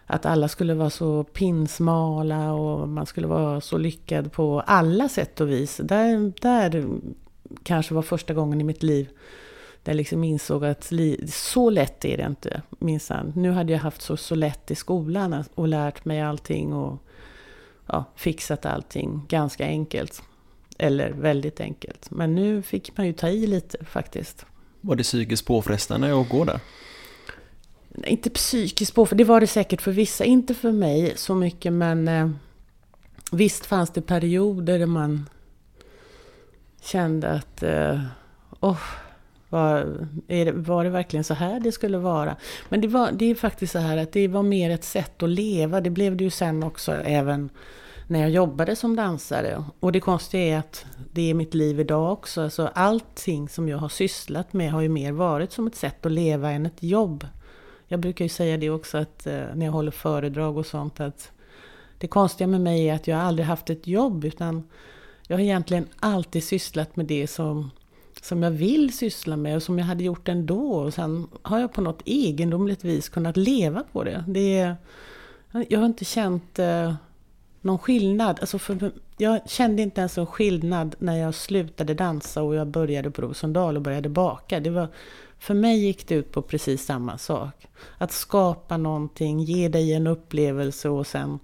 att 0.06 0.26
alla 0.26 0.48
skulle 0.48 0.74
vara 0.74 0.90
så 0.90 1.24
pinsmala 1.24 2.52
och 2.52 2.88
man 2.88 3.06
skulle 3.06 3.26
vara 3.26 3.60
så 3.60 3.78
lyckad 3.78 4.32
på 4.32 4.60
alla 4.60 5.08
sätt 5.08 5.40
och 5.40 5.50
vis. 5.50 5.80
Där, 5.84 6.32
där 6.40 6.86
kanske 7.62 7.94
var 7.94 8.02
första 8.02 8.34
gången 8.34 8.60
i 8.60 8.64
mitt 8.64 8.82
liv 8.82 9.08
där 9.86 9.92
jag 9.92 9.96
liksom 9.96 10.24
insåg 10.24 10.64
att 10.64 10.90
li, 10.90 11.26
så 11.28 11.70
lätt 11.70 12.04
är 12.04 12.16
det 12.16 12.26
inte 12.26 12.62
minsann. 12.78 13.32
Nu 13.36 13.50
hade 13.50 13.72
jag 13.72 13.80
haft 13.80 14.02
så, 14.02 14.16
så 14.16 14.34
lätt 14.34 14.70
i 14.70 14.74
skolan 14.74 15.44
och 15.54 15.68
lärt 15.68 16.04
mig 16.04 16.20
allting 16.20 16.72
och 16.72 17.02
ja, 17.86 18.04
fixat 18.16 18.66
allting 18.66 19.22
ganska 19.28 19.64
enkelt. 19.66 20.22
Eller 20.78 21.10
väldigt 21.10 21.60
enkelt. 21.60 22.10
Men 22.10 22.34
nu 22.34 22.62
fick 22.62 22.96
man 22.96 23.06
ju 23.06 23.12
ta 23.12 23.28
i 23.28 23.46
lite 23.46 23.84
faktiskt. 23.84 24.46
Var 24.86 24.96
det 24.96 25.02
psykiskt 25.02 25.46
påfrestande 25.46 26.20
att 26.20 26.28
gå 26.28 26.44
där? 26.44 26.60
Nej, 27.88 28.10
Inte 28.10 28.30
psykiskt 28.30 28.94
påfrestande. 28.94 29.24
det 29.24 29.28
var 29.28 29.40
det 29.40 29.46
säkert 29.46 29.82
för 29.82 29.92
vissa. 29.92 30.24
Inte 30.24 30.54
för 30.54 30.72
mig 30.72 31.12
så 31.16 31.34
mycket, 31.34 31.72
men 31.72 32.08
eh, 32.08 32.30
visst 33.32 33.66
fanns 33.66 33.90
det 33.90 34.02
perioder 34.02 34.78
där 34.78 34.86
man 34.86 35.28
kände 36.82 37.30
att 37.30 37.62
eh, 37.62 38.00
oh, 38.60 38.80
var, 39.48 39.98
är 40.28 40.44
det, 40.44 40.52
var 40.52 40.84
det 40.84 40.90
verkligen 40.90 41.24
så 41.24 41.34
här 41.34 41.60
det 41.60 41.72
skulle 41.72 41.98
vara? 41.98 42.36
Men 42.68 42.80
det, 42.80 42.88
var, 42.88 43.12
det 43.12 43.30
är 43.30 43.34
faktiskt 43.34 43.72
så 43.72 43.78
här 43.78 43.96
att 43.96 44.12
det 44.12 44.28
var 44.28 44.42
mer 44.42 44.70
ett 44.70 44.84
sätt 44.84 45.22
att 45.22 45.30
leva. 45.30 45.80
Det 45.80 45.90
blev 45.90 46.16
det 46.16 46.24
ju 46.24 46.30
sen 46.30 46.62
också 46.62 46.92
även 46.92 47.50
när 48.06 48.20
jag 48.20 48.30
jobbade 48.30 48.76
som 48.76 48.96
dansare. 48.96 49.64
Och 49.80 49.92
det 49.92 50.00
konstiga 50.00 50.42
är 50.42 50.58
att 50.58 50.86
det 51.12 51.30
är 51.30 51.34
mitt 51.34 51.54
liv 51.54 51.80
idag 51.80 52.12
också. 52.12 52.42
Alltså 52.42 52.70
allting 52.74 53.48
som 53.48 53.68
jag 53.68 53.78
har 53.78 53.88
sysslat 53.88 54.52
med 54.52 54.72
har 54.72 54.80
ju 54.80 54.88
mer 54.88 55.12
varit 55.12 55.52
som 55.52 55.66
ett 55.66 55.76
sätt 55.76 56.06
att 56.06 56.12
leva 56.12 56.50
än 56.50 56.66
ett 56.66 56.82
jobb. 56.82 57.26
Jag 57.88 58.00
brukar 58.00 58.24
ju 58.24 58.28
säga 58.28 58.56
det 58.56 58.70
också 58.70 58.98
att 58.98 59.26
eh, 59.26 59.44
när 59.54 59.66
jag 59.66 59.72
håller 59.72 59.90
föredrag 59.90 60.56
och 60.56 60.66
sånt 60.66 61.00
att 61.00 61.30
det 61.98 62.06
konstiga 62.06 62.46
med 62.48 62.60
mig 62.60 62.88
är 62.88 62.94
att 62.94 63.06
jag 63.06 63.18
aldrig 63.18 63.46
haft 63.46 63.70
ett 63.70 63.86
jobb 63.86 64.24
utan 64.24 64.68
jag 65.28 65.36
har 65.36 65.42
egentligen 65.42 65.88
alltid 66.00 66.44
sysslat 66.44 66.96
med 66.96 67.06
det 67.06 67.26
som, 67.26 67.70
som 68.22 68.42
jag 68.42 68.50
vill 68.50 68.96
syssla 68.96 69.36
med 69.36 69.56
och 69.56 69.62
som 69.62 69.78
jag 69.78 69.86
hade 69.86 70.04
gjort 70.04 70.28
ändå. 70.28 70.72
Och 70.72 70.94
sen 70.94 71.28
har 71.42 71.58
jag 71.58 71.72
på 71.72 71.80
något 71.80 72.02
egendomligt 72.04 72.84
vis 72.84 73.08
kunnat 73.08 73.36
leva 73.36 73.84
på 73.92 74.04
det. 74.04 74.24
det 74.28 74.58
är, 74.58 74.76
jag 75.68 75.78
har 75.78 75.86
inte 75.86 76.04
känt 76.04 76.58
eh, 76.58 76.94
någon 77.66 77.78
skillnad. 77.78 78.40
Alltså 78.40 78.58
för, 78.58 78.92
jag 79.16 79.50
kände 79.50 79.82
inte 79.82 80.00
ens 80.00 80.18
en 80.18 80.26
skillnad 80.26 80.94
när 80.98 81.16
jag 81.16 81.34
slutade 81.34 81.94
dansa 81.94 82.42
och 82.42 82.54
jag 82.54 82.66
började 82.66 83.10
på 83.10 83.22
Rosendal 83.22 83.76
och 83.76 83.82
började 83.82 84.08
baka. 84.08 84.60
Det 84.60 84.70
var, 84.70 84.88
för 85.38 85.54
mig 85.54 85.78
gick 85.78 86.08
det 86.08 86.14
ut 86.14 86.32
på 86.32 86.42
precis 86.42 86.84
samma 86.84 87.18
sak. 87.18 87.66
Att 87.98 88.12
skapa 88.12 88.76
någonting, 88.76 89.40
ge 89.40 89.68
dig 89.68 89.92
en 89.92 90.06
upplevelse 90.06 90.88
och 90.88 91.06
sen 91.06 91.38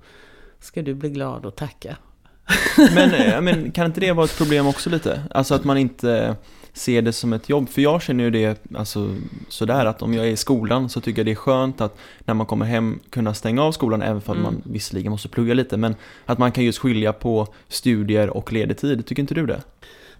ska 0.60 0.82
du 0.82 0.94
bli 0.94 1.10
glad 1.10 1.46
och 1.46 1.56
tacka. 1.56 1.96
Men, 2.94 3.14
eh, 3.14 3.40
men 3.40 3.72
kan 3.72 3.86
inte 3.86 4.00
det 4.00 4.12
vara 4.12 4.24
ett 4.24 4.38
problem 4.38 4.66
också 4.66 4.90
lite? 4.90 5.22
Alltså 5.30 5.54
att 5.54 5.64
man 5.64 5.78
inte 5.78 6.36
ser 6.72 7.02
det 7.02 7.12
som 7.12 7.32
ett 7.32 7.48
jobb. 7.48 7.68
För 7.68 7.82
jag 7.82 8.02
känner 8.02 8.24
ju 8.24 8.30
det 8.30 8.62
alltså, 8.74 9.16
sådär 9.48 9.86
att 9.86 10.02
om 10.02 10.14
jag 10.14 10.26
är 10.26 10.30
i 10.30 10.36
skolan 10.36 10.88
så 10.88 11.00
tycker 11.00 11.18
jag 11.18 11.26
det 11.26 11.32
är 11.32 11.36
skönt 11.36 11.80
att 11.80 11.98
när 12.18 12.34
man 12.34 12.46
kommer 12.46 12.66
hem 12.66 13.00
kunna 13.10 13.34
stänga 13.34 13.62
av 13.62 13.72
skolan 13.72 14.02
även 14.02 14.20
för 14.20 14.32
att 14.32 14.38
mm. 14.38 14.52
man 14.52 14.62
visserligen 14.64 15.12
måste 15.12 15.28
plugga 15.28 15.54
lite. 15.54 15.76
Men 15.76 15.96
att 16.26 16.38
man 16.38 16.52
kan 16.52 16.64
just 16.64 16.78
skilja 16.78 17.12
på 17.12 17.48
studier 17.68 18.30
och 18.30 18.52
ledig 18.52 18.78
tid. 18.78 19.06
Tycker 19.06 19.22
inte 19.22 19.34
du 19.34 19.46
det? 19.46 19.62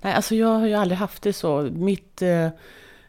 Nej, 0.00 0.14
alltså 0.14 0.34
jag 0.34 0.58
har 0.58 0.66
ju 0.66 0.74
aldrig 0.74 0.98
haft 0.98 1.22
det 1.22 1.32
så. 1.32 1.62
Mitt... 1.72 2.22
Eh 2.22 2.48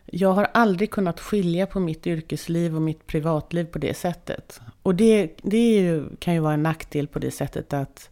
jag 0.05 0.33
har 0.33 0.47
aldrig 0.53 0.91
kunnat 0.91 1.19
skilja 1.19 1.65
på 1.65 1.79
mitt 1.79 2.07
yrkesliv 2.07 2.75
och 2.75 2.81
mitt 2.81 3.07
privatliv 3.07 3.65
på 3.65 3.79
det 3.79 3.93
sättet. 3.93 4.61
Och 4.83 4.95
det, 4.95 5.29
det 5.41 5.73
ju, 5.73 6.05
kan 6.19 6.33
ju 6.33 6.39
vara 6.39 6.53
en 6.53 6.63
nackdel 6.63 7.07
på 7.07 7.19
det 7.19 7.31
sättet 7.31 7.73
att, 7.73 8.09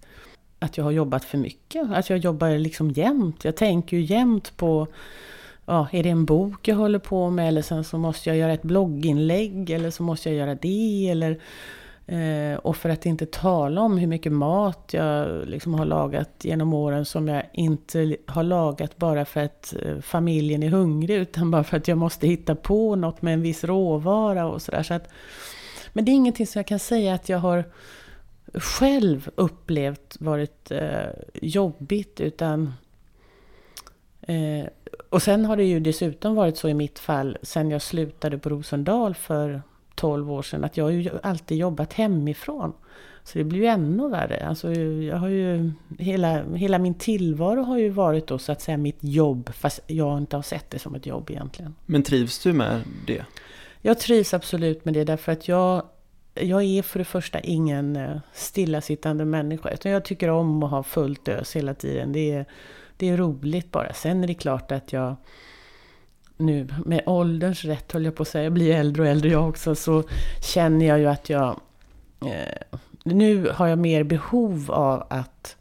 att 0.62 0.78
jag 0.78 0.84
har 0.84 0.92
jobbat 0.92 1.26
för 1.26 1.38
mycket. 1.38 1.92
Att 1.92 2.10
jag 2.10 2.20
jobbar 2.20 2.50
liksom 2.50 2.92
jämt. 2.92 3.46
Jag 3.46 3.56
tänker 3.56 3.98
ju 3.98 4.04
jämt 4.04 4.58
på 4.58 4.88
ja, 5.66 5.88
är 5.92 6.04
det 6.04 6.10
en 6.10 6.26
bok 6.26 6.68
jag 6.68 6.76
håller 6.76 7.00
på 7.00 7.30
med 7.30 7.48
eller 7.48 7.62
sen 7.62 7.84
så 7.84 7.98
måste 7.98 8.30
jag 8.30 8.38
göra 8.38 8.54
ett 8.54 8.64
blogginlägg 8.64 9.70
eller 9.70 9.92
så 9.92 10.04
måste 10.04 10.30
jag 10.30 10.38
göra 10.38 10.56
det 10.56 11.10
eller 11.10 11.40
Eh, 12.12 12.58
och 12.58 12.78
för 12.78 12.90
att 12.90 13.06
inte 13.06 13.26
tala 13.26 13.82
om 13.82 13.98
hur 13.98 14.08
mycket 14.08 14.32
mat 14.32 14.90
jag 14.94 15.48
liksom 15.48 15.74
har 15.74 15.86
lagat 15.86 16.30
genom 16.42 16.74
åren 16.74 17.06
som 17.06 17.28
jag 17.28 17.44
inte 17.54 18.18
har 18.26 18.44
lagat 18.44 18.98
bara 18.98 19.26
för 19.26 19.42
att 19.44 19.76
eh, 19.82 20.00
familjen 20.00 20.64
är 20.64 20.70
hungrig 20.70 21.16
utan 21.16 21.52
bara 21.52 21.64
för 21.64 21.78
att 21.78 21.88
jag 21.88 21.98
måste 21.98 22.28
hitta 22.28 22.56
på 22.56 22.96
något 22.96 23.22
med 23.22 23.34
en 23.34 23.42
viss 23.42 23.64
råvara 23.64 24.46
och 24.46 24.62
sådär. 24.62 24.84
Så 24.84 25.00
men 25.94 26.06
det 26.06 26.12
är 26.12 26.14
ingenting 26.14 26.48
som 26.48 26.60
jag 26.60 26.68
kan 26.68 26.80
säga 26.80 27.14
att 27.14 27.30
jag 27.30 27.38
har 27.38 27.64
själv 28.54 29.30
upplevt 29.36 30.18
varit 30.20 30.72
eh, 30.72 31.10
jobbigt 31.34 32.22
utan 32.22 32.74
eh, 34.22 34.68
och 35.10 35.24
sen 35.24 35.46
har 35.46 35.58
det 35.58 35.64
ju 35.64 35.80
dessutom 35.80 36.36
varit 36.36 36.58
så 36.58 36.70
i 36.70 36.74
mitt 36.74 37.00
fall 37.00 37.38
sen 37.42 37.72
jag 37.72 37.82
slutade 37.82 38.38
på 38.38 38.50
Rosendal 38.50 39.16
för 39.16 39.62
12 39.96 40.32
år 40.32 40.42
sedan 40.42 40.64
att 40.64 40.78
jag 40.78 40.86
har 40.86 40.92
ju 40.92 41.10
alltid 41.24 41.58
jobbat 41.58 41.94
hemifrån. 41.94 42.74
Så 43.24 43.38
det 43.38 43.44
blir 43.44 43.60
ju 43.60 43.66
ännu 43.66 44.10
värre. 44.10 44.48
Alltså, 44.48 44.74
jag 44.74 45.18
har 45.18 45.28
ju, 45.28 45.72
hela, 46.00 46.44
hela 46.44 46.80
min 46.80 46.94
tillvaro 46.94 47.64
har 47.64 47.78
ju 47.78 47.90
varit 47.90 48.28
då 48.28 48.38
så 48.38 48.52
att 48.52 48.62
säga 48.62 48.78
mitt 48.78 48.98
jobb, 49.00 49.50
fast 49.54 49.80
jag 49.88 50.18
inte 50.18 50.36
har 50.36 50.44
sett 50.44 50.70
det 50.70 50.80
som 50.80 50.96
ett 50.96 51.06
jobb 51.06 51.30
egentligen. 51.30 51.76
Men 51.86 52.04
trivs 52.04 52.44
du 52.44 52.54
med 52.54 52.82
det? 53.08 53.26
Jag 53.82 54.00
trivs 54.00 54.34
absolut 54.34 54.86
med 54.86 54.94
det 54.94 55.04
därför 55.04 55.32
att 55.32 55.48
jag, 55.48 55.84
jag 56.34 56.64
är 56.64 56.82
för 56.82 57.00
det 57.00 57.06
första 57.06 57.40
ingen 57.40 57.96
eh, 57.96 58.18
stillasittande 58.34 59.26
människa. 59.26 59.70
Utan 59.70 59.92
jag 59.92 60.06
tycker 60.06 60.30
om 60.30 60.64
att 60.64 60.72
ha 60.72 60.84
fullt 60.84 61.28
ös 61.28 61.56
hela 61.56 61.74
tiden. 61.74 62.12
Det 62.12 62.32
är, 62.32 62.46
det 62.98 63.10
är 63.10 63.18
roligt 63.18 63.72
bara. 63.72 63.94
Sen 63.94 64.24
är 64.24 64.28
det 64.28 64.34
klart 64.34 64.72
att 64.72 64.94
jag 64.94 65.16
nu 66.38 66.68
med 66.86 67.04
ålderns 67.06 67.66
rätt, 67.66 67.92
höll 67.92 68.06
jag 68.06 68.16
på 68.16 68.22
att 68.22 68.28
säga, 68.28 68.44
jag 68.44 68.54
blir 68.54 68.76
äldre 68.76 69.02
och 69.02 69.08
äldre 69.08 69.30
jag 69.30 69.50
också, 69.50 69.76
så 69.76 70.04
känner 70.42 70.86
jag 70.86 71.00
ju 71.00 71.08
att 71.08 71.30
jag... 71.30 71.60
Eh, 72.26 72.78
nu 73.04 73.50
har 73.50 73.68
jag 73.68 73.80
mer 73.80 74.04
behov 74.04 74.72
av 74.72 75.08
att 75.10 75.56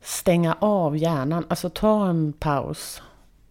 stänga 0.00 0.56
av 0.60 0.96
hjärnan, 0.96 1.44
alltså 1.48 1.70
ta 1.70 2.08
en 2.08 2.32
paus. 2.32 3.02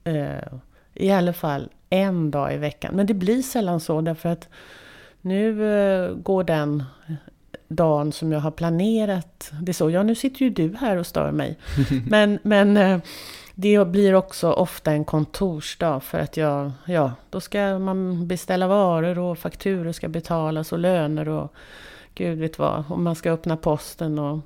Eh, 0.04 0.54
I 0.94 1.12
alla 1.12 1.34
fall 1.34 1.70
en 1.90 2.32
dag 2.32 2.54
i 2.54 2.58
veckan. 2.58 2.96
Men 2.96 3.06
det 3.06 3.14
blir 3.14 3.42
sällan 3.42 3.80
så 3.80 4.02
därför 4.02 4.30
att 4.30 4.50
nu 5.22 5.74
eh, 5.74 6.14
går 6.14 6.44
den 6.44 6.84
dagen 7.68 8.12
som 8.12 8.32
jag 8.32 8.40
har 8.40 8.52
planerat. 8.52 9.52
Det 9.62 9.72
är 9.72 9.74
så, 9.74 9.90
ja 9.90 10.04
nu 10.04 10.16
sitter 10.16 10.42
ju 10.42 10.50
du 10.50 10.76
här 10.80 10.98
och 10.98 11.08
stör 11.08 11.32
mig. 11.32 11.58
men, 12.10 12.40
men 12.44 12.78
eh, 12.78 13.00
det 13.56 13.88
blir 13.88 14.16
också 14.16 14.52
ofta 14.52 14.92
en 14.92 15.06
kontorsdag 15.06 16.00
för 16.00 16.20
att 16.20 16.38
jag, 16.38 16.72
ja, 16.86 17.12
då 17.30 17.42
ska 17.42 17.80
man 17.80 18.28
beställa 18.28 18.68
varor 18.68 19.20
och 19.20 19.38
fakturor 19.38 19.92
ska 19.92 20.08
betalas 20.08 20.72
och 20.72 20.80
löner 20.80 21.30
och 21.30 21.54
gud 22.16 22.40
vet 22.40 22.60
vad. 22.60 22.84
Och 22.90 23.00
man 23.00 23.16
ska 23.16 23.32
öppna 23.32 23.58
posten 23.58 24.20
och... 24.20 24.40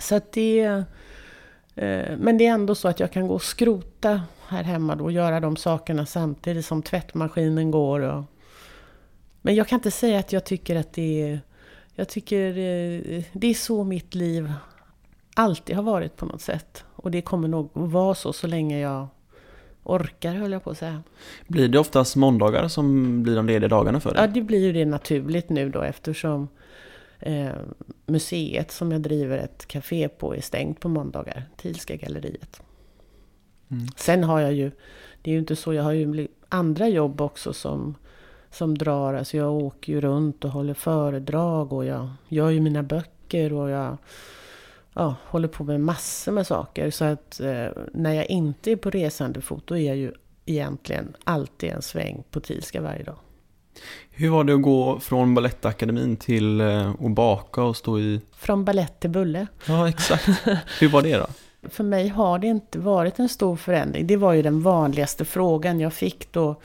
Så 0.00 0.14
att 0.14 0.32
det... 0.32 0.60
Eh, 1.74 2.16
men 2.18 2.38
det 2.38 2.46
är 2.46 2.52
ändå 2.52 2.74
så 2.74 2.88
att 2.88 3.00
jag 3.00 3.12
kan 3.12 3.28
gå 3.28 3.34
och 3.34 3.42
skrota 3.42 4.22
här 4.48 4.62
hemma 4.62 4.96
då 4.96 5.04
och 5.04 5.12
göra 5.12 5.40
de 5.40 5.56
sakerna 5.56 6.06
samtidigt 6.06 6.66
som 6.66 6.82
tvättmaskinen 6.82 7.70
går. 7.70 8.00
Och, 8.00 8.24
men 9.42 9.54
jag 9.54 9.68
kan 9.68 9.76
inte 9.76 9.90
säga 9.90 10.18
att 10.18 10.32
jag 10.32 10.44
tycker 10.44 10.76
att 10.76 10.92
det 10.92 11.22
är... 11.22 11.40
Jag 11.94 12.08
tycker 12.08 12.48
eh, 12.48 13.24
det 13.32 13.46
är 13.46 13.54
så 13.54 13.84
mitt 13.84 14.14
liv 14.14 14.52
alltid 15.34 15.76
har 15.76 15.82
varit 15.82 16.16
på 16.16 16.26
något 16.26 16.40
sätt. 16.40 16.84
Och 16.94 17.10
det 17.10 17.22
kommer 17.22 17.48
nog 17.48 17.70
vara 17.72 18.14
så 18.14 18.32
så 18.32 18.46
länge 18.46 18.80
jag 18.80 19.08
orkar 19.82 20.34
höll 20.34 20.52
jag 20.52 20.64
på 20.64 20.70
att 20.70 20.78
säga. 20.78 21.02
Blir 21.46 21.68
det 21.68 21.78
oftast 21.78 22.16
måndagar 22.16 22.68
som 22.68 23.22
blir 23.22 23.36
de 23.36 23.46
lediga 23.46 23.68
dagarna 23.68 24.00
för 24.00 24.14
dig? 24.14 24.22
Ja, 24.22 24.26
det 24.26 24.42
blir 24.42 24.58
ju 24.58 24.72
det 24.72 24.84
naturligt 24.84 25.48
nu 25.48 25.68
då 25.68 25.82
eftersom 25.82 26.48
eh, 27.18 27.50
museet 28.06 28.70
som 28.70 28.92
jag 28.92 29.00
driver 29.00 29.38
ett 29.38 29.66
café 29.66 30.08
på 30.08 30.36
är 30.36 30.40
stängt 30.40 30.80
på 30.80 30.88
måndagar, 30.88 31.48
Tilska 31.56 31.96
galleriet. 31.96 32.62
Mm. 33.70 33.86
Sen 33.96 34.24
har 34.24 34.40
jag 34.40 34.52
ju, 34.52 34.70
det 35.22 35.30
är 35.30 35.32
ju 35.32 35.38
inte 35.38 35.56
så, 35.56 35.74
jag 35.74 35.82
har 35.82 35.92
ju 35.92 36.28
andra 36.48 36.88
jobb 36.88 37.20
också 37.20 37.52
som, 37.52 37.94
som 38.50 38.78
drar, 38.78 39.14
alltså 39.14 39.36
jag 39.36 39.52
åker 39.52 39.92
ju 39.92 40.00
runt 40.00 40.44
och 40.44 40.50
håller 40.50 40.74
föredrag 40.74 41.72
och 41.72 41.84
jag 41.84 42.10
gör 42.28 42.50
ju 42.50 42.60
mina 42.60 42.82
böcker 42.82 43.52
och 43.52 43.70
jag 43.70 43.96
ja, 44.94 45.14
håller 45.24 45.48
på 45.48 45.64
med 45.64 45.80
massor 45.80 46.32
med 46.32 46.46
saker. 46.46 46.90
Så 46.90 47.04
att 47.04 47.40
eh, 47.40 47.66
när 47.92 48.12
jag 48.12 48.26
inte 48.30 48.70
är 48.70 48.76
på 48.76 48.90
resande 48.90 49.40
fot, 49.40 49.66
då 49.66 49.76
är 49.76 49.86
jag 49.86 49.96
ju 49.96 50.12
egentligen 50.46 51.16
alltid 51.24 51.70
en 51.70 51.82
sväng 51.82 52.24
på 52.30 52.40
Tilska 52.40 52.80
varje 52.80 53.02
dag. 53.02 53.16
Hur 54.10 54.30
var 54.30 54.44
det 54.44 54.54
att 54.54 54.62
gå 54.62 55.00
från 55.00 55.34
Balettakademin 55.34 56.16
till 56.16 56.60
eh, 56.60 56.90
att 56.90 57.10
baka 57.10 57.62
och 57.62 57.76
stå 57.76 57.98
i... 57.98 58.20
Från 58.36 58.64
ballett 58.64 59.00
till 59.00 59.10
bulle. 59.10 59.46
Ja, 59.66 59.88
exakt. 59.88 60.28
Hur 60.80 60.88
var 60.88 61.02
det 61.02 61.16
då? 61.16 61.26
För 61.68 61.84
mig 61.84 62.08
har 62.08 62.38
det 62.38 62.46
inte 62.46 62.78
varit 62.78 63.18
en 63.18 63.28
stor 63.28 63.56
förändring. 63.56 64.06
Det 64.06 64.16
var 64.16 64.32
ju 64.32 64.42
den 64.42 64.62
vanligaste 64.62 65.24
frågan 65.24 65.80
jag 65.80 65.92
fick 65.92 66.32
då 66.32 66.56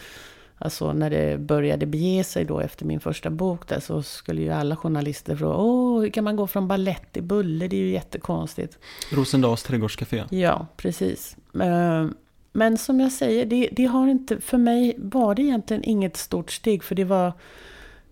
Alltså 0.57 0.93
när 0.93 1.09
det 1.09 1.39
började 1.39 1.85
bege 1.85 2.23
sig 2.23 2.45
då 2.45 2.59
efter 2.59 2.85
min 2.85 2.99
första 2.99 3.29
bok 3.29 3.67
där 3.67 3.79
så 3.79 4.03
skulle 4.03 4.41
ju 4.41 4.51
alla 4.51 4.75
journalister 4.75 5.35
fråga 5.35 5.55
Åh, 5.55 6.01
hur 6.01 6.09
kan 6.09 6.23
man 6.23 6.35
gå 6.35 6.47
från 6.47 6.67
ballett 6.67 7.11
till 7.11 7.23
bulle? 7.23 7.67
Det 7.67 7.75
är 7.75 7.81
ju 7.81 7.91
jättekonstigt. 7.91 8.79
Rosendals 9.11 9.63
trädgårdscafé. 9.63 10.23
Ja, 10.29 10.67
precis. 10.77 11.37
Eh, 11.61 12.07
men 12.51 12.77
som 12.77 12.99
jag 12.99 13.11
säger, 13.11 13.45
det, 13.45 13.69
det, 13.71 13.85
har 13.85 14.07
inte, 14.07 14.41
för 14.41 14.57
mig 14.57 14.95
var 14.97 15.35
det 15.35 15.41
egentligen 15.41 15.83
inget 15.83 16.17
stort 16.17 16.51
steg 16.51 16.83
för 16.83 16.95
det 16.95 17.03
var 17.03 17.33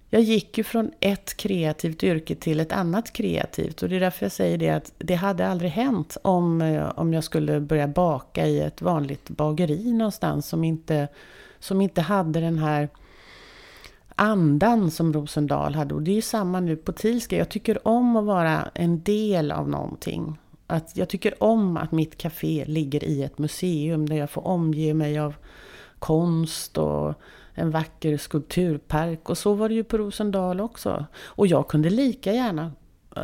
jag 0.09 0.21
gick 0.21 0.57
ju 0.57 0.63
från 0.63 0.91
ett 0.99 1.37
kreativt 1.37 2.03
yrke 2.03 2.35
till 2.35 2.59
ett 2.59 2.71
annat 2.71 3.13
kreativt. 3.13 3.83
Och 3.83 3.89
det 3.89 3.95
är 3.95 3.99
därför 3.99 4.25
jag 4.25 4.31
säger 4.31 4.57
det 4.57 4.69
att 4.69 4.93
det 4.97 5.15
hade 5.15 5.47
aldrig 5.47 5.71
hänt 5.71 6.17
om, 6.21 6.61
eh, 6.61 6.91
om 6.95 7.13
jag 7.13 7.23
skulle 7.23 7.59
börja 7.59 7.87
baka 7.87 8.47
i 8.47 8.59
ett 8.59 8.81
vanligt 8.81 9.29
bageri 9.29 9.91
någonstans 9.91 10.47
som 10.47 10.63
inte 10.63 11.07
som 11.63 11.81
inte 11.81 12.01
hade 12.01 12.39
den 12.39 12.59
här 12.59 12.89
andan 14.15 14.91
som 14.91 15.13
Rosendal 15.13 15.75
hade. 15.75 15.93
Och 15.95 16.01
det 16.01 16.11
är 16.11 16.15
ju 16.15 16.21
samma 16.21 16.59
nu 16.59 16.75
på 16.75 16.91
Tilska. 16.91 17.37
Jag 17.37 17.49
tycker 17.49 17.87
om 17.87 18.15
att 18.15 18.25
vara 18.25 18.69
en 18.73 19.03
del 19.03 19.51
av 19.51 19.69
någonting. 19.69 20.39
Att 20.67 20.97
jag 20.97 21.09
tycker 21.09 21.43
om 21.43 21.77
att 21.77 21.91
mitt 21.91 22.17
café 22.17 22.65
ligger 22.67 23.03
i 23.03 23.23
ett 23.23 23.37
museum 23.37 24.09
där 24.09 24.15
jag 24.15 24.29
får 24.29 24.47
omge 24.47 24.93
mig 24.93 25.19
av 25.19 25.35
konst 25.99 26.77
och 26.77 27.13
en 27.53 27.71
vacker 27.71 28.17
skulpturpark. 28.17 29.29
Och 29.29 29.37
så 29.37 29.53
var 29.53 29.69
det 29.69 29.75
ju 29.75 29.83
på 29.83 29.97
Rosendal 29.97 30.61
också. 30.61 31.05
Och 31.23 31.47
jag 31.47 31.67
kunde 31.67 31.89
lika 31.89 32.33
gärna 32.33 32.71
eh, 33.15 33.23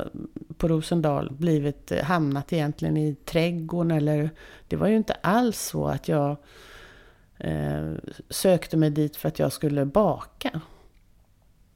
på 0.58 0.67
Rosendal 0.67 1.32
blivit 1.32 1.91
eh, 1.91 2.04
hamnat 2.04 2.54
egentligen 2.54 2.97
i 2.97 3.15
trädgården 3.15 3.91
eller 3.91 4.30
det 4.67 4.75
var 4.75 4.88
ju 4.88 4.95
inte 4.95 5.13
alls 5.13 5.62
så 5.62 5.88
att 5.88 6.08
jag 6.08 6.38
eh, 7.39 7.93
sökte 8.30 8.78
mig 8.78 8.89
dit 8.89 9.15
för 9.15 9.28
att 9.28 9.39
jag 9.39 9.52
skulle 9.52 9.86
baka. 9.86 10.62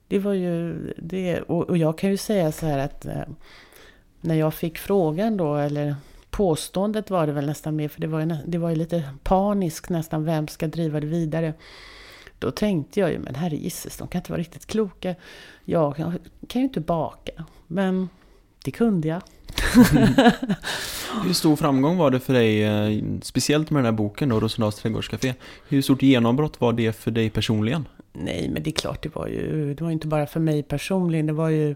Det 0.07 0.19
var 0.19 0.33
ju 0.33 0.73
det. 0.97 1.41
Och, 1.41 1.69
och 1.69 1.77
jag 1.77 1.97
kan 1.97 2.09
ju 2.09 2.17
säga 2.17 2.51
så 2.51 2.65
här 2.65 2.77
att 2.77 3.05
eh, 3.05 3.23
när 4.21 4.35
jag 4.35 4.53
fick 4.53 4.77
frågan 4.77 5.37
då, 5.37 5.55
eller 5.55 5.95
påståendet 6.29 7.09
var 7.09 7.27
det 7.27 7.33
väl 7.33 7.45
nästan 7.45 7.75
mer, 7.75 7.87
för 7.87 8.01
det 8.01 8.07
var 8.07 8.19
ju, 8.19 8.37
det 8.45 8.57
var 8.57 8.69
ju 8.69 8.75
lite 8.75 9.03
paniskt 9.23 9.89
nästan, 9.89 10.25
vem 10.25 10.47
ska 10.47 10.67
driva 10.67 10.99
det 10.99 11.07
vidare? 11.07 11.53
Då 12.39 12.51
tänkte 12.51 12.99
jag 12.99 13.11
ju, 13.11 13.19
men 13.19 13.35
herregisses, 13.35 13.97
de 13.97 14.07
kan 14.07 14.19
inte 14.19 14.31
vara 14.31 14.39
riktigt 14.39 14.65
kloka. 14.65 15.15
Jag 15.65 15.95
kan, 15.95 16.19
kan 16.47 16.61
ju 16.61 16.67
inte 16.67 16.79
baka. 16.79 17.45
Men 17.67 18.09
det 18.63 18.71
kunde 18.71 19.07
jag. 19.07 19.21
Hur 21.23 21.33
stor 21.33 21.55
framgång 21.55 21.97
var 21.97 22.11
det 22.11 22.19
för 22.19 22.33
dig, 22.33 22.63
eh, 22.63 23.03
speciellt 23.21 23.69
med 23.69 23.79
den 23.79 23.85
här 23.85 23.97
boken 23.97 24.29
då, 24.29 24.39
Rosendals 24.39 24.75
trädgårdscafé? 24.75 25.33
Hur 25.67 25.81
stort 25.81 26.01
genombrott 26.01 26.61
var 26.61 26.73
det 26.73 26.93
för 26.93 27.11
dig 27.11 27.29
personligen? 27.29 27.87
Nej, 28.13 28.49
men 28.53 28.63
det 28.63 28.69
är 28.69 28.71
klart, 28.71 29.03
det 29.03 29.15
var 29.15 29.27
ju, 29.27 29.73
det 29.73 29.83
var 29.83 29.91
inte 29.91 30.07
bara 30.07 30.25
för 30.25 30.39
mig 30.39 30.63
personligen, 30.63 31.25
det 31.25 31.33
var 31.33 31.49
ju, 31.49 31.75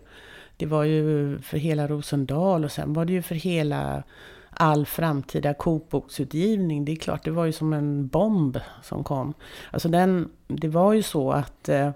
det 0.58 0.66
var 0.66 0.84
ju 0.84 1.40
för 1.40 1.58
hela 1.58 1.88
Rosendal 1.88 2.66
och 2.66 2.72
sen 2.72 2.94
var 2.94 3.06
det 3.06 3.14
ju 3.14 3.22
för 3.22 3.36
hela 3.36 4.04
all 4.50 4.86
framtida 4.86 5.54
kokboksutgivning. 5.54 6.86
Det 6.86 6.92
är 6.92 6.96
klart, 6.96 7.24
det 7.24 7.32
var 7.32 7.46
ju 7.46 7.52
som 7.52 7.74
en 7.74 8.08
bomb 8.08 8.60
som 8.84 9.04
kom. 9.04 9.34
Alltså 9.72 9.90
den, 9.90 10.30
det 10.48 10.68
var 10.68 10.94
ju 10.94 11.04
så 11.04 11.32
att 11.32 11.70
eh, 11.70 11.88
eh 11.88 11.92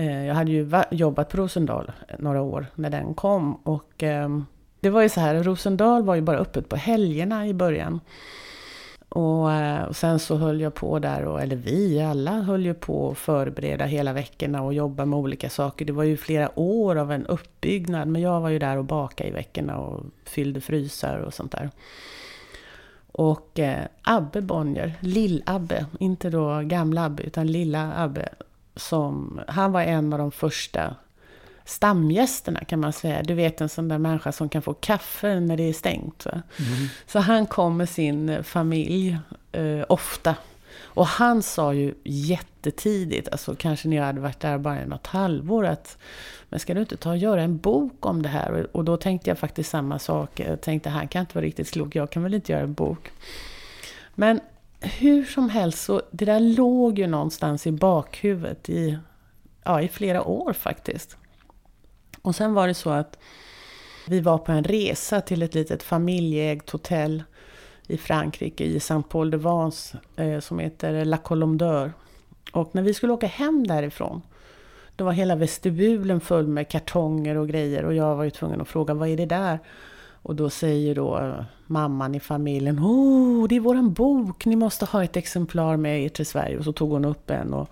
Eh, 0.00 0.26
jag 0.26 0.34
hade 0.34 0.50
ju 0.50 0.70
jobbat 0.90 1.28
på 1.28 1.36
Rosendal 1.36 1.92
några 2.18 2.42
år 2.42 2.66
när 2.74 2.90
den 2.90 3.14
kom 3.14 3.54
och 3.54 4.02
ehm, 4.02 4.46
det 4.80 4.90
var 4.90 5.02
ju 5.02 5.08
så 5.08 5.20
här, 5.20 5.42
Rosendal 5.42 6.02
var 6.02 6.14
ju 6.14 6.20
bara 6.20 6.38
öppet 6.38 6.68
på 6.68 6.76
helgerna 6.76 7.46
i 7.46 7.54
början. 7.54 8.00
Och, 9.08 9.52
eh, 9.52 9.82
och, 9.82 9.96
sen 9.96 10.18
så 10.18 10.36
höll 10.36 10.60
jag 10.60 10.74
på 10.74 10.98
där, 10.98 11.24
och, 11.24 11.42
eller 11.42 11.56
vi 11.56 12.02
alla 12.02 12.30
höll 12.30 12.64
ju 12.64 12.74
på 12.74 13.10
att 13.10 13.18
förbereda 13.18 13.84
hela 13.84 14.12
veckorna 14.12 14.62
och 14.62 14.74
jobba 14.74 15.04
med 15.04 15.18
olika 15.18 15.50
saker. 15.50 15.84
Det 15.84 15.92
var 15.92 16.04
ju 16.04 16.16
flera 16.16 16.58
år 16.58 16.96
av 16.96 17.12
en 17.12 17.26
uppbyggnad, 17.26 18.08
men 18.08 18.22
jag 18.22 18.40
var 18.40 18.48
ju 18.48 18.58
där 18.58 18.76
och 18.76 18.84
bakade 18.84 19.28
i 19.28 19.32
veckorna 19.32 19.78
och 19.78 20.04
fyllde 20.24 20.60
frysar 20.60 21.18
och 21.18 21.34
sånt 21.34 21.52
där. 21.52 21.70
Och 23.12 23.58
eh, 23.58 23.84
Abbe 24.02 24.40
Bonnier, 24.40 24.94
Lill-Abbe, 25.00 25.84
inte 26.00 26.30
då 26.30 26.60
gamla 26.64 27.04
Abbe, 27.04 27.22
utan 27.22 27.46
lilla 27.46 27.92
Abbe, 27.96 28.28
som, 28.76 29.40
han 29.48 29.72
var 29.72 29.82
en 29.82 30.12
av 30.12 30.18
de 30.18 30.30
första 30.30 30.94
stamgästerna 31.64 32.60
kan 32.64 32.80
man 32.80 32.92
säga. 32.92 33.22
Du 33.22 33.34
vet 33.34 33.60
en 33.60 33.68
sån 33.68 33.88
där 33.88 33.98
människa 33.98 34.32
som 34.32 34.48
kan 34.48 34.62
få 34.62 34.74
kaffe 34.74 35.40
när 35.40 35.56
det 35.56 35.68
är 35.68 35.72
stängt. 35.72 36.26
Mm. 36.26 36.42
Så 37.06 37.18
han 37.18 37.46
kom 37.46 37.76
med 37.76 37.88
sin 37.88 38.28
eh, 38.28 38.42
familj 38.42 39.18
eh, 39.52 39.84
ofta. 39.88 40.34
Och 40.82 41.06
han 41.06 41.42
sa 41.42 41.74
ju 41.74 41.94
jättetidigt, 42.04 43.28
alltså 43.28 43.54
kanske 43.54 43.88
när 43.88 43.96
jag 43.96 44.04
hade 44.04 44.20
varit 44.20 44.40
där 44.40 44.58
bara 44.58 44.86
något 44.86 45.06
halvår, 45.06 45.66
att 45.66 45.98
men 46.48 46.60
ska 46.60 46.74
du 46.74 46.80
inte 46.80 46.96
ta 46.96 47.10
och 47.10 47.16
göra 47.16 47.42
en 47.42 47.58
bok 47.58 48.06
om 48.06 48.22
det 48.22 48.28
här? 48.28 48.76
Och 48.76 48.84
då 48.84 48.96
tänkte 48.96 49.30
jag 49.30 49.38
faktiskt 49.38 49.70
samma 49.70 49.98
sak. 49.98 50.40
Jag 50.40 50.60
tänkte, 50.60 50.90
han 50.90 51.08
kan 51.08 51.20
inte 51.20 51.34
vara 51.34 51.44
riktigt 51.44 51.70
klok, 51.70 51.94
jag 51.94 52.10
kan 52.10 52.22
väl 52.22 52.34
inte 52.34 52.52
göra 52.52 52.62
en 52.62 52.72
bok. 52.72 53.10
Men 54.14 54.40
hur 54.80 55.24
som 55.24 55.48
helst, 55.48 55.84
så 55.84 56.02
det 56.10 56.24
där 56.24 56.40
låg 56.40 56.98
ju 56.98 57.06
någonstans 57.06 57.66
i 57.66 57.72
bakhuvudet 57.72 58.68
i, 58.68 58.98
ja, 59.64 59.82
i 59.82 59.88
flera 59.88 60.24
år 60.24 60.52
faktiskt. 60.52 61.16
Och 62.22 62.36
sen 62.36 62.54
var 62.54 62.68
det 62.68 62.74
så 62.74 62.90
att 62.90 63.18
vi 64.08 64.20
var 64.20 64.38
på 64.38 64.52
en 64.52 64.64
resa 64.64 65.20
till 65.20 65.42
ett 65.42 65.54
litet 65.54 65.82
familjeägt 65.82 66.70
hotell 66.70 67.22
i 67.86 67.96
Frankrike, 67.96 68.64
i 68.64 68.80
Saint-Paul 68.80 69.30
de 69.30 69.36
Vence, 69.36 69.98
eh, 70.16 70.40
som 70.40 70.58
heter 70.58 71.04
La 71.04 71.16
Colombe. 71.16 71.92
Och 72.52 72.74
när 72.74 72.82
vi 72.82 72.94
skulle 72.94 73.12
åka 73.12 73.26
hem 73.26 73.66
därifrån, 73.66 74.22
då 74.96 75.04
var 75.04 75.12
hela 75.12 75.36
vestibulen 75.36 76.20
full 76.20 76.46
med 76.46 76.68
kartonger 76.68 77.36
och 77.36 77.48
grejer 77.48 77.84
och 77.84 77.94
jag 77.94 78.16
var 78.16 78.24
ju 78.24 78.30
tvungen 78.30 78.60
att 78.60 78.68
fråga 78.68 78.94
vad 78.94 79.08
är 79.08 79.16
det 79.16 79.26
där? 79.26 79.58
Och 80.22 80.36
då 80.36 80.50
säger 80.50 80.94
då 80.94 81.44
mamman 81.66 82.14
i 82.14 82.20
familjen, 82.20 82.78
åh, 82.78 83.44
oh, 83.44 83.48
det 83.48 83.56
är 83.56 83.60
våran 83.60 83.92
bok, 83.92 84.44
ni 84.46 84.56
måste 84.56 84.84
ha 84.84 85.04
ett 85.04 85.16
exemplar 85.16 85.76
med 85.76 86.04
er 86.04 86.08
till 86.08 86.26
Sverige. 86.26 86.58
Och 86.58 86.64
så 86.64 86.72
tog 86.72 86.90
hon 86.90 87.04
upp 87.04 87.30
en 87.30 87.54
och 87.54 87.70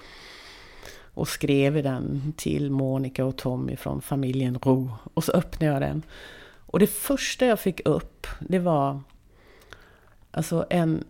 och 1.19 1.29
skrev 1.29 1.83
den 1.83 2.33
till 2.37 2.71
Monica 2.71 3.25
och 3.25 3.37
Tommy 3.37 3.77
från 3.77 4.03
familjen 4.03 4.59
Ro. 4.59 4.91
Och 5.15 5.25
så 5.25 5.33
öppnade 5.33 5.73
jag 5.73 5.83
den. 5.83 6.03
Och 6.57 6.79
det 6.79 6.87
första 6.87 7.47
jag 7.47 7.61
fick 7.61 7.87
upp, 7.87 8.27
det 8.41 8.59
var 8.59 9.01
alltså 10.31 10.67
en, 10.71 11.05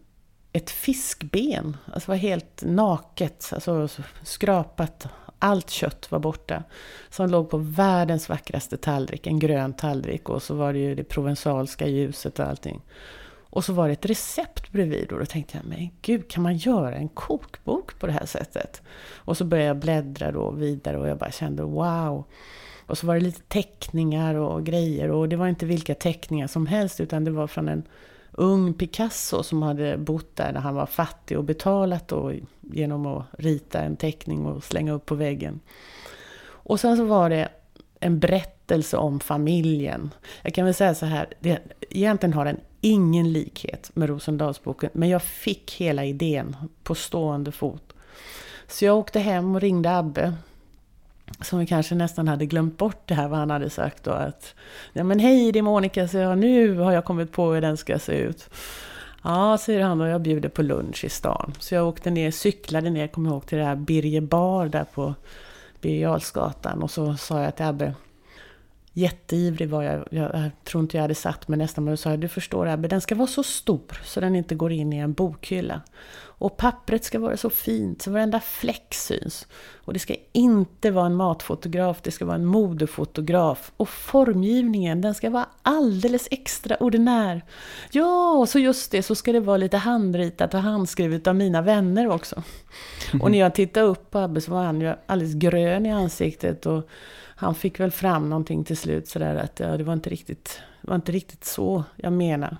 ett 0.52 0.70
fiskben. 0.70 1.76
Alltså 1.92 2.10
var 2.10 2.16
helt 2.16 2.62
naket, 2.66 3.50
alltså 3.52 3.88
skrapat. 4.22 5.08
Allt 5.38 5.70
kött 5.70 6.10
var 6.10 6.18
borta. 6.18 6.62
Som 7.10 7.30
låg 7.30 7.50
på 7.50 7.56
världens 7.56 8.28
vackraste 8.28 8.76
tallrik, 8.76 9.26
en 9.26 9.38
grön 9.38 9.72
tallrik. 9.72 10.28
Och 10.28 10.42
så 10.42 10.54
var 10.54 10.72
det 10.72 10.78
ju 10.78 10.94
det 10.94 11.04
provensalska 11.04 11.86
ljuset 11.86 12.38
och 12.38 12.46
allting. 12.46 12.80
Och 13.50 13.64
så 13.64 13.72
var 13.72 13.86
det 13.86 13.92
ett 13.92 14.06
recept 14.06 14.72
bredvid 14.72 15.12
och 15.12 15.18
då 15.18 15.26
tänkte 15.26 15.56
jag, 15.56 15.66
men 15.66 15.90
gud, 16.02 16.30
kan 16.30 16.42
man 16.42 16.56
göra 16.56 16.94
en 16.94 17.08
kokbok 17.08 17.98
på 17.98 18.06
det 18.06 18.12
här 18.12 18.26
sättet? 18.26 18.82
Och 19.14 19.36
så 19.36 19.44
började 19.44 19.68
jag 19.68 19.76
bläddra 19.76 20.32
då 20.32 20.50
vidare 20.50 20.98
och 20.98 21.08
jag 21.08 21.18
bara 21.18 21.30
kände 21.30 21.62
wow. 21.62 22.24
Och 22.86 22.98
så 22.98 23.06
var 23.06 23.14
det 23.14 23.20
lite 23.20 23.42
teckningar 23.42 24.34
och 24.34 24.64
grejer 24.64 25.10
och 25.10 25.28
det 25.28 25.36
var 25.36 25.48
inte 25.48 25.66
vilka 25.66 25.94
teckningar 25.94 26.46
som 26.46 26.66
helst 26.66 27.00
utan 27.00 27.24
det 27.24 27.30
var 27.30 27.46
från 27.46 27.68
en 27.68 27.82
ung 28.38 28.74
Picasso 28.74 29.42
som 29.42 29.62
hade 29.62 29.96
bott 29.96 30.36
där 30.36 30.52
när 30.52 30.60
han 30.60 30.74
var 30.74 30.86
fattig 30.86 31.38
och 31.38 31.44
betalat 31.44 32.08
då 32.08 32.32
genom 32.60 33.06
att 33.06 33.24
rita 33.38 33.80
en 33.80 33.96
teckning 33.96 34.46
och 34.46 34.64
slänga 34.64 34.92
upp 34.92 35.06
på 35.06 35.14
väggen. 35.14 35.60
Och 36.44 36.80
sen 36.80 36.96
så 36.96 37.04
var 37.04 37.30
det 37.30 37.48
en 38.00 38.18
berättelse 38.18 38.96
om 38.96 39.20
familjen. 39.20 40.10
Jag 40.42 40.54
kan 40.54 40.64
väl 40.64 40.74
säga 40.74 40.94
så 40.94 41.06
här, 41.06 41.34
det, 41.40 41.58
egentligen 41.90 42.32
har 42.32 42.44
den 42.44 42.60
ingen 42.80 43.32
likhet 43.32 43.90
med 43.94 44.08
Rosendalsboken, 44.08 44.90
men 44.92 45.08
jag 45.08 45.22
fick 45.22 45.72
hela 45.72 46.04
idén 46.04 46.56
på 46.82 46.94
stående 46.94 47.52
fot. 47.52 47.92
Så 48.66 48.84
jag 48.84 48.98
åkte 48.98 49.20
hem 49.20 49.54
och 49.54 49.60
ringde 49.60 49.96
Abbe, 49.96 50.34
som 51.40 51.58
vi 51.58 51.66
kanske 51.66 51.94
nästan 51.94 52.28
hade 52.28 52.46
glömt 52.46 52.78
bort 52.78 53.02
det 53.04 53.14
här 53.14 53.28
vad 53.28 53.38
han 53.38 53.50
hade 53.50 53.70
sagt 53.70 54.04
då 54.04 54.10
att 54.10 54.54
ja 54.92 55.04
men 55.04 55.18
hej 55.18 55.52
det 55.52 55.58
är 55.58 55.62
Monica, 55.62 56.08
så 56.08 56.16
jag, 56.16 56.38
nu 56.38 56.78
har 56.78 56.92
jag 56.92 57.04
kommit 57.04 57.32
på 57.32 57.52
hur 57.52 57.60
den 57.60 57.76
ska 57.76 57.98
se 57.98 58.12
ut. 58.12 58.50
Ja, 59.22 59.58
säger 59.58 59.82
han 59.82 60.00
och 60.00 60.08
jag 60.08 60.20
bjuder 60.20 60.48
på 60.48 60.62
lunch 60.62 61.04
i 61.04 61.08
stan. 61.08 61.52
Så 61.58 61.74
jag 61.74 61.88
åkte 61.88 62.10
ner, 62.10 62.30
cyklade 62.30 62.90
ner, 62.90 63.06
kommer 63.06 63.30
ihåg, 63.30 63.46
till 63.46 63.58
det 63.58 63.64
här 63.64 63.76
Birger 63.76 64.20
Bar 64.20 64.66
där 64.66 64.84
på 64.94 65.14
Birger 65.80 66.82
och 66.82 66.90
så 66.90 67.16
sa 67.16 67.42
jag 67.42 67.56
till 67.56 67.64
Abbe, 67.64 67.94
Jätteivrig 68.98 69.68
var 69.68 69.82
jag. 69.82 70.08
Jag 70.10 70.30
Jag, 70.34 70.50
tror 70.64 70.82
inte 70.82 70.96
jag 70.96 71.02
hade 71.02 71.14
satt 71.14 71.48
mig 71.48 71.58
nästan. 71.58 71.84
Men 71.84 71.92
jag 71.92 71.98
sa 71.98 72.16
du 72.16 72.28
förstår 72.28 72.66
Abbe, 72.66 72.88
den 72.88 73.00
ska 73.00 73.14
vara 73.14 73.26
så 73.26 73.42
stor 73.42 74.00
så 74.04 74.20
den 74.20 74.36
inte 74.36 74.54
går 74.54 74.72
in 74.72 74.92
i 74.92 74.96
en 74.96 75.12
bokhylla. 75.12 75.82
Och 76.40 76.56
pappret 76.56 77.04
ska 77.04 77.18
vara 77.18 77.36
så 77.36 77.50
fint 77.50 78.02
så 78.02 78.10
varenda 78.10 78.40
fläck 78.40 78.94
syns. 78.94 79.46
Och 79.84 79.92
det 79.92 79.98
ska 79.98 80.14
inte 80.32 80.90
vara 80.90 81.06
en 81.06 81.14
matfotograf, 81.14 82.00
det 82.02 82.10
ska 82.10 82.24
vara 82.24 82.36
en 82.36 82.44
modefotograf. 82.44 83.72
Och 83.76 83.88
formgivningen, 83.88 85.00
den 85.00 85.14
ska 85.14 85.30
vara 85.30 85.46
alldeles 85.62 86.28
extraordinär. 86.30 87.44
Ja, 87.90 88.32
och 88.32 88.48
så 88.48 88.58
just 88.58 88.90
det, 88.90 89.02
så 89.02 89.14
ska 89.14 89.32
det 89.32 89.40
vara 89.40 89.56
lite 89.56 89.76
handritat 89.76 90.54
och 90.54 90.60
handskrivet 90.60 91.26
av 91.26 91.36
mina 91.36 91.62
vänner 91.62 92.08
också. 92.08 92.42
Och 93.20 93.30
när 93.30 93.38
jag 93.38 93.54
tittade 93.54 93.86
upp 93.86 94.10
på 94.10 94.18
Abbe 94.18 94.40
så 94.40 94.50
var 94.50 94.64
han 94.64 94.80
ju 94.80 94.94
alldeles 95.06 95.34
grön 95.34 95.86
i 95.86 95.92
ansiktet. 95.92 96.66
Och 96.66 96.88
han 97.40 97.54
fick 97.54 97.80
väl 97.80 97.90
fram 97.90 98.30
någonting 98.30 98.64
till 98.64 98.76
slut 98.76 99.08
sådär 99.08 99.36
att 99.36 99.60
ja, 99.60 99.76
det 99.76 99.84
var 99.84 99.92
inte 99.92 100.10
riktigt, 100.10 100.60
det 100.82 100.88
var 100.88 100.94
inte 100.94 101.12
riktigt 101.12 101.44
så 101.44 101.84
jag 101.96 102.12
menar. 102.12 102.56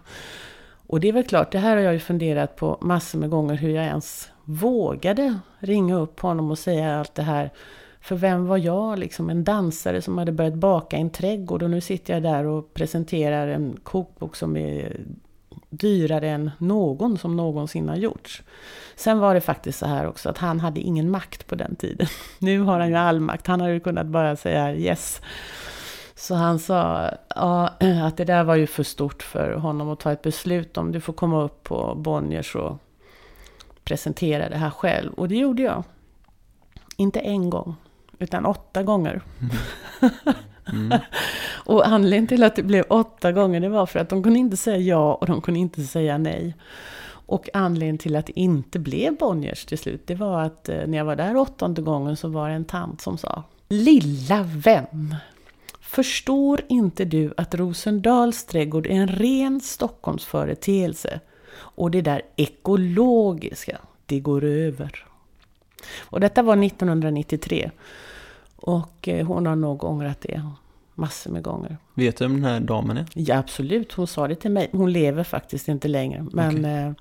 Och 0.87 1.01
det 1.01 1.09
är 1.09 1.13
väl 1.13 1.25
klart, 1.25 1.53
det 1.53 1.59
här 1.59 1.77
har 1.77 1.83
jag 1.83 1.93
ju 1.93 1.99
funderat 1.99 2.57
på 2.57 2.79
massor 2.81 3.19
med 3.19 3.31
gånger 3.31 3.55
hur 3.55 3.71
jag 3.71 3.85
ens 3.85 4.31
vågade 4.45 5.39
ringa 5.59 5.97
upp 5.97 6.21
honom 6.21 6.51
och 6.51 6.59
säga 6.59 6.99
allt 6.99 7.15
det 7.15 7.23
här. 7.23 7.51
För 8.01 8.17
vem 8.17 8.47
var 8.47 8.59
jag, 8.59 8.99
liksom 8.99 9.31
en 9.31 9.45
dansare 9.45 10.03
som 10.03 10.19
hade 10.19 10.33
börjat 10.33 10.55
baka 10.55 10.97
i 10.97 11.01
en 11.01 11.11
trädgård 11.11 11.63
och 11.63 11.71
nu 11.71 11.81
sitter 11.81 12.15
jag 12.15 12.23
där 12.23 12.45
och 12.45 12.75
presenterar 12.75 13.49
en 13.49 13.77
kokbok 13.83 14.37
som 14.37 14.57
är 14.57 15.01
dyrare 15.71 16.29
än 16.29 16.51
någon 16.59 17.19
som 17.19 17.37
någonsin 17.37 17.89
har 17.89 17.97
gjorts. 17.97 18.43
Sen 18.97 19.19
var 19.19 19.35
det 19.35 19.41
faktiskt 19.41 19.79
så 19.79 19.87
här 19.87 20.07
också 20.07 20.31
att 20.31 20.39
han 20.39 20.61
hade 20.61 20.81
ingen 20.81 21.11
makt 21.11 21.47
på 21.47 21.55
den 21.55 21.77
tiden. 21.77 22.07
Nu 22.39 22.61
har 22.61 22.81
han 22.81 22.89
ju 22.89 22.95
all 22.95 23.21
makt. 23.21 23.47
Han 23.47 23.61
hade 23.61 23.81
kunnat 23.81 24.07
bara 24.07 24.37
säga 24.37 24.75
yes. 24.75 25.21
Så 26.15 26.35
han 26.35 26.59
sa 26.59 27.11
ja, 27.35 27.67
att 28.05 28.17
det 28.17 28.25
där 28.25 28.45
var 28.45 28.55
ju 28.55 28.67
för 28.67 28.83
stort 28.83 29.23
för 29.23 29.53
honom 29.53 29.89
att 29.91 30.01
ta 30.01 30.13
ett 30.13 30.23
beslut 30.23 30.77
om. 30.77 30.93
Du 30.93 31.01
får 31.01 31.13
komma 31.13 31.43
upp 31.43 31.63
på 31.63 31.95
Bonniers 31.95 32.57
och 32.57 32.79
presentera 33.85 34.49
det 34.49 34.57
här 34.57 34.71
själv. 34.71 35.13
Och 35.13 35.29
det 35.29 35.37
gjorde 35.37 35.63
jag. 35.63 35.85
Inte 36.97 37.21
en 37.21 37.51
gång, 37.51 37.77
utan 38.19 38.47
åtta 38.47 38.83
gånger. 38.83 39.23
Mm. 39.41 40.15
Mm. 40.73 40.99
och 41.65 41.87
anledningen 41.87 42.27
till 42.27 42.45
att 42.45 42.57
det 42.57 42.63
blev 42.63 42.85
åtta 42.89 43.33
gånger, 43.33 43.61
det 43.61 43.69
var 43.69 43.87
för 43.87 43.99
att 43.99 44.09
de 44.09 44.23
kunde 44.23 44.39
inte 44.39 44.57
säga 44.57 44.79
ja 44.79 45.15
och 45.15 45.27
de 45.27 45.41
kunde 45.41 45.61
inte 45.61 45.83
säga 45.83 46.19
nej. 46.19 46.55
Och 47.29 47.49
anledningen 47.53 47.99
till 47.99 48.17
att 48.17 48.27
det 48.27 48.41
inte 48.41 48.79
blev 48.79 49.17
Bonniers 49.17 49.65
till 49.65 49.79
slut, 49.79 50.07
det 50.07 50.15
var 50.15 50.43
att 50.43 50.69
eh, 50.69 50.87
när 50.87 50.99
jag 50.99 51.05
var 51.05 51.17
där 51.17 51.37
åttonde 51.37 51.83
gången 51.83 52.17
så 52.17 52.29
var 52.29 52.49
det 52.49 52.55
en 52.55 52.65
tant 52.65 53.01
som 53.01 53.19
sa 53.19 53.43
Lilla 53.69 54.43
vän! 54.43 55.17
Förstår 55.81 56.61
inte 56.69 57.05
du 57.05 57.35
att 57.37 57.55
Rosendals 57.55 58.45
trädgård 58.45 58.87
är 58.87 58.91
en 58.91 59.09
ren 59.09 59.61
Stockholmsföreteelse? 59.61 61.21
Och 61.57 61.91
det 61.91 62.01
där 62.01 62.23
ekologiska, 62.37 63.79
det 64.07 64.21
går 64.21 64.45
över. 64.45 65.07
Och 65.99 66.21
detta 66.21 66.43
var 66.43 66.65
1993. 66.65 67.71
Och 68.63 69.09
eh, 69.09 69.27
hon 69.27 69.47
har 69.47 69.57
nog 69.57 69.85
ångrat 69.85 70.21
det 70.21 70.43
massor 70.95 71.31
med 71.31 71.43
gånger. 71.43 71.77
Vet 71.95 72.17
du 72.17 72.25
vem 72.25 72.35
den 72.35 72.45
här 72.45 72.61
damen 72.61 72.97
är? 72.97 73.07
Ja, 73.15 73.39
absolut. 73.39 73.93
Hon 73.93 74.07
sa 74.07 74.29
det 74.29 74.35
till 74.35 74.51
mig. 74.51 74.69
Hon 74.73 74.93
lever 74.93 75.25
faktiskt 75.25 75.69
inte 75.69 75.89
längre. 75.89 76.27
Men 76.33 76.59
Okej. 76.59 76.65
eh, 76.65 76.93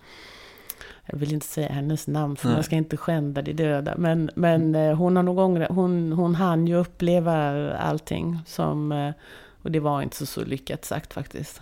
jag 1.05 1.17
vill 1.17 1.33
inte 1.33 1.45
säga 1.45 1.69
hennes 1.69 2.07
namn 2.07 2.35
för 2.35 2.47
Nej. 2.47 2.55
man 2.55 2.63
ska 2.63 2.75
inte 2.75 2.97
skända 2.97 3.41
de 3.41 3.53
döda. 3.53 3.95
Men, 3.97 4.29
men 4.35 4.75
eh, 4.75 4.95
hon 4.95 5.15
har 5.15 5.23
nog 5.23 5.39
ångrat, 5.39 5.69
hon, 5.69 6.11
hon 6.11 6.35
hann 6.35 6.67
ju 6.67 6.75
uppleva 6.75 7.73
allting 7.77 8.39
som 8.45 8.91
eh, 8.91 9.11
och 9.61 9.71
det 9.71 9.79
var 9.79 10.01
inte 10.01 10.15
så, 10.15 10.25
så 10.25 10.45
lyckat 10.45 10.85
sagt 10.85 11.13
faktiskt. 11.13 11.61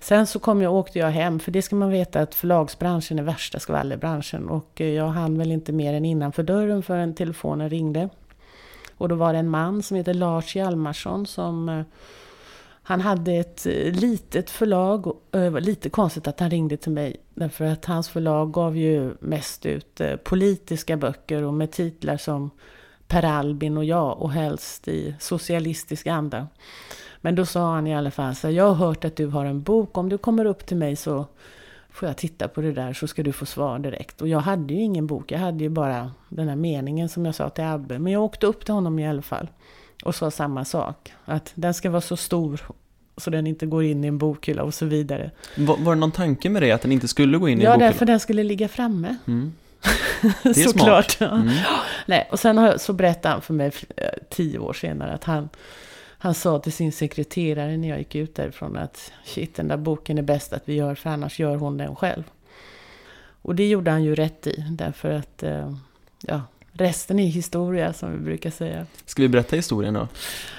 Sen 0.00 0.26
så 0.26 0.38
kom 0.38 0.62
jag, 0.62 0.74
åkte 0.74 0.98
jag 0.98 1.10
hem, 1.10 1.40
för 1.40 1.50
det 1.52 1.62
ska 1.62 1.76
man 1.76 1.90
veta 1.90 2.20
att 2.20 2.34
förlagsbranschen 2.34 3.18
är 3.18 3.22
värsta 3.22 3.60
skvallerbranschen. 3.60 4.48
Och 4.48 4.80
eh, 4.80 4.86
jag 4.86 5.08
hann 5.08 5.38
väl 5.38 5.52
inte 5.52 5.72
mer 5.72 5.94
än 5.94 6.04
innanför 6.04 6.42
dörren 6.42 6.82
förrän 6.82 7.14
telefonen 7.14 7.70
ringde. 7.70 8.08
Och 8.96 9.08
då 9.08 9.14
var 9.14 9.32
det 9.32 9.38
en 9.38 9.48
man 9.48 9.82
som 9.82 9.96
heter 9.96 10.14
Lars 10.14 10.56
Hjalmarsson 10.56 11.26
som 11.26 11.68
eh, 11.68 11.84
han 12.82 13.00
hade 13.00 13.32
ett 13.32 13.66
eh, 13.66 13.92
litet 13.92 14.50
förlag. 14.50 15.06
och, 15.06 15.22
eh, 15.32 15.40
Det 15.40 15.50
var 15.50 15.60
lite 15.60 15.90
konstigt 15.90 16.28
att 16.28 16.40
han 16.40 16.50
ringde 16.50 16.76
till 16.76 16.92
mig. 16.92 17.16
Därför 17.34 17.64
att 17.64 17.84
hans 17.84 18.08
förlag 18.08 18.52
gav 18.52 18.76
ju 18.76 19.14
mest 19.20 19.66
ut 19.66 20.00
politiska 20.24 20.96
böcker 20.96 21.42
och 21.42 21.54
med 21.54 21.70
titlar 21.70 22.16
som 22.16 22.50
Per 23.08 23.24
Albin 23.24 23.76
och 23.76 23.84
jag 23.84 24.22
och 24.22 24.32
helst 24.32 24.88
i 24.88 25.14
socialistisk 25.20 26.06
anda. 26.06 26.46
Men 27.20 27.34
då 27.34 27.46
sa 27.46 27.74
han 27.74 27.86
i 27.86 27.96
alla 27.96 28.10
fall 28.10 28.34
så 28.34 28.46
här, 28.46 28.54
jag 28.54 28.64
har 28.64 28.86
hört 28.86 29.04
att 29.04 29.16
du 29.16 29.26
har 29.26 29.44
en 29.44 29.62
bok. 29.62 29.98
Om 29.98 30.08
du 30.08 30.18
kommer 30.18 30.44
upp 30.44 30.66
till 30.66 30.76
mig 30.76 30.96
så 30.96 31.26
får 31.96 32.08
jag 32.08 32.16
titta 32.16 32.48
på 32.48 32.60
det 32.60 32.72
där 32.72 32.92
så 32.92 33.06
ska 33.06 33.22
du 33.22 33.32
få 33.32 33.46
svar 33.46 33.78
direkt. 33.78 34.20
Och 34.22 34.28
jag 34.28 34.38
hade 34.40 34.74
ju 34.74 34.80
ingen 34.80 35.06
bok, 35.06 35.32
jag 35.32 35.38
hade 35.38 35.64
ju 35.64 35.70
bara 35.70 36.10
den 36.28 36.48
här 36.48 36.56
meningen 36.56 37.08
som 37.08 37.26
jag 37.26 37.34
sa 37.34 37.50
till 37.50 37.64
Abbe. 37.64 37.98
Men 37.98 38.12
jag 38.12 38.22
åkte 38.22 38.46
upp 38.46 38.64
till 38.64 38.74
honom 38.74 38.98
i 38.98 39.08
alla 39.08 39.22
fall 39.22 39.48
och 40.04 40.14
sa 40.14 40.30
samma 40.30 40.64
sak. 40.64 41.12
Att 41.24 41.52
den 41.54 41.74
ska 41.74 41.90
vara 41.90 42.00
så 42.00 42.16
stor 42.16 42.60
så 43.16 43.30
den 43.30 43.46
inte 43.46 43.66
går 43.66 43.84
in 43.84 44.04
i 44.04 44.06
en 44.06 44.18
bokhylla 44.18 44.62
och 44.62 44.74
så 44.74 44.86
vidare. 44.86 45.30
Var, 45.56 45.76
var 45.76 45.94
det 45.94 46.00
någon 46.00 46.12
tanke 46.12 46.50
med 46.50 46.62
det 46.62 46.72
att 46.72 46.82
den 46.82 46.92
inte 46.92 47.08
skulle 47.08 47.38
gå 47.38 47.48
in 47.48 47.58
i 47.58 47.60
en 47.60 47.64
Ja, 47.64 47.70
bokhylla? 47.70 47.86
därför 47.90 48.06
den 48.06 48.20
skulle 48.20 48.42
ligga 48.42 48.68
framme. 48.68 49.16
Mm. 49.26 49.52
är 50.42 50.52
Såklart. 50.52 51.10
smart. 51.10 51.30
Ja. 51.30 51.36
Mm. 51.36 51.54
Nej, 52.06 52.28
och 52.32 52.40
sen 52.40 52.58
har, 52.58 52.76
så 52.78 52.92
berättade 52.92 53.32
han 53.32 53.42
för 53.42 53.54
mig 53.54 53.72
eh, 53.96 54.08
tio 54.30 54.58
år 54.58 54.72
senare 54.72 55.12
att 55.12 55.24
han, 55.24 55.48
han 56.26 56.34
sa 56.34 56.58
till 56.58 56.72
sin 56.72 56.92
sekreterare 56.92 57.76
när 57.76 57.88
jag 57.88 57.98
gick 57.98 58.14
ut 58.14 58.34
därifrån 58.34 58.76
att 58.76 59.12
shit, 59.24 59.54
den 59.54 59.68
där 59.68 59.76
boken 59.76 60.18
är 60.18 60.22
bäst 60.22 60.52
att 60.52 60.62
vi 60.64 60.74
gör 60.74 60.94
för 60.94 61.10
annars 61.10 61.40
gör 61.40 61.56
hon 61.56 61.76
den 61.76 61.96
själv. 61.96 62.22
Och 63.42 63.54
det 63.54 63.68
gjorde 63.68 63.90
han 63.90 64.04
ju 64.04 64.14
rätt 64.14 64.46
i 64.46 64.64
därför 64.70 65.10
att 65.10 65.42
eh, 65.42 65.74
ja, 66.20 66.42
resten 66.72 67.18
är 67.18 67.26
historia 67.26 67.92
som 67.92 68.12
vi 68.12 68.18
brukar 68.18 68.50
säga. 68.50 68.86
Ska 69.04 69.22
vi 69.22 69.28
berätta 69.28 69.56
historien 69.56 69.94
då? 69.94 70.08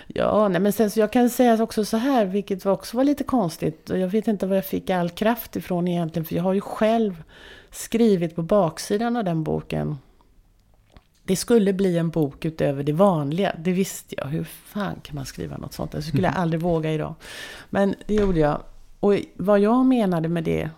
Ja, 0.08 0.48
nej, 0.48 0.62
men 0.62 0.74
sen 0.74 0.92
så 0.92 1.00
jag 1.00 1.12
kan 1.12 1.30
säga 1.30 1.64
också 1.64 1.86
så 1.86 1.98
här, 1.98 2.26
vilket 2.26 2.66
också 2.66 2.98
var 2.98 3.04
lite 3.04 3.24
konstigt. 3.24 3.90
Och 3.90 3.98
jag 3.98 4.08
vet 4.08 4.28
inte 4.28 4.48
var 4.48 4.56
jag 4.56 4.66
fick 4.66 4.90
all 4.90 5.10
kraft 5.10 5.56
ifrån 5.56 5.88
egentligen, 5.88 6.26
för 6.26 6.36
jag 6.36 6.44
har 6.44 6.54
ju 6.54 6.62
själv 6.62 7.24
skrivit 7.72 8.36
på 8.36 8.42
baksidan 8.42 9.18
av 9.18 9.24
den 9.24 9.44
boken. 9.44 9.98
Det 11.28 11.36
skulle 11.36 11.74
bli 11.74 11.98
en 11.98 12.10
bok 12.10 12.46
utöver 12.46 12.84
det 12.84 12.94
vanliga, 12.94 13.56
det 13.60 13.72
visste 13.72 14.16
jag. 14.18 14.26
Hur 14.26 14.44
fan 14.44 14.96
kan 15.04 15.16
man 15.16 15.26
skriva 15.26 15.58
något 15.58 15.74
sånt? 15.74 15.92
Det 15.92 16.02
skulle 16.02 16.28
jag 16.28 16.36
aldrig 16.36 16.62
våga 16.62 16.92
idag. 16.94 17.16
Men 17.70 17.96
det 18.06 18.14
gjorde 18.14 18.40
jag. 18.40 18.62
Och 19.00 19.14
vad 19.36 19.60
jag 19.60 19.86
menade 19.86 20.30
med 20.30 20.44
det, 20.44 20.70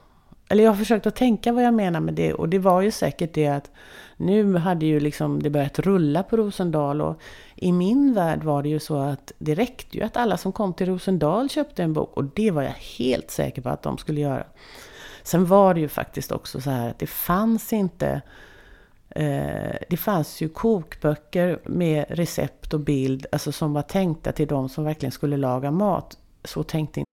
eller 0.49 0.63
jag 0.63 0.71
har 0.71 0.77
försökt 0.77 1.07
att 1.07 1.15
tänka 1.15 1.51
vad 1.51 1.63
jag 1.63 1.73
menar 1.73 1.99
med 1.99 2.13
det, 2.13 2.33
och 2.33 2.49
det 2.49 2.59
var 2.59 2.81
ju 2.81 2.91
säkert 2.91 3.33
det 3.33 3.47
att 3.47 3.71
nu 4.17 4.55
hade 4.57 4.85
ju 4.85 4.99
liksom 4.99 5.43
det 5.43 5.49
börjat 5.49 5.79
rulla 5.79 6.23
på 6.23 6.37
Rosendal 6.37 7.01
och 7.01 7.21
i 7.55 7.71
min 7.71 8.13
värld 8.13 8.43
var 8.43 8.63
det 8.63 8.69
ju 8.69 8.79
så 8.79 8.97
att 8.97 9.31
det 9.37 9.55
räckte 9.55 9.97
ju 9.97 10.03
att 10.03 10.17
alla 10.17 10.37
som 10.37 10.51
kom 10.51 10.73
till 10.73 10.87
Rosendal 10.87 11.49
köpte 11.49 11.83
en 11.83 11.93
bok 11.93 12.17
och 12.17 12.23
det 12.23 12.51
var 12.51 12.61
jag 12.61 12.75
helt 12.97 13.31
säker 13.31 13.61
på 13.61 13.69
att 13.69 13.83
de 13.83 13.97
skulle 13.97 14.21
göra. 14.21 14.45
Sen 15.23 15.45
var 15.45 15.73
det 15.73 15.79
ju 15.79 15.87
faktiskt 15.87 16.31
också 16.31 16.61
så 16.61 16.69
här 16.69 16.89
att 16.89 16.99
det 16.99 17.07
fanns 17.07 17.73
inte 17.73 18.21
Eh, 19.15 19.75
det 19.89 19.97
fanns 19.97 20.41
ju 20.41 20.49
kokböcker 20.49 21.59
med 21.65 22.05
recept 22.09 22.73
och 22.73 22.79
bild, 22.79 23.25
alltså 23.31 23.51
som 23.51 23.73
var 23.73 23.81
tänkta 23.81 24.31
till 24.31 24.47
de 24.47 24.69
som 24.69 24.83
verkligen 24.83 25.11
skulle 25.11 25.37
laga 25.37 25.71
mat. 25.71 26.17
Så 26.43 26.63
tänkte 26.63 26.99
inte 26.99 27.09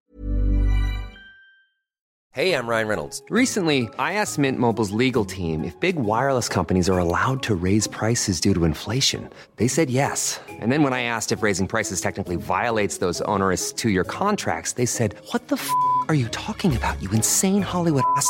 Hej, 2.37 2.49
jag 2.49 2.69
Ryan 2.69 2.87
Reynolds. 2.87 3.23
Recently, 3.31 3.89
I 3.97 4.13
asked 4.21 4.37
Mint 4.37 4.59
Mobile's 4.59 4.91
legal 4.91 5.25
team 5.25 5.63
if 5.63 5.79
big 5.79 5.95
wireless 5.95 6.47
companies 6.47 6.87
are 6.87 6.99
allowed 6.99 7.41
to 7.43 7.55
raise 7.55 7.87
prices 7.87 8.39
due 8.39 8.53
to 8.53 8.63
inflation. 8.65 9.27
They 9.55 9.67
said 9.67 9.89
yes. 9.89 10.39
And 10.61 10.71
then 10.71 10.83
when 10.83 10.93
I 10.93 11.01
asked 11.01 11.31
if 11.31 11.41
raising 11.41 11.67
prices 11.67 11.99
technically 11.99 12.35
violates 12.35 12.99
those 12.99 13.21
onerous 13.21 13.73
two 13.73 13.89
year 13.89 14.03
contracts, 14.03 14.73
they 14.73 14.85
said, 14.85 15.15
What 15.31 15.47
the 15.47 15.55
f 15.55 15.67
are 16.09 16.13
you 16.13 16.27
talking 16.27 16.77
about, 16.77 17.01
you 17.01 17.09
insane 17.09 17.63
Hollywood 17.63 18.03
ass? 18.15 18.29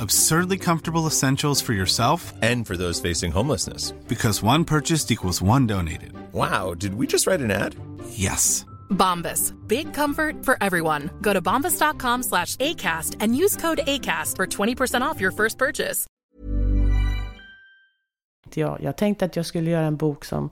Absurdly 0.00 0.56
comfortable 0.58 1.06
essentials 1.06 1.60
for 1.60 1.74
yourself 1.74 2.32
And 2.42 2.66
for 2.66 2.76
those 2.76 3.00
facing 3.00 3.32
homelessness. 3.32 3.92
because 4.08 4.42
one 4.42 4.64
purchased 4.64 5.10
equals 5.10 5.42
one 5.42 5.66
donated. 5.66 6.12
Wow, 6.32 6.74
did 6.74 6.94
we 6.94 7.06
just 7.06 7.26
write 7.26 7.40
an 7.44 7.50
ad? 7.50 7.74
Yes. 8.10 8.64
Bombas. 8.90 9.52
Big 9.68 9.92
comfort 9.94 10.44
for 10.44 10.56
everyone. 10.60 11.10
Go 11.20 11.32
to 11.32 11.40
bombas.com 11.42 12.22
slash 12.22 12.56
ACAST 12.56 13.16
and 13.20 13.36
use 13.36 13.56
code 13.56 13.80
ACAST 13.86 14.36
for 14.36 14.46
20% 14.46 15.02
off 15.02 15.20
your 15.20 15.32
first 15.32 15.58
purchase. 15.58 16.06
jag. 18.54 18.78
Jag 18.82 18.96
tänkte 18.96 19.24
att 19.24 19.36
jag 19.36 19.46
skulle 19.46 19.70
göra 19.70 19.86
en 19.86 19.96
bok 19.96 20.24
som 20.24 20.50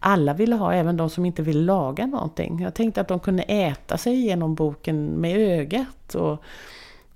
alla 0.00 0.34
ville 0.34 0.54
ha, 0.56 0.72
även 0.74 0.96
de 0.96 1.10
som 1.10 1.24
inte 1.26 1.42
vill 1.42 1.64
laga 1.64 2.06
någonting. 2.06 2.60
Jag 2.62 2.74
tänkte 2.74 3.00
att 3.00 3.08
de 3.08 3.20
kunde 3.20 3.42
äta 3.42 3.98
sig 3.98 4.12
igenom 4.14 4.54
boken 4.54 5.20
med 5.20 5.36
ögat. 5.60 6.14
Och, 6.14 6.42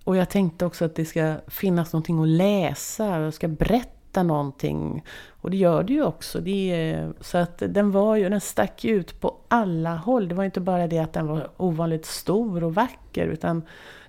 och 0.07 0.17
jag 0.17 0.29
tänkte 0.29 0.67
också 0.67 0.85
att 0.85 0.95
det 0.95 1.05
ska 1.05 1.35
finnas 1.47 1.93
någonting 1.93 2.23
att 2.23 2.29
läsa, 2.29 3.21
jag 3.21 3.35
ska 3.35 3.49
berätta 3.49 4.23
någonting. 4.23 5.05
Och 5.29 5.51
det 5.51 5.57
gör 5.57 5.83
det 5.83 5.93
ju 5.93 6.05
också. 6.05 6.41
Det 6.41 7.09
så 7.21 7.39
att 7.39 7.63
den 7.69 7.91
var 7.91 8.17
ju, 8.17 8.29
den 8.29 8.41
stack 8.41 8.85
ut 8.85 9.21
på 9.21 9.37
alla 9.49 9.97
håll. 9.97 10.29
Det 10.29 10.35
var 10.35 10.45
inte 10.45 10.61
bara 10.61 10.87
det 10.87 10.99
att 10.99 11.13
den 11.13 11.27
var 11.27 11.51
ovanligt 11.57 12.07
stor 12.07 12.65
och 12.65 12.75
vacker, 12.75 13.27
utan 13.27 13.63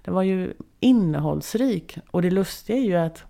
den 0.04 0.14
var 0.14 0.24
ju 0.24 0.54
innehållsrik. 0.80 1.98
Och 2.12 2.22
det 2.22 2.32
lustiga 2.32 2.78
är 2.78 2.84
ju 2.84 2.96
att 2.96 3.24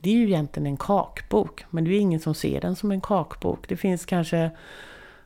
det 0.00 0.10
är 0.10 0.14
ju 0.14 0.24
egentligen 0.24 0.66
en 0.66 0.76
kakbok, 0.76 1.64
men 1.70 1.84
det 1.84 1.90
är 1.90 2.00
ingen 2.00 2.20
som 2.20 2.34
ser 2.34 2.60
den 2.60 2.76
som 2.76 2.92
en 2.92 3.00
kakbok. 3.00 3.68
Det 3.68 3.76
finns 3.76 4.04
kanske, 4.04 4.50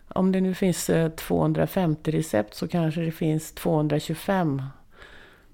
om 0.08 0.32
det 0.32 0.40
nu 0.40 0.54
finns 0.54 0.90
eh, 0.90 1.08
250 1.08 2.10
recept 2.10 2.54
så 2.54 2.68
kanske 2.68 3.00
det 3.00 3.12
finns 3.12 3.52
225 3.52 4.62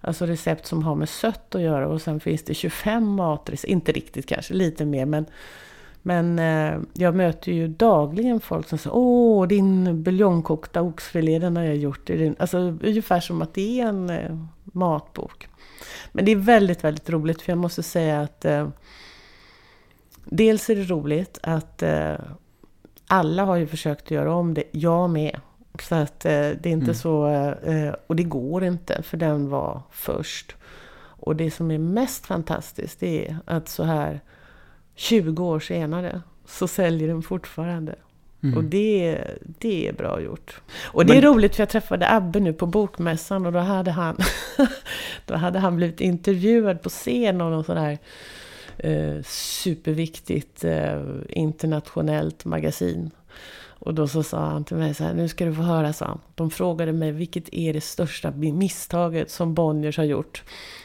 Alltså 0.04 0.26
recept 0.26 0.66
som 0.66 0.82
har 0.82 0.94
med 0.94 1.08
sött 1.08 1.54
att 1.54 1.60
göra 1.60 1.88
och 1.88 2.02
sen 2.02 2.20
finns 2.20 2.42
det 2.42 2.54
25 2.54 3.06
matrecept, 3.06 3.70
inte 3.70 3.92
riktigt 3.92 4.26
kanske, 4.26 4.54
lite 4.54 4.84
mer 4.84 5.06
men 5.06 5.26
men 6.04 6.38
eh, 6.38 6.80
jag 6.92 7.14
möter 7.14 7.52
ju 7.52 7.68
dagligen 7.68 8.40
folk 8.40 8.68
som 8.68 8.78
säger 8.78 8.96
Åh, 8.96 9.46
din 9.46 10.02
buljongkokta 10.02 10.82
oxfilé, 10.82 11.38
den 11.38 11.56
har 11.56 11.64
jag 11.64 11.76
gjort. 11.76 12.06
din-" 12.06 12.36
Alltså 12.38 12.58
ungefär 12.58 13.20
som 13.20 13.42
att 13.42 13.54
det 13.54 13.80
är 13.80 13.86
en 13.86 14.10
eh, 14.10 14.38
matbok. 14.62 15.48
Men 16.12 16.24
det 16.24 16.32
är 16.32 16.36
väldigt, 16.36 16.84
väldigt 16.84 17.10
roligt 17.10 17.42
för 17.42 17.52
jag 17.52 17.58
måste 17.58 17.82
säga 17.82 18.20
att 18.20 18.44
eh, 18.44 18.68
Dels 20.24 20.70
är 20.70 20.76
det 20.76 20.82
roligt 20.82 21.38
att 21.42 21.82
eh, 21.82 22.14
alla 23.06 23.44
har 23.44 23.56
ju 23.56 23.66
försökt 23.66 24.10
göra 24.10 24.34
om 24.34 24.54
det, 24.54 24.64
jag 24.70 25.10
med. 25.10 25.40
Så 25.80 25.94
att 25.94 26.24
eh, 26.24 26.30
det 26.30 26.66
är 26.66 26.72
inte 26.72 26.84
Mm. 26.84 26.94
så, 26.94 27.28
eh, 27.64 27.94
och 28.06 28.16
det 28.16 28.22
går 28.22 28.64
inte 28.64 29.02
för 29.02 29.16
den 29.16 29.48
var 29.50 29.82
först. 29.90 30.56
Och 31.24 31.36
det 31.36 31.50
som 31.50 31.70
är 31.70 31.78
mest 31.78 32.26
fantastiskt 32.26 33.00
det 33.00 33.28
är 33.28 33.36
att 33.44 33.68
så 33.68 33.82
här 33.84 34.20
20 34.94 35.44
år 35.44 35.60
senare 35.60 36.20
så 36.46 36.68
säljer 36.68 37.08
den 37.08 37.22
fortfarande. 37.22 37.94
Och 38.56 38.64
det, 38.64 39.24
det 39.58 39.88
är 39.88 39.92
bra 39.92 40.20
gjort. 40.20 40.60
Och 40.84 41.06
det 41.06 41.12
är 41.18 41.22
Men- 41.22 41.34
roligt 41.34 41.54
för 41.56 41.62
jag 41.62 41.68
träffade 41.68 42.10
Abbe 42.10 42.40
nu 42.40 42.52
på 42.52 42.66
bokmässan 42.66 43.46
och 43.46 43.52
då 43.52 43.58
hade 43.58 43.90
han, 43.90 44.16
då 45.26 45.34
hade 45.36 45.58
han 45.58 45.76
blivit 45.76 46.00
intervjuad 46.00 46.82
på 46.82 46.88
scen 46.88 47.40
av 47.40 47.50
någon 47.50 47.64
sån 47.64 47.76
här 47.76 47.98
eh, 48.78 49.22
superviktigt 49.24 50.64
eh, 50.64 51.02
internationellt 51.28 52.44
magasin. 52.44 53.10
Och 53.84 53.94
då 53.94 54.08
så 54.08 54.22
sa 54.22 54.46
han 54.46 54.64
till 54.64 54.76
mig 54.76 54.94
så 54.94 55.04
här, 55.04 55.14
nu 55.14 55.28
ska 55.28 55.44
du 55.44 55.54
få 55.54 55.62
höra, 55.62 55.92
sa 55.92 56.06
han. 56.06 56.20
De 56.34 56.50
frågade 56.50 56.92
mig, 56.92 57.12
vilket 57.12 57.54
är 57.54 57.72
det 57.72 57.80
största 57.80 58.30
misstaget 58.30 59.30
som 59.30 59.54
Bonniers 59.54 59.96
har 59.96 60.04
gjort? 60.04 60.42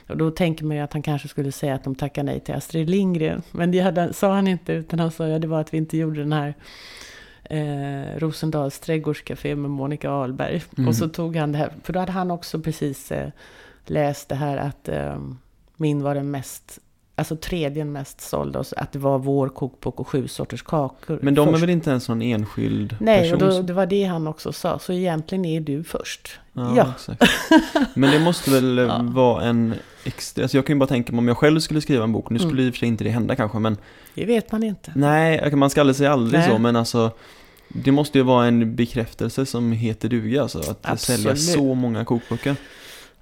Och 0.07 0.17
då 0.17 0.31
tänker 0.31 0.65
man 0.65 0.77
ju 0.77 0.83
att 0.83 0.93
han 0.93 1.01
kanske 1.01 1.27
skulle 1.27 1.51
säga 1.51 1.75
att 1.75 1.83
de 1.83 1.95
tackar 1.95 2.23
nej 2.23 2.39
till 2.39 2.55
Astrid 2.55 2.89
Lindgren. 2.89 3.41
Men 3.51 3.71
det 3.71 3.79
hade, 3.79 4.13
sa 4.13 4.33
han 4.33 4.47
inte, 4.47 4.73
utan 4.73 4.99
han 4.99 5.11
sa 5.11 5.27
ja, 5.27 5.39
det 5.39 5.47
var 5.47 5.61
att 5.61 5.73
vi 5.73 5.77
inte 5.77 5.97
gjorde 5.97 6.19
den 6.19 6.33
här 6.33 6.53
eh, 7.43 8.19
Rosendals 8.19 8.79
trädgårdscafé 8.79 9.55
med 9.55 9.71
Monica 9.71 10.09
Ahlberg. 10.11 10.63
Mm. 10.77 10.87
Och 10.87 10.95
så 10.95 11.09
tog 11.09 11.35
han 11.35 11.51
det 11.51 11.57
här, 11.57 11.73
för 11.83 11.93
då 11.93 11.99
hade 11.99 12.11
han 12.11 12.31
också 12.31 12.59
precis 12.59 13.11
eh, 13.11 13.29
läst 13.85 14.29
det 14.29 14.35
här 14.35 14.57
att 14.57 14.89
eh, 14.89 15.21
min 15.75 16.03
var 16.03 16.15
den 16.15 16.31
mest, 16.31 16.79
alltså 17.17 17.35
tredje 17.35 17.85
mest 17.85 18.21
sålda, 18.21 18.63
att 18.77 18.91
det 18.91 18.99
var 18.99 19.19
vår 19.19 19.49
kokbok 19.49 19.99
och 19.99 20.07
sju 20.07 20.27
sorters 20.27 20.61
kakor. 20.61 21.19
Men 21.21 21.35
de 21.35 21.47
är 21.47 21.51
först. 21.51 21.63
väl 21.63 21.69
inte 21.69 21.89
ens 21.89 22.09
någon 22.09 22.21
enskild 22.21 22.95
Nej, 22.99 23.33
och 23.33 23.39
person? 23.39 23.55
då, 23.55 23.61
det 23.61 23.73
var 23.73 23.85
det 23.85 24.03
han 24.03 24.27
också 24.27 24.51
sa. 24.53 24.79
Så 24.79 24.93
egentligen 24.93 25.45
är 25.45 25.61
du 25.61 25.83
först. 25.83 26.39
Ja, 26.53 26.73
Ja. 26.77 26.93
exakt. 26.95 27.23
Men 27.93 28.11
det 28.11 28.19
måste 28.19 28.51
väl 28.51 28.79
eh, 28.79 28.85
Ja. 28.85 28.99
vara 29.03 29.43
en 29.43 29.73
extra, 30.03 30.43
alltså 30.43 30.57
jag 30.57 30.65
kan 30.65 30.75
ju 30.75 30.79
bara 30.79 30.87
tänka 30.87 31.11
mig 31.11 31.19
om 31.19 31.27
jag 31.27 31.37
själv 31.37 31.59
skulle 31.59 31.81
skriva 31.81 32.03
en 32.03 32.11
bok, 32.11 32.29
nu 32.29 32.39
skulle 32.39 32.51
Mm. 32.53 32.67
i 32.67 32.69
och 32.69 32.73
för 32.73 32.79
sig 32.79 32.87
inte 32.87 33.03
det 33.03 33.09
hända 33.09 33.35
kanske, 33.35 33.59
men 33.59 33.77
Det 34.15 34.25
vet 34.25 34.51
man 34.51 34.63
inte. 34.63 34.91
nej, 34.95 35.55
man 35.55 35.69
ska 35.69 35.81
aldrig 35.81 35.95
säga 35.95 36.11
aldrig 36.13 36.39
Nej. 36.39 36.49
så, 36.51 36.57
men 36.57 36.75
alltså 36.75 37.11
det 37.69 37.91
måste 37.91 38.17
ju 38.17 38.23
vara 38.23 38.45
en 38.45 38.75
bekräftelse 38.75 39.45
som 39.45 39.71
heter 39.71 40.09
duga, 40.09 40.41
alltså 40.41 40.59
att 40.81 40.99
sälja 41.01 41.31
Absolut. 41.31 41.57
så 41.59 41.73
många 41.73 42.05
kokböcker. 42.05 42.55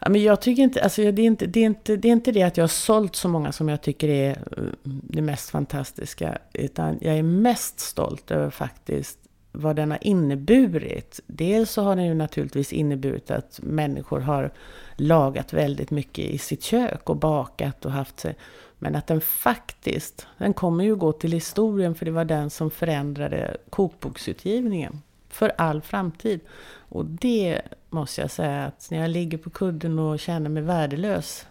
Ja, 0.06 0.10
men 0.10 0.24
jag 0.24 0.42
tycker 0.42 0.64
inte, 0.64 0.84
alltså 0.84 1.12
det 1.12 1.22
är 1.22 1.26
inte, 1.26 1.46
det 1.46 1.60
är 1.60 1.66
inte, 1.66 1.96
det 1.96 2.08
är 2.08 2.12
inte 2.12 2.32
det 2.32 2.44
att 2.44 2.58
jag 2.58 2.64
har 2.64 2.68
sålt 2.68 3.16
så 3.16 3.28
många 3.28 3.52
som 3.52 3.70
jag 3.70 3.82
tycker 3.82 4.10
är 4.10 4.38
mm, 4.58 4.76
det 4.84 5.22
mest 5.22 5.50
fantastiska. 5.50 6.38
Utan 6.54 6.98
jag 7.02 7.18
är 7.18 7.24
mest 7.24 7.80
stolt 7.80 8.32
över 8.32 8.50
faktiskt 8.50 9.20
vad 9.52 9.76
den 9.76 9.92
har 9.92 10.00
inneburit. 10.02 11.20
Dels 11.28 11.72
så 11.72 11.82
har 11.82 11.96
den 11.96 12.06
ju 12.06 12.14
naturligtvis 12.14 12.74
inneburit 12.74 13.32
att 13.32 13.60
människor 13.64 14.20
har 14.20 14.52
lagat 14.98 15.54
väldigt 15.54 15.92
mycket 15.92 16.26
i 16.26 16.38
sitt 16.38 16.64
kök 16.64 17.10
och 17.10 17.18
bakat 17.18 17.86
och 17.86 17.92
haft 17.92 18.20
sig. 18.20 18.36
Men 18.80 18.96
att 18.96 19.08
den 19.08 19.22
faktiskt, 19.22 20.28
den 20.38 20.54
kommer 20.54 20.84
ju 20.84 20.96
gå 20.96 21.12
till 21.12 21.32
historien 21.32 21.96
för 21.96 22.06
det 22.06 22.12
var 22.12 22.26
den 22.26 22.50
som 22.50 22.72
förändrade 22.72 23.58
kokboksutgivningen 23.70 25.02
för 25.30 25.52
all 25.58 25.82
framtid. 25.82 26.40
Och 26.90 27.06
det 27.06 27.62
måste 27.96 28.22
jag 28.22 28.32
säga 28.32 28.66
att 28.66 28.88
när 28.92 28.98
jag 29.00 29.10
ligger 29.10 29.38
på 29.38 29.50
kudden 29.50 30.00
och 30.00 30.20
känner 30.20 30.50
mig 30.50 30.64
värdelös, 30.64 31.46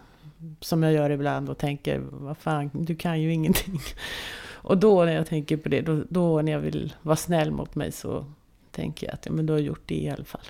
som 0.60 0.82
jag 0.82 0.92
gör 0.92 1.10
ibland 1.10 1.48
och 1.48 1.58
tänker, 1.58 2.02
vad 2.10 2.38
fan, 2.38 2.70
du 2.72 2.96
kan 2.96 3.20
ju 3.20 3.32
ingenting. 3.32 3.80
Och 4.66 4.78
då 4.78 5.04
när 5.04 5.12
jag 5.12 5.26
tänker 5.26 5.56
på 5.56 5.68
det, 5.68 5.80
då, 5.80 6.02
då 6.08 6.42
när 6.42 6.52
jag 6.52 6.58
vill 6.58 6.92
vara 7.02 7.16
snäll 7.16 7.50
mot 7.50 7.74
mig 7.74 7.92
så 7.92 8.24
tänker 8.70 9.06
jag 9.06 9.14
att 9.14 9.26
ja, 9.26 9.32
men 9.32 9.46
du 9.46 9.52
har 9.52 9.60
gjort 9.60 9.82
det 9.86 9.94
i 9.94 10.10
alla 10.10 10.24
fall. 10.24 10.40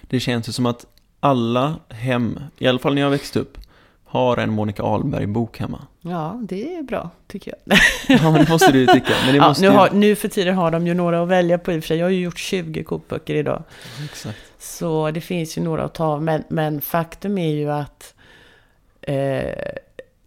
Det 0.00 0.20
känns 0.20 0.48
ju 0.48 0.52
som 0.52 0.66
att 0.66 0.86
alla 1.20 1.76
hem, 1.88 2.40
i 2.58 2.66
alla 2.66 2.78
fall 2.78 2.94
när 2.94 3.02
jag 3.02 3.10
växte 3.10 3.38
upp, 3.38 3.58
har 4.04 4.36
en 4.36 4.50
Monica 4.52 4.82
Ahlberg-bok 4.82 5.58
hemma. 5.58 5.86
Ja, 6.00 6.40
det 6.48 6.74
är 6.76 6.82
bra 6.82 7.10
tycker 7.26 7.54
jag. 7.66 7.78
Ja, 8.20 8.30
men 8.30 8.44
det 8.44 8.50
måste 8.50 8.72
du 8.72 8.78
ju 8.78 8.86
tycka. 8.86 9.12
Men 9.24 9.34
det 9.34 9.38
Ja, 9.38 9.48
måste 9.48 9.62
nu, 9.62 9.68
har, 9.68 9.90
nu 9.90 10.16
för 10.16 10.28
tiden 10.28 10.54
har 10.56 10.70
de 10.70 10.86
ju 10.86 10.94
några 10.94 11.22
att 11.22 11.28
välja 11.28 11.58
på 11.58 11.72
i 11.72 11.78
och 11.78 11.82
för 11.82 11.88
sig. 11.88 11.98
Jag 11.98 12.06
har 12.06 12.10
ju 12.10 12.20
gjort 12.20 12.38
20 12.38 12.84
kokböcker 12.84 13.34
idag. 13.34 13.62
Exakt. 14.04 14.38
Så 14.64 15.10
det 15.10 15.20
finns 15.20 15.58
ju 15.58 15.62
några 15.62 15.84
att 15.84 15.94
ta 15.94 16.04
av. 16.04 16.22
Men, 16.22 16.44
men 16.48 16.80
faktum 16.80 17.38
är 17.38 17.54
ju 17.54 17.70
att 17.70 18.14
eh, 19.00 19.54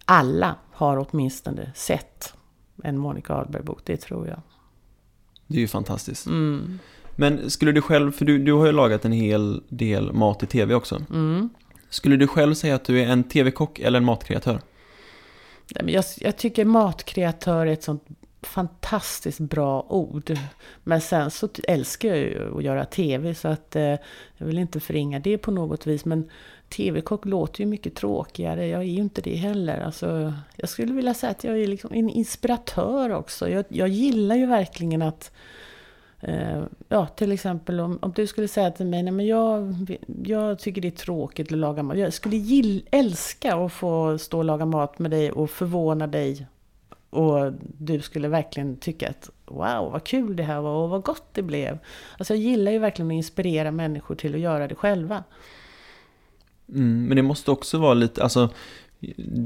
alla 0.04 0.54
har 0.72 1.06
åtminstone 1.10 1.72
sett 1.74 2.34
en 2.82 2.98
Monica 2.98 3.34
Ahlberg-bok. 3.34 3.80
Det 3.84 3.96
tror 3.96 4.28
jag. 4.28 4.40
Det 5.46 5.56
är 5.56 5.60
ju 5.60 5.68
fantastiskt. 5.68 6.26
Mm. 6.26 6.78
Men 7.16 7.50
skulle 7.50 7.72
du 7.72 7.82
själv, 7.82 8.12
för 8.12 8.24
du, 8.24 8.38
du 8.38 8.52
har 8.52 8.66
ju 8.66 8.72
lagat 8.72 9.04
en 9.04 9.12
hel 9.12 9.62
del 9.68 10.12
mat 10.12 10.42
i 10.42 10.46
tv 10.46 10.74
också. 10.74 11.02
Mm. 11.10 11.48
Skulle 11.90 12.16
du 12.16 12.26
själv 12.26 12.54
säga 12.54 12.74
att 12.74 12.84
du 12.84 13.00
är 13.00 13.06
en 13.06 13.24
tv-kock 13.24 13.78
eller 13.78 13.98
en 13.98 14.04
matkreatör? 14.04 14.60
Jag, 15.68 16.04
jag 16.18 16.36
tycker 16.36 16.64
matkreatör 16.64 17.66
är 17.66 17.72
ett 17.72 17.82
sånt 17.82 18.04
fantastiskt 18.42 19.40
bra 19.40 19.86
ord. 19.88 20.38
Men 20.84 21.00
sen 21.00 21.30
så 21.30 21.48
älskar 21.68 22.08
jag 22.08 22.18
ju 22.18 22.56
att 22.56 22.64
göra 22.64 22.84
tv 22.84 23.34
så 23.34 23.48
att 23.48 23.76
eh, 23.76 23.96
jag 24.36 24.46
vill 24.46 24.58
inte 24.58 24.80
förringa 24.80 25.20
det 25.20 25.38
på 25.38 25.50
något 25.50 25.86
vis. 25.86 26.04
Men 26.04 26.30
tv-kock 26.68 27.24
låter 27.24 27.60
ju 27.60 27.66
mycket 27.66 27.94
tråkigare. 27.94 28.66
Jag 28.66 28.80
är 28.80 28.84
ju 28.84 29.00
inte 29.00 29.20
det 29.20 29.36
heller. 29.36 29.80
Alltså, 29.80 30.32
jag 30.56 30.68
skulle 30.68 30.92
vilja 30.92 31.14
säga 31.14 31.30
att 31.30 31.44
jag 31.44 31.60
är 31.60 31.66
liksom 31.66 31.92
en 31.92 32.10
inspiratör 32.10 33.10
också. 33.10 33.48
Jag, 33.48 33.64
jag 33.68 33.88
gillar 33.88 34.36
ju 34.36 34.46
verkligen 34.46 35.02
att 35.02 35.32
Eh, 36.20 36.62
ja, 36.88 37.06
till 37.06 37.32
exempel 37.32 37.80
om, 37.80 37.98
om 38.02 38.12
du 38.12 38.26
skulle 38.26 38.48
säga 38.48 38.70
till 38.70 38.86
mig, 38.86 39.02
nej 39.02 39.12
men 39.12 39.26
jag, 39.26 39.74
jag 40.24 40.58
tycker 40.58 40.80
det 40.80 40.88
är 40.88 40.90
tråkigt 40.90 41.52
att 41.52 41.58
laga 41.58 41.82
mat. 41.82 41.98
Jag 41.98 42.12
skulle 42.12 42.36
gill, 42.36 42.88
älska 42.90 43.56
att 43.56 43.72
få 43.72 44.18
stå 44.18 44.38
och 44.38 44.44
laga 44.44 44.66
mat 44.66 44.98
med 44.98 45.10
dig 45.10 45.32
och 45.32 45.50
förvåna 45.50 46.06
dig. 46.06 46.46
Och 47.10 47.52
du 47.78 48.00
skulle 48.00 48.28
verkligen 48.28 48.76
tycka 48.76 49.08
att 49.08 49.30
wow, 49.44 49.92
vad 49.92 50.04
kul 50.04 50.36
det 50.36 50.42
här 50.42 50.60
var 50.60 50.70
och 50.82 50.88
vad 50.90 51.02
gott 51.02 51.28
det 51.32 51.42
blev. 51.42 51.78
Alltså 52.18 52.34
jag 52.34 52.42
gillar 52.42 52.72
ju 52.72 52.78
verkligen 52.78 53.10
att 53.10 53.14
inspirera 53.14 53.70
människor 53.70 54.14
till 54.14 54.34
att 54.34 54.40
göra 54.40 54.68
det 54.68 54.74
själva. 54.74 55.24
Mm, 56.68 57.04
men 57.06 57.16
det 57.16 57.22
måste 57.22 57.50
också 57.50 57.78
vara 57.78 57.94
lite, 57.94 58.22
alltså 58.22 58.48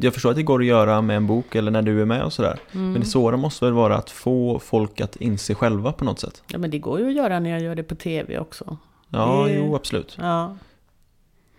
jag 0.00 0.14
förstår 0.14 0.30
att 0.30 0.36
det 0.36 0.42
går 0.42 0.60
att 0.60 0.66
göra 0.66 1.00
med 1.02 1.16
en 1.16 1.26
bok 1.26 1.54
eller 1.54 1.70
när 1.70 1.82
du 1.82 2.00
är 2.00 2.04
med 2.04 2.22
och 2.22 2.32
sådär. 2.32 2.58
Men 2.72 2.94
det 3.00 3.06
svåra 3.06 3.36
måste 3.36 3.64
väl 3.64 3.74
vara 3.74 3.96
att 3.96 4.10
få 4.10 4.58
folk 4.58 5.00
att 5.00 5.16
inse 5.16 5.54
själva 5.54 5.92
på 5.92 6.04
något 6.04 6.18
sätt. 6.20 6.42
Ja 6.48 6.58
men 6.58 6.70
det 6.70 6.78
går 6.78 7.00
ju 7.00 7.08
att 7.08 7.14
göra 7.14 7.40
när 7.40 7.50
jag 7.50 7.62
gör 7.62 7.74
det 7.74 7.82
på 7.82 7.94
tv 7.94 8.38
också. 8.38 8.76
Ja, 9.08 9.44
Det- 9.48 9.54
jo 9.54 9.76
absolut. 9.76 10.16
Ja, 10.20 10.56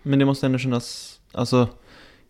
Men 0.02 0.18
det 0.18 0.24
måste 0.24 0.46
ändå 0.46 0.58
kännas, 0.58 1.20
alltså 1.32 1.68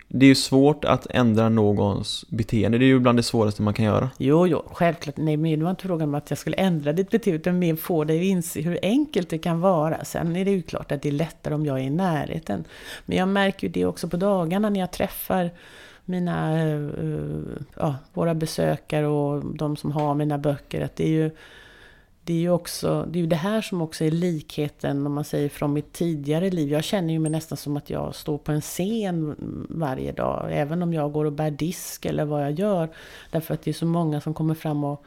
det 0.08 0.26
är 0.26 0.28
ju 0.28 0.34
svårt 0.34 0.84
att 0.84 1.06
ändra 1.10 1.48
någons 1.48 2.24
beteende. 2.28 2.78
Det 2.78 2.84
är 2.84 2.86
ju 2.86 2.98
bland 2.98 3.18
det 3.18 3.22
svåraste 3.22 3.62
man 3.62 3.74
kan 3.74 3.84
göra. 3.84 4.10
Jo, 4.18 4.46
jo, 4.46 4.62
självklart. 4.72 5.16
Nej, 5.16 5.36
men 5.36 5.58
det 5.58 5.64
var 5.64 5.70
inte 5.70 5.82
frågan 5.82 6.08
om 6.08 6.14
att 6.14 6.30
jag 6.30 6.38
skulle 6.38 6.56
ändra 6.56 6.92
ditt 6.92 7.10
beteende, 7.10 7.36
utan 7.36 7.58
mer 7.58 7.76
få 7.76 8.04
dig 8.04 8.18
att 8.18 8.24
inse 8.24 8.60
hur 8.60 8.78
enkelt 8.82 9.28
det 9.30 9.38
kan 9.38 9.60
vara. 9.60 10.04
Sen 10.04 10.36
är 10.36 10.44
det 10.44 10.50
ju 10.50 10.62
klart 10.62 10.92
att 10.92 11.02
det 11.02 11.08
är 11.08 11.12
lättare 11.12 11.54
om 11.54 11.66
jag 11.66 11.80
är 11.80 11.82
i 11.82 11.90
närheten. 11.90 12.64
Men 13.06 13.18
jag 13.18 13.28
märker 13.28 13.66
ju 13.66 13.72
det 13.72 13.86
också 13.86 14.08
på 14.08 14.16
dagarna 14.16 14.70
när 14.70 14.80
jag 14.80 14.92
träffar 14.92 15.50
mina, 16.04 16.62
eh, 16.62 16.74
eh, 16.74 17.58
ja, 17.76 17.94
våra 18.12 18.34
besökare 18.34 19.06
och 19.06 19.56
de 19.56 19.76
som 19.76 19.92
har 19.92 20.14
mina 20.14 20.38
böcker, 20.38 20.84
att 20.84 20.96
det 20.96 21.04
är 21.04 21.08
ju 21.08 21.30
det 22.24 22.32
är 22.32 22.38
ju 22.38 22.50
också, 22.50 23.06
det 23.10 23.18
är 23.18 23.20
ju 23.20 23.26
det 23.26 23.36
här 23.36 23.60
som 23.62 23.82
också 23.82 24.04
är 24.04 24.10
likheten, 24.10 25.06
om 25.06 25.12
man 25.14 25.24
säger 25.24 25.48
från 25.48 25.72
mitt 25.72 25.92
tidigare 25.92 26.50
liv. 26.50 26.72
Jag 26.72 26.84
känner 26.84 27.12
ju 27.12 27.18
mig 27.18 27.30
nästan 27.30 27.58
som 27.58 27.76
att 27.76 27.90
jag 27.90 28.14
står 28.14 28.38
på 28.38 28.52
en 28.52 28.60
scen 28.60 29.36
varje 29.68 30.12
dag, 30.12 30.48
även 30.52 30.82
om 30.82 30.92
jag 30.92 31.12
går 31.12 31.24
och 31.24 31.32
bär 31.32 31.50
disk 31.50 32.06
eller 32.06 32.24
vad 32.24 32.42
jag 32.42 32.52
gör. 32.58 32.88
Därför 33.30 33.54
att 33.54 33.62
det 33.62 33.70
är 33.70 33.72
så 33.72 33.86
många 33.86 34.20
som 34.20 34.34
kommer 34.34 34.54
fram 34.54 34.84
och 34.84 35.04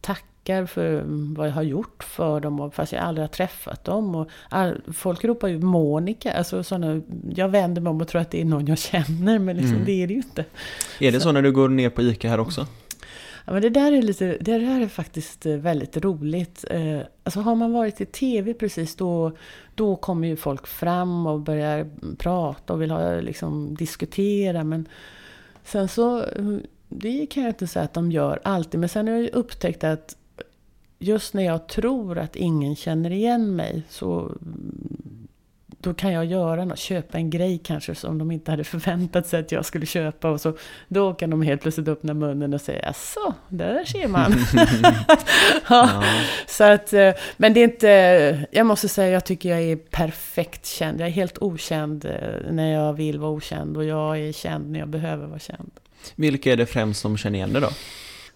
tackar 0.00 0.66
för 0.66 1.04
vad 1.36 1.48
jag 1.48 1.52
har 1.52 1.62
gjort 1.62 2.02
för 2.04 2.40
dem, 2.40 2.60
och 2.60 2.74
fast 2.74 2.92
jag 2.92 3.02
aldrig 3.02 3.22
har 3.22 3.28
träffat 3.28 3.84
dem. 3.84 4.14
Och 4.14 4.28
all, 4.48 4.80
folk 4.92 5.24
ropar 5.24 5.48
ju 5.48 5.58
Monica, 5.58 6.32
alltså 6.32 6.62
såna, 6.62 7.00
jag 7.34 7.48
vänder 7.48 7.82
mig 7.82 7.90
om 7.90 8.00
och 8.00 8.08
tror 8.08 8.20
att 8.20 8.30
det 8.30 8.40
är 8.40 8.44
någon 8.44 8.66
jag 8.66 8.78
känner, 8.78 9.38
men 9.38 9.56
liksom, 9.56 9.74
Mm. 9.74 9.84
det 9.86 10.02
är 10.02 10.06
det 10.06 10.14
ju 10.14 10.20
inte. 10.20 10.44
Är 11.00 11.12
det 11.12 11.20
så 11.20 11.32
när 11.32 11.42
du 11.42 11.52
går 11.52 11.68
ner 11.68 11.90
på 11.90 12.02
ICA 12.02 12.28
här 12.28 12.40
också? 12.40 12.66
Ja, 13.44 13.52
men 13.52 13.62
det 13.62 13.70
där 13.70 13.92
är 13.92 14.02
lite, 14.02 14.26
det 14.40 14.58
där 14.58 14.80
är 14.80 14.88
faktiskt 14.88 15.46
eh, 15.46 15.56
väldigt 15.56 15.96
roligt. 15.96 16.64
Eh, 16.70 17.00
alltså 17.24 17.40
har 17.40 17.54
man 17.54 17.72
varit 17.72 18.00
i 18.00 18.06
TV 18.06 18.54
precis 18.54 18.96
då, 18.96 19.32
då 19.74 19.96
kommer 19.96 20.28
ju 20.28 20.36
folk 20.36 20.66
fram 20.66 21.26
och 21.26 21.40
börjar 21.40 21.90
prata 22.18 22.72
och 22.72 22.82
vill 22.82 22.90
ha, 22.90 23.20
liksom, 23.20 23.74
diskutera. 23.74 24.64
Men 24.64 24.88
sen 25.64 25.88
så, 25.88 26.18
eh, 26.22 26.56
det 26.88 27.26
kan 27.26 27.42
jag 27.42 27.50
inte 27.50 27.66
säga 27.66 27.84
att 27.84 27.94
de 27.94 28.12
gör 28.12 28.40
alltid. 28.44 28.80
Men 28.80 28.88
sen 28.88 29.08
har 29.08 29.14
jag 29.14 29.22
ju 29.22 29.28
upptäckt 29.28 29.84
att 29.84 30.16
just 30.98 31.34
när 31.34 31.42
jag 31.42 31.68
tror 31.68 32.18
att 32.18 32.36
ingen 32.36 32.76
känner 32.76 33.10
igen 33.10 33.56
mig 33.56 33.82
så 33.88 34.20
mm, 34.20 35.19
då 35.82 35.94
kan 35.94 36.12
jag 36.12 36.24
göra 36.24 36.64
något, 36.64 36.78
köpa 36.78 37.18
en 37.18 37.30
grej 37.30 37.60
kanske 37.64 37.94
som 37.94 38.18
de 38.18 38.30
inte 38.30 38.50
hade 38.50 38.64
förväntat 38.64 39.26
sig 39.26 39.40
att 39.40 39.52
jag 39.52 39.64
skulle 39.64 39.86
köpa. 39.86 40.30
Och 40.30 40.40
så, 40.40 40.56
då 40.88 41.14
kan 41.14 41.30
de 41.30 41.42
helt 41.42 41.62
plötsligt 41.62 41.88
öppna 41.88 42.14
munnen 42.14 42.54
och 42.54 42.60
säga 42.60 42.92
så, 42.92 43.34
där 43.48 43.84
ser 43.84 44.08
man. 44.08 44.34
ja, 45.68 46.04
så 46.46 46.64
att, 46.64 46.92
eh, 46.92 47.12
men 47.36 47.52
det 47.52 47.60
är 47.60 47.64
inte, 47.64 48.46
jag 48.50 48.66
måste 48.66 48.88
säga 48.88 49.10
jag 49.10 49.24
tycker 49.24 49.48
jag 49.48 49.62
är 49.62 49.76
perfekt 49.76 50.66
känd. 50.66 51.00
Jag 51.00 51.08
är 51.08 51.12
helt 51.12 51.38
okänd 51.38 52.04
eh, 52.04 52.52
när 52.52 52.72
jag 52.72 52.92
vill 52.92 53.18
vara 53.18 53.30
okänd 53.30 53.76
och 53.76 53.84
jag 53.84 54.18
är 54.18 54.32
känd 54.32 54.70
när 54.70 54.78
jag 54.78 54.88
behöver 54.88 55.26
vara 55.26 55.38
känd. 55.38 55.70
Vilka 56.14 56.52
är 56.52 56.56
det 56.56 56.66
främst 56.66 57.00
som 57.00 57.16
känner 57.16 57.38
igen 57.38 57.52
dig 57.52 57.62
då? 57.62 57.70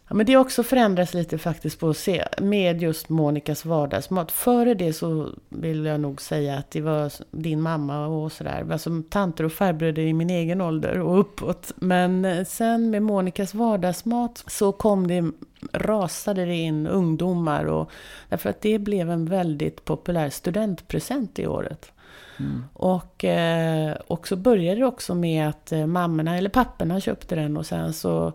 Ja, 0.08 0.14
men 0.14 0.26
det 0.26 0.34
har 0.34 0.40
också 0.40 0.62
förändrats 0.62 1.14
lite 1.14 1.38
faktiskt 1.38 1.80
på 1.80 1.88
att 1.88 1.96
se 1.96 2.24
med 2.38 2.82
just 2.82 3.08
Monikas 3.08 3.64
vardagsmat. 3.64 4.32
Före 4.32 4.74
det 4.74 4.92
så 4.92 5.28
vill 5.48 5.84
jag 5.84 6.00
nog 6.00 6.20
säga 6.20 6.56
att 6.58 6.70
det 6.70 6.80
var 6.80 7.12
din 7.30 7.60
mamma 7.60 8.06
och 8.06 8.32
sådär. 8.32 8.66
Alltså 8.72 9.02
tanter 9.10 9.44
och 9.44 9.52
farbröder 9.52 10.02
i 10.02 10.12
min 10.12 10.30
egen 10.30 10.60
ålder 10.60 11.00
och 11.00 11.20
uppåt. 11.20 11.72
Men 11.76 12.24
eh, 12.24 12.44
sen 12.44 12.90
med 12.90 13.02
Monikas 13.02 13.54
vardagsmat 13.54 14.44
så 14.46 14.72
kom 14.72 15.06
det, 15.06 15.24
rasade 15.72 16.44
det 16.44 16.56
in 16.56 16.86
ungdomar. 16.86 17.64
Och, 17.64 17.90
därför 18.28 18.50
att 18.50 18.60
det 18.60 18.78
blev 18.78 19.10
en 19.10 19.26
väldigt 19.26 19.84
populär 19.84 20.30
studentpresent 20.30 21.38
i 21.38 21.46
året. 21.46 21.92
Mm. 22.38 22.64
Och, 22.72 23.24
eh, 23.24 23.96
och 24.06 24.28
så 24.28 24.36
började 24.36 24.80
det 24.80 24.86
också 24.86 25.14
med 25.14 25.48
att 25.48 25.72
eh, 25.72 25.86
mammorna 25.86 26.38
eller 26.38 26.50
papporna 26.50 27.00
köpte 27.00 27.34
den 27.34 27.56
och 27.56 27.66
sen 27.66 27.92
så 27.92 28.32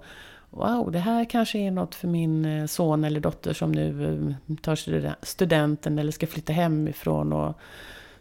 wow, 0.50 0.91
det 0.91 1.00
här 1.00 1.26
kanske 1.26 1.60
är 1.60 1.72
något 1.72 1.95
för 1.95 2.08
min 2.08 2.45
eh, 2.45 2.66
son 2.66 3.04
eller 3.04 3.20
dotter 3.20 3.54
som 3.54 3.72
nu 3.72 4.36
eh, 4.50 4.56
tar 4.56 5.26
studenten 5.26 6.00
eller 6.00 6.12
ska 6.12 6.28
flytta 6.28 6.54
hemifrån. 6.54 7.34
Och, 7.34 7.60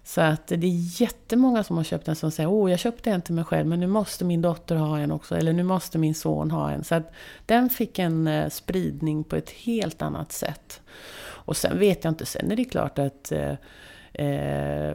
så 0.05 0.20
att 0.20 0.47
det 0.47 0.66
är 0.66 1.01
jättemånga 1.03 1.64
som 1.64 1.76
har 1.76 1.85
köpt 1.85 2.09
en 2.09 2.16
som 2.16 2.31
säger, 2.31 2.51
åh, 2.51 2.70
jag 2.70 2.81
köpte 2.81 3.11
en 3.11 3.22
till 3.22 3.35
mig 3.35 3.45
själv, 3.45 3.66
men 3.66 3.81
nu 3.81 3.87
måste 3.87 4.24
min 4.24 4.43
dotter 4.43 4.76
ha 4.76 4.99
en 4.99 5.12
också, 5.12 5.37
eller 5.37 5.53
nu 5.53 5.62
måste 5.62 5.99
min 5.99 6.14
son 6.14 6.51
ha 6.51 6.70
en. 6.70 6.85
Så 6.85 6.95
att 6.95 7.12
den 7.47 7.70
fick 7.70 7.99
en 7.99 8.26
eh, 8.26 8.49
spridning 8.49 9.24
på 9.24 9.37
ett 9.37 9.51
helt 9.51 10.03
annat 10.03 10.33
sätt. 10.33 10.81
Och 11.20 11.57
sen 11.57 11.79
vet 11.79 12.05
jag 12.05 12.11
inte, 12.11 12.26
sen 12.26 12.53
är 12.53 12.57
det 12.57 12.64
klart 12.64 12.99
att 12.99 13.33
eh, 14.12 14.95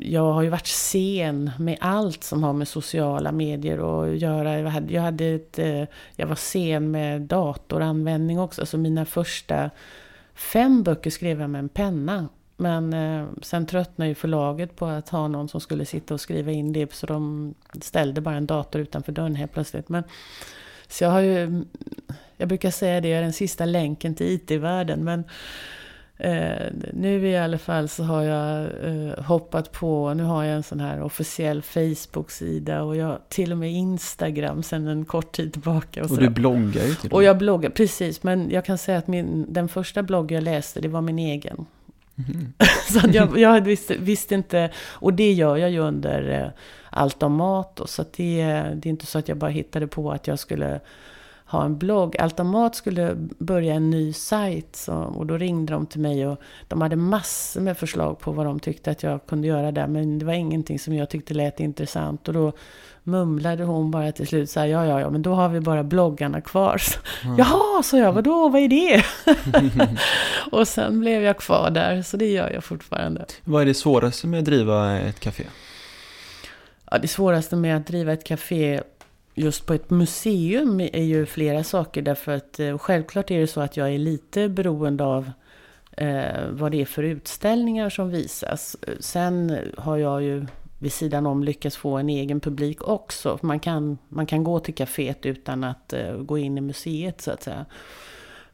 jag 0.00 0.32
har 0.32 0.42
ju 0.42 0.48
varit 0.48 0.66
sen 0.66 1.50
med 1.58 1.78
allt 1.80 2.24
som 2.24 2.42
har 2.42 2.52
med 2.52 2.68
sociala 2.68 3.32
medier 3.32 4.02
att 4.02 4.18
göra. 4.18 4.58
Jag, 4.58 4.70
hade, 4.70 4.92
jag, 4.92 5.02
hade 5.02 5.24
ett, 5.26 5.58
eh, 5.58 5.84
jag 6.16 6.26
var 6.26 6.34
sen 6.34 6.90
med 6.90 7.22
datoranvändning 7.22 8.40
också. 8.40 8.66
Så 8.66 8.78
mina 8.78 9.04
första 9.04 9.70
fem 10.34 10.82
böcker 10.82 11.10
skrev 11.10 11.40
jag 11.40 11.50
med 11.50 11.58
en 11.58 11.68
penna. 11.68 12.28
Men 12.56 12.92
eh, 12.92 13.26
sen 13.42 13.66
tröttnade 13.66 14.08
ju 14.08 14.14
förlaget 14.14 14.76
på 14.76 14.86
att 14.86 15.08
ha 15.08 15.28
någon 15.28 15.48
som 15.48 15.60
skulle 15.60 15.84
sitta 15.84 16.14
och 16.14 16.20
skriva 16.20 16.52
in 16.52 16.72
det. 16.72 16.92
Så 16.92 17.06
de 17.06 17.54
ställde 17.80 18.20
bara 18.20 18.36
en 18.36 18.46
dator 18.46 18.80
utanför 18.80 19.12
dörren 19.12 19.34
helt 19.34 19.52
plötsligt. 19.52 19.88
Men, 19.88 20.04
så 20.88 21.04
jag 21.04 21.10
har 21.10 21.20
ju... 21.20 21.64
Jag 22.36 22.48
brukar 22.48 22.70
säga 22.70 23.00
det, 23.00 23.08
jag 23.08 23.18
är 23.18 23.22
den 23.22 23.32
sista 23.32 23.64
länken 23.64 24.14
till 24.14 24.26
IT-världen. 24.26 25.04
Men 25.04 25.24
Eh, 26.20 26.66
nu 26.92 27.28
i 27.28 27.36
alla 27.36 27.58
fall 27.58 27.88
så 27.88 28.02
har 28.02 28.22
jag 28.22 28.66
eh, 28.84 29.24
hoppat 29.24 29.72
på, 29.72 30.14
nu 30.14 30.22
har 30.22 30.44
jag 30.44 30.56
en 30.56 30.62
sån 30.62 30.80
här 30.80 31.02
officiell 31.02 31.62
Facebook-sida 31.62 32.82
och 32.82 32.96
jag 32.96 33.18
till 33.28 33.52
och 33.52 33.58
med 33.58 33.72
Instagram 33.72 34.62
sedan 34.62 34.86
en 34.86 35.04
kort 35.04 35.32
tid 35.32 35.52
tillbaka. 35.52 36.04
Och, 36.04 36.10
och 36.10 36.18
du 36.18 36.28
bloggar 36.28 36.84
ju 36.84 36.94
till 36.94 37.12
Och 37.12 37.22
jag 37.22 37.38
bloggar, 37.38 37.70
precis. 37.70 38.22
Men 38.22 38.50
jag 38.50 38.64
kan 38.64 38.78
säga 38.78 38.98
att 38.98 39.06
min, 39.06 39.46
den 39.52 39.68
första 39.68 40.02
blogg 40.02 40.32
jag 40.32 40.42
läste, 40.42 40.80
det 40.80 40.88
var 40.88 41.00
min 41.00 41.18
egen. 41.18 41.66
Mm. 42.28 42.52
så 42.90 43.00
jag, 43.12 43.38
jag 43.38 43.60
visste, 43.60 43.96
visste, 43.96 44.34
inte, 44.34 44.70
och 44.78 45.14
det 45.14 45.32
gör 45.32 45.56
jag 45.56 45.70
ju 45.70 45.78
under 45.78 46.40
eh, 46.42 46.48
allt 46.90 47.22
om 47.22 47.32
mat. 47.32 47.80
Och, 47.80 47.88
så 47.88 48.04
det, 48.16 48.44
det 48.74 48.88
är 48.88 48.90
inte 48.90 49.06
så 49.06 49.18
att 49.18 49.28
jag 49.28 49.36
bara 49.36 49.50
hittade 49.50 49.86
på 49.86 50.12
att 50.12 50.26
jag 50.26 50.38
skulle 50.38 50.80
ha 51.48 51.64
en 51.64 51.78
blogg. 51.78 52.16
Altamat 52.16 52.74
skulle 52.74 53.16
börja 53.38 53.74
en 53.74 53.90
ny 53.90 54.12
sajt 54.12 54.76
så, 54.76 54.94
och 54.94 55.26
då 55.26 55.36
ringde 55.36 55.72
de 55.72 55.86
till 55.86 56.00
mig 56.00 56.26
och 56.26 56.40
de 56.68 56.80
hade 56.80 56.96
massor 56.96 57.60
med 57.60 57.78
förslag 57.78 58.18
på 58.18 58.32
vad 58.32 58.46
de 58.46 58.60
tyckte 58.60 58.90
att 58.90 59.02
jag 59.02 59.26
kunde 59.26 59.48
göra 59.48 59.72
där. 59.72 59.86
Men 59.86 60.18
det 60.18 60.24
var 60.24 60.32
ingenting 60.32 60.78
som 60.78 60.94
jag 60.94 61.10
tyckte 61.10 61.34
lät 61.34 61.60
intressant 61.60 62.28
och 62.28 62.34
då 62.34 62.52
mumlade 63.02 63.64
hon 63.64 63.90
bara 63.90 64.12
till 64.12 64.26
slut 64.26 64.50
så 64.50 64.60
här, 64.60 64.66
ja, 64.66 64.86
ja, 64.86 65.00
ja, 65.00 65.10
men 65.10 65.22
då 65.22 65.34
har 65.34 65.48
vi 65.48 65.60
bara 65.60 65.84
bloggarna 65.84 66.40
kvar. 66.40 66.82
Mm. 67.24 67.36
Jaha, 67.38 67.82
så 67.82 67.96
jag, 67.96 68.12
vadå, 68.12 68.48
vad 68.48 68.62
är 68.62 68.68
det? 68.68 69.04
och 70.52 70.68
sen 70.68 71.00
blev 71.00 71.22
jag 71.22 71.38
kvar 71.38 71.70
där, 71.70 72.02
så 72.02 72.16
det 72.16 72.26
gör 72.26 72.50
jag 72.50 72.64
fortfarande. 72.64 73.26
Vad 73.44 73.62
är 73.62 73.66
det 73.66 73.74
svåraste 73.74 74.26
med 74.26 74.38
att 74.38 74.44
driva 74.44 74.98
ett 74.98 75.20
café? 75.20 75.44
Ja, 76.90 76.98
det 76.98 77.08
svåraste 77.08 77.56
med 77.56 77.76
att 77.76 77.86
driva 77.86 78.12
ett 78.12 78.24
café 78.24 78.80
just 79.38 79.66
på 79.66 79.74
ett 79.74 79.90
museum 79.90 80.80
är 80.80 81.02
ju 81.02 81.26
flera 81.26 81.64
saker. 81.64 82.02
Därför 82.02 82.32
att 82.32 82.60
eh, 82.60 82.78
självklart 82.78 83.30
är 83.30 83.40
det 83.40 83.46
så 83.46 83.60
att 83.60 83.76
jag 83.76 83.94
är 83.94 83.98
lite 83.98 84.48
beroende 84.48 85.04
av 85.04 85.30
eh, 85.90 86.48
vad 86.50 86.72
det 86.72 86.80
är 86.80 86.84
för 86.84 87.02
utställningar 87.02 87.90
som 87.90 88.10
visas. 88.10 88.76
Sen 89.00 89.58
har 89.76 89.96
jag 89.96 90.22
ju 90.22 90.46
vid 90.78 90.92
sidan 90.92 91.26
om 91.26 91.44
lyckats 91.44 91.76
få 91.76 91.96
en 91.96 92.08
egen 92.08 92.40
publik 92.40 92.88
också. 92.88 93.38
Man 93.42 93.60
kan, 93.60 93.98
man 94.08 94.26
kan 94.26 94.44
gå 94.44 94.60
till 94.60 94.74
kaféet 94.74 95.26
utan 95.26 95.64
att 95.64 95.92
eh, 95.92 96.16
gå 96.16 96.38
in 96.38 96.58
i 96.58 96.60
museet 96.60 97.20
så 97.20 97.30
att 97.30 97.42
säga. 97.42 97.66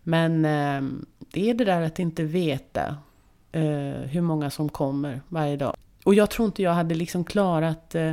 Men 0.02 0.44
eh, 0.44 0.90
det 1.18 1.50
är 1.50 1.54
det 1.54 1.64
där 1.64 1.80
att 1.80 1.98
inte 1.98 2.22
veta 2.22 2.96
eh, 3.52 4.08
hur 4.10 4.20
många 4.20 4.50
som 4.50 4.68
kommer 4.68 5.20
varje 5.28 5.56
dag. 5.56 5.76
Och 6.04 6.14
jag 6.14 6.30
tror 6.30 6.46
inte 6.46 6.62
jag 6.62 6.72
hade 6.72 6.94
liksom 6.94 7.24
klarat 7.24 7.94
eh, 7.94 8.12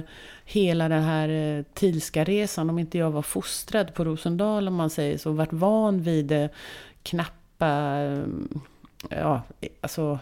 hela 0.52 0.90
den 0.90 1.04
här 1.04 1.30
eh, 1.30 1.64
Tilska 1.74 2.24
resan 2.24 2.70
om 2.70 2.80
inte 2.80 2.98
jag 2.98 3.12
var 3.12 3.22
fostrad 3.22 3.94
på 3.94 4.04
Rosendal 4.04 4.68
om 4.68 4.76
man 4.76 4.90
säger 4.90 5.18
så. 5.18 5.32
Varit 5.32 5.54
van 5.54 6.02
vid 6.02 6.26
det 6.26 6.50
knappa, 7.04 7.98
eh, 8.02 8.24
ja 9.10 9.42
alltså 9.82 10.20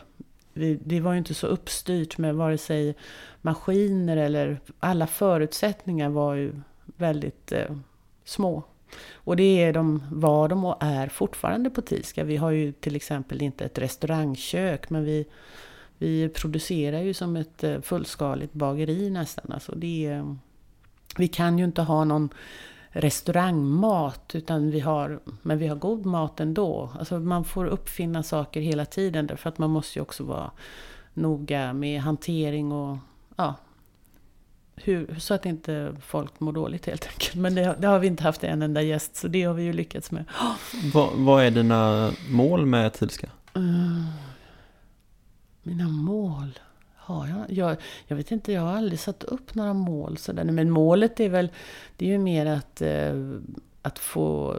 det 0.84 1.00
var 1.00 1.12
ju 1.12 1.18
inte 1.18 1.34
så 1.34 1.48
uppstyrt 1.48 2.18
med 2.18 2.36
vare 2.36 2.58
sig 2.58 2.96
maskiner 3.42 4.18
eller 4.18 4.60
alla 4.80 5.08
förutsättningar 5.08 6.10
var 6.10 6.36
ju 6.36 6.54
väldigt 6.86 7.52
eh, 7.52 7.76
små. 8.24 8.64
Och 9.14 9.36
det 9.36 9.64
är 9.64 9.74
de, 9.74 10.04
var 10.12 10.50
de 10.50 10.66
och 10.66 10.78
är 10.80 11.08
fortfarande 11.08 11.70
på 11.70 11.82
Tiska. 11.82 12.24
Vi 12.24 12.38
har 12.38 12.52
ju 12.52 12.72
till 12.72 12.96
exempel 12.96 13.42
inte 13.42 13.66
ett 13.66 13.78
restaurangkök 13.78 14.90
men 14.90 15.04
vi 15.04 15.26
vi 16.00 16.30
producerar 16.30 17.00
ju 17.00 17.14
som 17.14 17.36
ett 17.36 17.64
eh, 17.64 17.82
fullskaligt 17.82 18.54
bageri 18.54 19.10
nästan. 19.10 19.52
Alltså 19.52 19.76
det, 19.76 20.24
vi 21.18 21.28
kan 21.28 21.60
ju 21.60 21.66
inte 21.66 21.82
ha 21.82 22.04
någon 22.04 22.30
restaurangmat, 22.90 24.32
utan 24.36 24.72
vi 24.72 24.80
har, 24.80 25.20
men 25.42 25.58
vi 25.58 25.68
har 25.68 25.76
god 25.76 26.06
mat 26.06 26.40
ändå. 26.40 26.90
Alltså 27.00 27.20
man 27.20 27.46
får 27.46 27.66
uppfinna 27.66 28.24
saker 28.24 28.62
hela 28.62 28.86
tiden, 28.86 29.28
därför 29.28 29.50
att 29.50 29.58
man 29.58 29.70
måste 29.70 30.00
ju 30.00 30.04
också 30.04 30.24
vara 30.24 30.52
noga 31.14 31.74
med 31.74 32.02
hantering 32.02 32.72
och 32.72 32.98
ja, 33.36 33.56
hur, 34.76 35.16
så 35.20 35.34
att 35.34 35.46
inte 35.46 35.96
folk 36.02 36.40
mår 36.40 36.52
dåligt 36.52 36.86
helt 36.86 37.08
enkelt. 37.08 37.36
Men 37.36 37.56
det, 37.56 37.76
det, 37.80 37.88
har 37.88 38.00
vi 38.00 38.08
inte 38.08 38.24
haft 38.24 38.44
en 38.44 38.62
enda 38.62 38.82
gäst, 38.82 39.16
så 39.16 39.28
det 39.28 39.44
har 39.44 39.54
vi 39.54 39.64
ju 39.64 39.74
lyckats 39.74 40.12
med. 40.12 40.26
Vad, 40.94 41.10
vad 41.14 41.44
är 41.44 41.52
dina 41.52 42.12
mål 42.30 42.66
med 42.66 42.94
Tilska? 42.94 43.30
Uh, 43.58 44.06
mina 45.70 45.88
mål? 45.88 46.60
Har 46.96 47.28
jag? 47.28 47.46
jag? 47.50 47.78
Jag 48.08 48.16
vet 48.16 48.32
inte, 48.32 48.52
jag 48.52 48.62
har 48.62 48.74
aldrig 48.74 49.00
satt 49.00 49.24
upp 49.24 49.56
några 49.56 49.74
mål 49.74 50.18
sådär. 50.18 50.44
Men 50.44 50.70
målet 50.70 51.20
är 51.20 51.30
väl, 51.30 51.50
det 51.98 52.06
är 52.06 52.10
ju 52.10 52.18
mer 52.18 52.46
att, 52.46 52.82
eh, 52.82 53.14
att 53.82 54.00
få... 54.00 54.56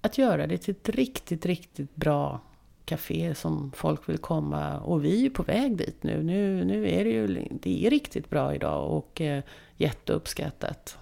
Att 0.00 0.18
göra 0.18 0.46
det 0.46 0.58
till 0.58 0.74
ett 0.74 0.88
riktigt, 0.88 1.46
riktigt 1.46 1.94
bra 1.94 2.40
café 2.84 3.34
som 3.34 3.72
folk 3.74 4.08
vill 4.08 4.18
komma. 4.18 4.78
Och 4.78 5.04
vi 5.04 5.16
är 5.16 5.20
ju 5.20 5.30
på 5.30 5.42
väg 5.42 5.76
dit 5.76 6.02
nu. 6.02 6.22
Nu, 6.22 6.64
nu 6.64 6.88
är 6.88 7.04
det 7.04 7.10
ju 7.10 7.48
det 7.62 7.86
är 7.86 7.90
riktigt 7.90 8.30
bra 8.30 8.54
idag 8.54 8.90
och 8.90 9.20
eh, 9.20 9.42
jätteuppskattat. 9.76 10.98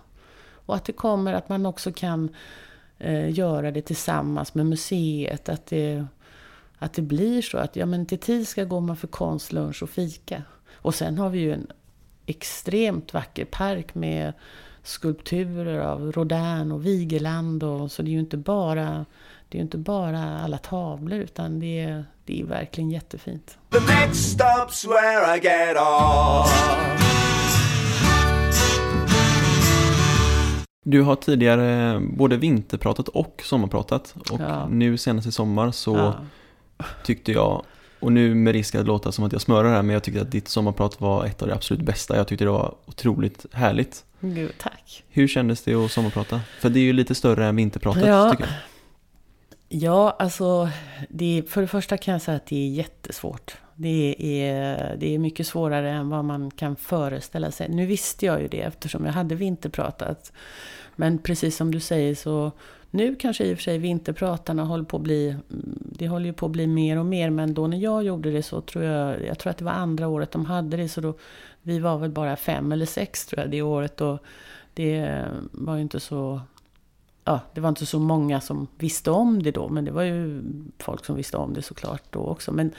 Och 0.67 0.75
att 0.75 0.85
det 0.85 0.93
kommer, 0.93 1.35
att 1.35 1.49
man 1.49 1.67
också 1.67 1.93
kan 1.93 2.29
eh, 2.99 3.31
göra 3.39 3.71
det 3.71 3.83
tillsammans 3.83 4.55
med 4.55 4.67
museet. 4.67 5.49
Att 5.49 5.67
det 5.67 6.07
att 6.83 6.93
det 6.93 7.03
blir 7.03 7.43
så 7.43 7.59
att 7.59 7.77
ja, 7.77 7.87
men 7.87 8.07
till 8.07 8.19
tid 8.19 8.49
ska 8.49 8.65
går 8.65 8.81
man 8.81 8.97
för 8.97 9.09
konst, 9.09 9.53
lunch 9.53 9.83
och 9.83 9.91
fika. 9.91 10.43
Och 10.75 10.95
sen 10.95 11.19
har 11.19 11.31
vi 11.31 11.39
ju 11.39 11.53
en 11.53 11.67
extremt 12.27 13.15
vacker 13.15 13.45
park 13.45 13.95
med 13.95 14.33
skulpturer 14.83 15.79
av 15.79 16.13
Rodin 16.13 16.73
och 16.73 16.87
Vigeland. 16.87 17.63
Och, 17.63 17.93
så 17.93 18.03
det 18.03 18.09
är 18.09 18.13
ju 18.13 18.21
inte 18.21 18.37
bara, 18.37 19.07
det 19.49 19.59
är 19.59 19.63
inte 19.63 19.79
bara 19.79 20.41
alla 20.41 20.59
tavlor 20.59 21.19
utan 21.19 21.61
det 21.61 21.81
är, 21.81 22.05
det 22.25 22.41
är 22.41 22.45
verkligen 22.45 22.91
jättefint. 22.91 23.59
The 23.71 23.81
next 23.81 24.39
stop's 24.39 24.89
where 24.89 25.37
I 25.37 25.41
get 25.41 25.77
off. 25.77 26.77
Du 30.85 31.03
har 31.03 31.17
tidigare 31.17 32.01
både 32.01 32.37
vinterpratat 32.37 33.09
och 33.09 33.43
sommarpratat 33.45 34.15
och 34.31 34.41
ja. 34.41 34.69
nu 34.69 34.99
senast 34.99 35.29
i 35.29 35.33
sommar 35.33 35.71
så 35.71 35.97
ja 35.97 36.25
tyckte 37.05 37.33
jag. 37.33 37.65
Och 38.01 38.13
nu 38.13 38.35
med 38.35 38.53
risk 38.53 38.75
att 38.75 38.87
låta 38.87 39.13
som 39.13 39.25
att 39.25 39.33
jag 39.33 39.41
smörar 39.41 39.73
här, 39.73 39.83
men 39.83 39.95
jag 39.95 40.03
tyckte 40.03 40.21
att 40.21 40.31
ditt 40.31 40.49
sommarprat 40.49 41.01
var 41.01 41.25
ett 41.25 41.43
av 41.43 41.49
det 41.49 41.55
absolut 41.55 41.83
bästa. 41.83 42.17
Jag 42.17 42.29
tyckte 42.29 42.45
det 42.45 42.51
var 42.51 42.75
otroligt 42.87 43.47
härligt. 43.53 44.05
Gud, 44.21 44.53
tack. 44.59 45.05
Hur 45.09 45.29
kändes 45.29 45.63
det 45.63 45.75
att 45.75 45.91
sommarprata? 45.91 46.41
För 46.61 46.71
det 46.71 46.79
är 46.81 46.85
ju 46.85 46.93
lite 46.93 47.15
större 47.15 47.47
än 47.47 47.57
vinterpratet, 47.57 48.07
ja. 48.07 48.31
tycker 48.31 48.45
jag. 48.45 48.53
Ja, 49.73 50.17
alltså 50.19 50.69
det, 51.09 51.43
för 51.49 51.61
det 51.61 51.67
första 51.67 51.97
kan 51.97 52.13
jag 52.13 52.23
säga 52.23 52.37
att 52.37 52.47
det 52.47 52.57
är 52.57 52.69
jättesvårt. 52.69 53.57
Det 53.75 54.17
är, 54.19 54.97
det 54.97 55.15
är 55.15 55.19
mycket 55.19 55.47
svårare 55.47 55.91
än 55.91 56.09
vad 56.09 56.25
man 56.25 56.51
kan 56.51 56.77
föreställa 56.77 57.51
sig. 57.51 57.69
Nu 57.69 57.87
visste 57.87 58.27
jag 58.27 58.43
ju 58.43 58.49
det 58.49 58.61
eftersom 58.61 59.07
jag 59.07 59.13
hade 59.13 59.35
vinterpratat. 59.35 60.33
Men 60.97 61.19
precis 61.19 61.57
som 61.57 61.71
du 61.71 61.81
säger 61.81 62.15
så 62.15 62.53
nu 62.91 63.17
kanske 63.17 63.45
i 63.45 63.55
och 63.55 63.57
för 63.59 63.63
sig 63.63 63.79
vinterpratarna 63.79 64.65
håller 64.65 64.85
på 64.85 64.97
att 64.97 65.03
bli, 65.03 65.37
det 65.99 66.09
håller 66.09 66.27
ju 66.27 66.33
på 66.33 66.47
att 66.47 66.53
bli 66.53 66.67
mer 66.67 66.99
och 66.99 67.07
mer. 67.07 67.31
Men 67.31 67.55
då 67.55 67.67
när 67.67 67.79
jag 67.79 68.03
gjorde 68.03 68.31
det 68.31 68.43
så 68.43 68.61
tror 68.61 68.85
jag, 68.85 69.27
jag 69.27 69.39
tror 69.39 69.51
att 69.51 69.59
det 69.59 69.65
var 69.65 69.73
andra 69.73 70.09
året 70.09 70.31
de 70.31 70.45
hade 70.45 70.77
det. 70.77 70.89
Så 70.89 71.01
då, 71.01 71.15
vi 71.63 71.79
var 71.79 71.99
väl 71.99 72.11
bara 72.11 72.37
fem 72.37 72.73
eller 72.73 72.87
sex 72.87 73.27
tror 73.27 73.41
jag 73.41 73.51
det 73.51 73.63
året. 73.63 74.01
Och 74.01 74.19
det 74.75 75.25
var 75.53 75.77
ju 75.77 75.83
inte 75.83 76.01
så 76.01 76.41
ja, 77.25 77.41
det 77.55 77.61
var 77.61 77.69
inte 77.69 77.87
så 77.87 77.99
många 77.99 78.41
som 78.41 78.67
visste 78.79 79.11
om 79.11 79.43
det 79.43 79.51
då, 79.51 79.69
men 79.69 79.85
det 79.85 79.91
var 79.91 80.03
ju 80.03 80.43
folk 80.79 81.05
som 81.05 81.17
visste 81.17 81.37
om 81.37 81.55
det 81.55 81.63
såklart 81.63 82.03
då 82.11 82.21
också. 82.21 82.53
Men 82.53 82.73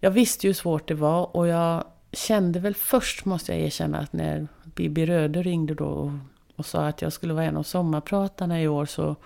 jag 0.00 0.10
visste 0.10 0.46
ju 0.46 0.48
hur 0.48 0.54
svårt 0.54 0.88
det 0.88 0.94
var 0.94 1.36
och 1.36 1.48
jag 1.48 1.84
kände 2.12 2.60
väl 2.60 2.74
först, 2.74 3.24
måste 3.24 3.52
jag 3.52 3.60
erkänna, 3.60 3.98
att 3.98 4.12
när 4.12 4.48
Bibi 4.64 5.06
Röde 5.06 5.42
ringde 5.42 5.74
då 5.74 5.84
och, 5.84 6.10
och 6.56 6.66
sa 6.66 6.86
att 6.86 7.02
jag 7.02 7.12
skulle 7.12 7.34
vara 7.34 7.44
en 7.44 7.56
av 7.56 7.62
sommarpratarna 7.62 8.62
i 8.62 8.68
år 8.68 8.86
så 8.86 9.16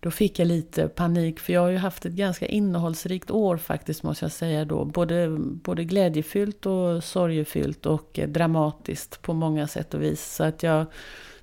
då 0.00 0.10
fick 0.10 0.38
jag 0.38 0.48
lite 0.48 0.88
panik, 0.88 1.40
för 1.40 1.52
jag 1.52 1.60
har 1.60 1.68
ju 1.68 1.76
haft 1.76 2.06
ett 2.06 2.12
ganska 2.12 2.46
innehållsrikt 2.46 3.30
år 3.30 3.56
faktiskt, 3.56 4.02
måste 4.02 4.24
jag 4.24 4.32
säga 4.32 4.64
då. 4.64 4.84
Både, 4.84 5.28
både 5.38 5.84
glädjefyllt 5.84 6.66
och 6.66 7.04
sorgefyllt 7.04 7.86
och 7.86 8.20
dramatiskt 8.28 9.22
på 9.22 9.32
många 9.32 9.66
sätt 9.66 9.94
och 9.94 10.02
vis. 10.02 10.34
Så 10.34 10.44
att 10.44 10.62
jag 10.62 10.86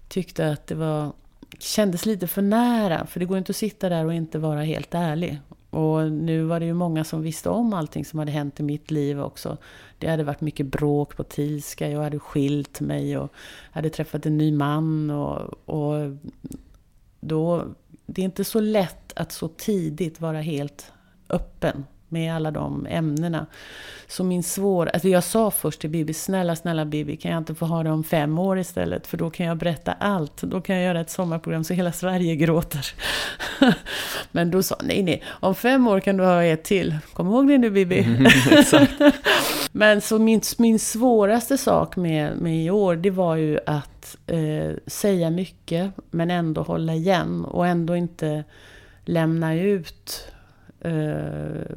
tyckte 0.07 0.51
att 0.51 0.67
det 0.67 0.75
var 0.75 1.11
kändes 1.59 2.05
lite 2.05 2.27
för 2.27 2.41
nära. 2.41 3.05
För 3.05 3.19
det 3.19 3.25
går 3.25 3.37
inte 3.37 3.51
att 3.51 3.55
sitta 3.55 3.89
där 3.89 4.05
och 4.05 4.13
inte 4.13 4.39
vara 4.39 4.61
helt 4.61 4.95
ärlig. 4.95 5.39
Och 5.69 6.11
nu 6.11 6.43
var 6.43 6.59
det 6.59 6.65
ju 6.65 6.73
många 6.73 7.03
som 7.03 7.21
visste 7.21 7.49
om 7.49 7.73
allting 7.73 8.05
som 8.05 8.19
hade 8.19 8.31
hänt 8.31 8.59
i 8.59 8.63
mitt 8.63 8.91
liv 8.91 9.21
också. 9.21 9.57
Det 9.97 10.07
hade 10.07 10.23
varit 10.23 10.41
mycket 10.41 10.65
bråk 10.65 11.15
på 11.17 11.23
Tilska, 11.23 11.89
jag 11.89 12.03
hade 12.03 12.19
skilt 12.19 12.81
mig 12.81 13.17
och 13.17 13.33
hade 13.71 13.89
träffat 13.89 14.25
en 14.25 14.37
ny 14.37 14.51
man. 14.51 15.09
Och, 15.09 15.69
och 15.69 16.17
då, 17.19 17.65
det 18.05 18.21
är 18.21 18.25
inte 18.25 18.43
så 18.43 18.59
lätt 18.59 19.13
att 19.15 19.31
så 19.31 19.47
tidigt 19.47 20.21
vara 20.21 20.41
helt 20.41 20.91
öppen 21.29 21.85
med 22.09 22.35
alla 22.35 22.51
de 22.51 22.87
ämnena. 22.89 23.45
Så 24.07 24.23
min 24.23 24.43
svår... 24.43 24.89
Alltså 24.93 25.07
jag 25.07 25.23
sa 25.23 25.51
först 25.51 25.81
till 25.81 25.89
Bibi, 25.89 26.13
snälla, 26.13 26.55
snälla 26.55 26.85
Bibi, 26.85 27.17
kan 27.17 27.31
jag 27.31 27.37
inte 27.37 27.55
få 27.55 27.65
ha 27.65 27.83
det 27.83 27.89
om 27.89 28.03
fem 28.03 28.39
år 28.39 28.59
istället? 28.59 29.07
För 29.07 29.17
då 29.17 29.29
kan 29.29 29.45
jag 29.45 29.57
berätta 29.57 29.91
allt. 29.91 30.41
Då 30.41 30.61
kan 30.61 30.75
jag 30.75 30.85
göra 30.85 31.01
ett 31.01 31.09
sommarprogram 31.09 31.63
så 31.63 31.73
hela 31.73 31.91
Sverige 31.91 32.35
gråter. 32.35 32.93
Men 34.31 34.51
då 34.51 34.63
sa 34.63 34.75
nej, 34.83 35.03
nej, 35.03 35.23
om 35.27 35.55
fem 35.55 35.87
år 35.87 35.99
kan 35.99 36.17
du 36.17 36.23
ha 36.23 36.43
ett 36.43 36.63
till. 36.63 36.97
Kom 37.13 37.27
ihåg 37.27 37.47
det 37.47 37.57
nu 37.57 37.69
Bibi. 37.69 37.99
Mm, 37.99 38.31
Men 39.71 40.01
så 40.01 40.19
min, 40.19 40.41
min 40.57 40.79
svåraste 40.79 41.57
sak 41.57 41.95
med, 41.95 42.37
med 42.37 42.65
i 42.65 42.69
år, 42.69 42.95
det 42.95 43.09
var 43.09 43.35
ju 43.35 43.59
att 43.65 44.17
eh, 44.27 44.71
säga 44.87 45.29
mycket, 45.29 45.91
men 46.11 46.31
ändå 46.31 46.61
hålla 46.61 46.93
igen. 46.93 47.45
Och 47.45 47.67
ändå 47.67 47.95
inte 47.95 48.43
lämna 49.05 49.55
ut 49.55 50.31
eh, 50.81 51.75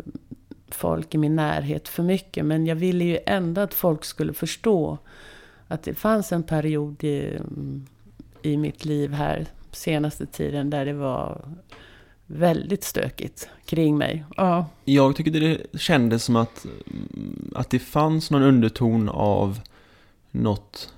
folk 0.75 1.15
i 1.15 1.19
min 1.19 1.37
närhet 1.37 1.89
för 1.89 2.03
mycket. 2.03 2.45
Men 2.45 2.67
jag 2.67 2.77
ville 2.77 3.05
ju 3.05 3.19
ändå 3.27 3.61
att 3.61 3.75
folk 3.75 4.05
skulle 4.05 4.33
förstå 4.33 4.99
att 5.69 5.83
det 5.83 5.95
fanns 5.95 6.33
en 6.33 6.43
period 6.43 7.05
i, 7.05 7.39
i 8.43 8.57
mitt 8.57 8.85
liv 8.85 9.13
här 9.13 9.47
senaste 9.73 10.27
tiden 10.27 10.71
där 10.71 10.85
det 10.85 10.93
var 10.93 11.45
väldigt 12.27 12.85
stökigt 12.85 13.49
kring 13.65 13.99
mig. 13.99 14.25
Ja. 14.37 14.67
Jag 14.85 15.17
tycker 15.17 15.31
det 15.31 15.81
kändes 15.81 16.25
som 16.25 16.37
att, 16.37 16.67
att 17.55 17.71
det 17.71 17.79
fanns 17.79 18.31
någon 18.31 18.43
underton 18.43 19.09
av 19.09 19.61
något 20.31 20.95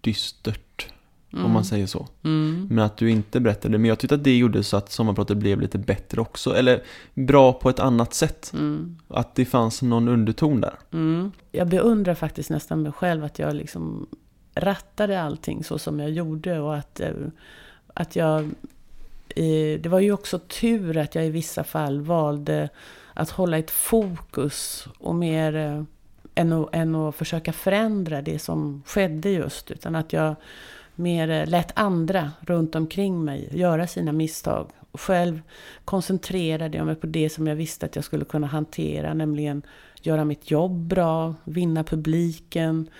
dystert 0.00 0.86
Mm. 1.32 1.44
Om 1.44 1.50
man 1.50 1.60
mm. 1.60 1.64
säger 1.64 1.86
så. 1.86 2.06
Mm. 2.22 2.66
Men 2.70 2.84
att 2.84 2.96
du 2.96 3.10
inte 3.10 3.40
berättade. 3.40 3.78
Men 3.78 3.88
jag 3.88 3.98
tyckte 3.98 4.14
att 4.14 4.24
det 4.24 4.36
gjorde 4.36 4.62
så 4.62 4.76
att 4.76 4.92
sommarpratet 4.92 5.36
blev 5.36 5.60
lite 5.60 5.78
bättre 5.78 6.20
också. 6.20 6.56
Eller 6.56 6.82
bra 7.14 7.52
på 7.52 7.70
ett 7.70 7.80
annat 7.80 8.14
sätt. 8.14 8.52
Mm. 8.54 8.98
Att 9.08 9.34
det 9.34 9.44
fanns 9.44 9.82
någon 9.82 10.08
underton 10.08 10.60
där. 10.60 10.74
Mm. 10.92 11.32
Jag 11.52 11.68
beundrar 11.68 12.14
faktiskt 12.14 12.50
nästan 12.50 12.82
mig 12.82 12.92
själv 12.92 13.24
att 13.24 13.38
jag 13.38 13.54
liksom 13.54 14.06
rattade 14.54 15.22
allting 15.22 15.64
så 15.64 15.78
som 15.78 16.00
jag 16.00 16.10
gjorde. 16.10 16.60
Och 16.60 16.76
att, 16.76 17.00
eh, 17.00 17.10
att 17.94 18.16
jag... 18.16 18.50
Det 19.80 19.86
var 19.86 20.00
ju 20.00 20.12
också 20.12 20.38
tur 20.38 20.96
att 20.96 21.14
jag 21.14 21.26
i 21.26 21.30
vissa 21.30 21.64
fall 21.64 22.00
valde 22.00 22.68
att 23.14 23.30
hålla 23.30 23.58
ett 23.58 23.70
fokus 23.70 24.88
och 24.98 25.14
mer 25.14 25.56
eh, 25.56 25.82
än 26.34 26.52
att, 26.52 26.74
än 26.74 26.94
att 26.94 27.14
försöka 27.14 27.52
förändra 27.52 28.22
det 28.22 28.38
som 28.38 28.82
skedde 28.86 29.30
just. 29.30 29.70
Utan 29.70 29.94
att 29.94 30.12
jag 30.12 30.34
mer 30.94 31.30
eh, 31.30 31.46
lät 31.46 31.78
andra 31.78 32.30
runt 32.40 32.74
omkring 32.74 33.24
mig 33.24 33.48
göra 33.52 33.86
sina 33.86 34.12
misstag. 34.12 34.70
Och 34.92 35.00
själv 35.00 35.42
koncentrerade 35.84 36.76
jag 36.76 36.86
mig 36.86 36.94
på 36.94 37.06
det 37.06 37.30
som 37.30 37.46
jag 37.46 37.56
visste 37.56 37.86
att 37.86 37.96
jag 37.96 38.04
skulle 38.04 38.24
kunna 38.24 38.46
hantera, 38.46 39.14
nämligen 39.14 39.62
göra 40.02 40.24
mitt 40.24 40.50
jobb 40.50 40.72
bra, 40.72 41.34
vinna 41.44 41.84
publiken, 41.84 42.90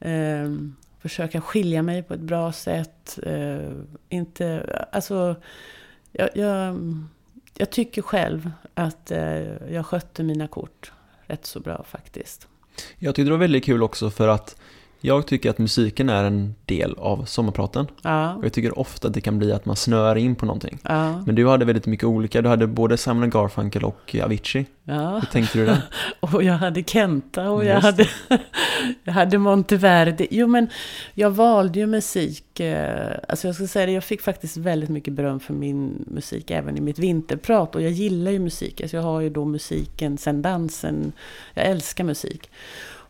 eh, 0.00 0.50
försöka 1.00 1.40
skilja 1.40 1.82
mig 1.82 2.02
på 2.02 2.14
ett 2.14 2.20
bra 2.20 2.52
sätt. 2.52 3.18
Eh, 3.22 3.70
inte, 4.08 4.76
alltså, 4.92 5.36
jag, 6.12 6.28
jag, 6.34 6.76
jag, 7.56 7.70
tycker 7.70 8.02
själv 8.02 8.50
att 8.74 9.10
eh, 9.10 9.72
jag 9.72 9.86
skötte 9.86 10.22
mina 10.22 10.48
kort 10.48 10.92
rätt 11.26 11.46
så 11.46 11.60
bra 11.60 11.84
faktiskt. 11.88 12.48
Jag 12.98 13.14
tyckte 13.14 13.28
det 13.28 13.30
var 13.30 13.38
väldigt 13.38 13.64
kul 13.64 13.82
också 13.82 14.10
för 14.10 14.28
att 14.28 14.56
jag 15.00 15.26
tycker 15.26 15.50
att 15.50 15.58
musiken 15.58 16.08
är 16.08 16.24
en 16.24 16.54
del 16.64 16.94
av 16.98 17.24
sommarpraten. 17.24 17.86
Ja. 18.02 18.34
Och 18.34 18.44
jag 18.44 18.52
tycker 18.52 18.78
ofta 18.78 19.08
att 19.08 19.14
det 19.14 19.20
kan 19.20 19.38
bli 19.38 19.52
att 19.52 19.64
man 19.64 19.76
snöar 19.76 20.16
in 20.16 20.34
på 20.34 20.46
någonting. 20.46 20.78
Ja. 20.82 21.22
Men 21.26 21.34
du 21.34 21.48
hade 21.48 21.64
väldigt 21.64 21.86
mycket 21.86 22.04
olika. 22.04 22.42
Du 22.42 22.48
hade 22.48 22.66
både 22.66 22.96
Simon 22.96 23.30
Garfunkel 23.30 23.84
och 23.84 24.16
Avicii. 24.24 24.66
Ja. 24.84 25.14
Hur 25.14 25.26
tänkte 25.26 25.58
du 25.58 25.66
där? 25.66 25.82
och 26.20 26.42
jag 26.42 26.54
hade 26.54 26.82
Kenta 26.82 27.50
och 27.50 27.64
jag 27.64 27.80
hade, 27.80 28.08
jag 29.04 29.12
hade 29.12 29.38
Monteverdi. 29.38 30.28
Jo 30.30 30.46
men 30.46 30.68
jag 31.14 31.30
valde 31.30 31.78
ju 31.78 31.86
musik. 31.86 32.60
Eh, 32.60 33.16
alltså 33.28 33.48
jag 33.48 33.54
ska 33.54 33.66
säga 33.66 33.86
det, 33.86 33.92
jag 33.92 34.04
fick 34.04 34.22
faktiskt 34.22 34.56
väldigt 34.56 34.90
mycket 34.90 35.14
beröm 35.14 35.40
för 35.40 35.54
min 35.54 36.04
musik 36.06 36.50
även 36.50 36.76
i 36.76 36.80
mitt 36.80 36.98
vinterprat. 36.98 37.74
Och 37.74 37.82
jag 37.82 37.92
gillar 37.92 38.30
ju 38.30 38.38
musik. 38.38 38.80
Alltså 38.80 38.96
jag 38.96 39.04
har 39.04 39.20
ju 39.20 39.30
då 39.30 39.44
musiken 39.44 40.18
sen 40.18 40.42
dansen. 40.42 41.12
Jag 41.54 41.66
älskar 41.66 42.04
musik. 42.04 42.50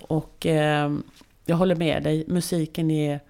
Och... 0.01 0.47
Eh, 0.47 0.91
jag 1.45 1.57
håller 1.57 1.77
med 1.77 2.03
dig. 2.03 2.25
Musiken 2.29 2.91
är 2.91 3.21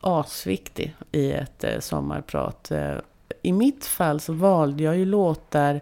asviktig 0.00 0.96
i 1.12 1.32
ett 1.32 1.64
eh, 1.64 1.80
sommarprat. 1.80 2.70
Eh, 2.70 2.96
I 3.42 3.52
mitt 3.52 3.84
fall 3.84 4.20
så 4.20 4.32
valde 4.32 4.82
jag 4.82 4.96
ju 4.96 5.04
låtar 5.04 5.80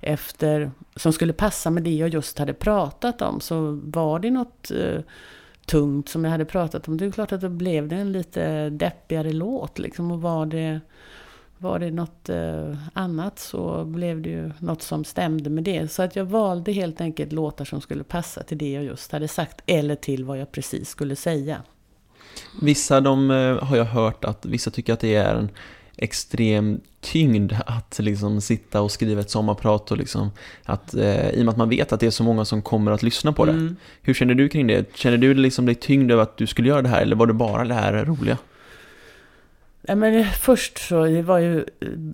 efter, 0.00 0.70
som 0.96 1.12
skulle 1.12 1.32
passa 1.32 1.70
med 1.70 1.82
det 1.82 1.94
jag 1.94 2.08
just 2.08 2.38
hade 2.38 2.54
pratat 2.54 3.22
om. 3.22 3.40
Så 3.40 3.80
var 3.84 4.18
det 4.18 4.30
något 4.30 4.70
eh, 4.70 5.00
tungt 5.66 6.08
som 6.08 6.24
jag 6.24 6.30
hade 6.30 6.44
pratat 6.44 6.88
om, 6.88 6.96
det 6.96 7.04
är 7.04 7.10
klart 7.10 7.32
att 7.32 7.40
då 7.40 7.48
blev 7.48 7.88
det 7.88 7.96
en 7.96 8.12
lite 8.12 8.70
deppigare 8.70 9.32
låt. 9.32 9.78
Liksom. 9.78 10.10
Och 10.10 10.22
var 10.22 10.46
det, 10.46 10.80
var 11.64 11.78
det 11.78 11.90
något 11.90 12.28
eh, 12.28 12.76
annat 12.92 13.38
så 13.38 13.84
blev 13.84 14.22
det 14.22 14.28
ju 14.28 14.50
något 14.58 14.82
som 14.82 15.04
stämde 15.04 15.50
med 15.50 15.64
det. 15.64 15.92
Så 15.92 16.02
att 16.02 16.16
jag 16.16 16.24
valde 16.24 16.72
helt 16.72 17.00
enkelt 17.00 17.32
låtar 17.32 17.64
som 17.64 17.80
skulle 17.80 18.04
passa 18.04 18.42
till 18.42 18.58
det 18.58 18.72
jag 18.72 18.84
just 18.84 19.12
hade 19.12 19.28
sagt. 19.28 19.60
Eller 19.66 19.94
till 19.94 20.24
vad 20.24 20.38
jag 20.38 20.52
precis 20.52 20.88
skulle 20.88 21.16
säga. 21.16 21.62
Vissa 22.62 23.00
de 23.00 23.30
eh, 23.30 23.64
har 23.64 23.76
jag 23.76 23.84
hört 23.84 24.24
att 24.24 24.46
vissa 24.46 24.70
tycker 24.70 24.92
att 24.92 25.00
det 25.00 25.14
är 25.14 25.34
en 25.34 25.48
extrem 25.96 26.80
tyngd 27.00 27.52
att 27.66 27.98
liksom 27.98 28.40
sitta 28.40 28.80
och 28.80 28.90
skriva 28.90 29.20
ett 29.20 29.30
sommarprat 29.30 29.90
och 29.90 29.96
liksom 29.96 30.30
att 30.64 30.94
eh, 30.94 31.30
i 31.30 31.40
och 31.40 31.44
med 31.44 31.48
att 31.52 31.56
man 31.56 31.68
vet 31.68 31.92
att 31.92 32.00
det 32.00 32.06
är 32.06 32.10
så 32.10 32.24
många 32.24 32.44
som 32.44 32.62
kommer 32.62 32.92
att 32.92 33.02
lyssna 33.02 33.32
på 33.32 33.44
det. 33.44 33.52
Mm. 33.52 33.76
Hur 34.02 34.14
känner 34.14 34.34
du 34.34 34.48
kring 34.48 34.66
det? 34.66 34.96
Känner 34.96 35.16
du 35.16 35.34
liksom 35.34 35.66
dig 35.66 35.74
tyngd 35.74 36.12
över 36.12 36.22
att 36.22 36.36
du 36.36 36.46
skulle 36.46 36.68
göra 36.68 36.82
det 36.82 36.88
här 36.88 37.02
eller 37.02 37.16
var 37.16 37.26
det 37.26 37.32
bara 37.32 37.64
det 37.64 37.74
här 37.74 38.04
roliga? 38.04 38.38
Ja, 39.86 39.94
men 39.94 40.24
först 40.24 40.78
så 40.78 41.04
det 41.04 41.22
var 41.22 41.38
ju, 41.38 41.64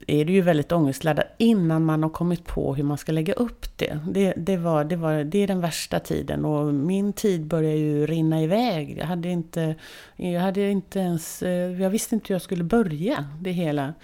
är 0.06 0.24
det 0.24 0.32
ju 0.32 0.40
väldigt 0.40 0.72
ångestladdat 0.72 1.26
innan 1.38 1.84
man 1.84 2.02
har 2.02 2.10
kommit 2.10 2.46
på 2.46 2.74
hur 2.74 2.84
man 2.84 2.98
ska 2.98 3.12
lägga 3.12 3.32
upp 3.32 3.78
det. 3.78 4.00
Det, 4.10 4.34
det, 4.36 4.56
var, 4.56 4.84
det, 4.84 4.96
var, 4.96 5.24
det 5.24 5.38
är 5.38 5.46
den 5.46 5.60
värsta 5.60 6.00
tiden 6.00 6.44
och 6.44 6.74
min 6.74 7.12
tid 7.12 7.46
började 7.46 7.76
ju 7.76 8.06
rinna 8.06 8.42
iväg. 8.42 8.96
Jag 8.98 9.06
hade 9.06 9.28
inte, 9.28 9.74
jag 10.16 10.40
hade 10.40 10.70
inte 10.70 10.98
ens, 10.98 11.42
eh, 11.42 11.82
jag 11.82 11.90
visste 11.90 12.14
inte 12.14 12.28
hur 12.28 12.34
jag 12.34 12.42
skulle 12.42 12.64
börja 12.64 13.24
det 13.40 13.50
hela. 13.52 13.94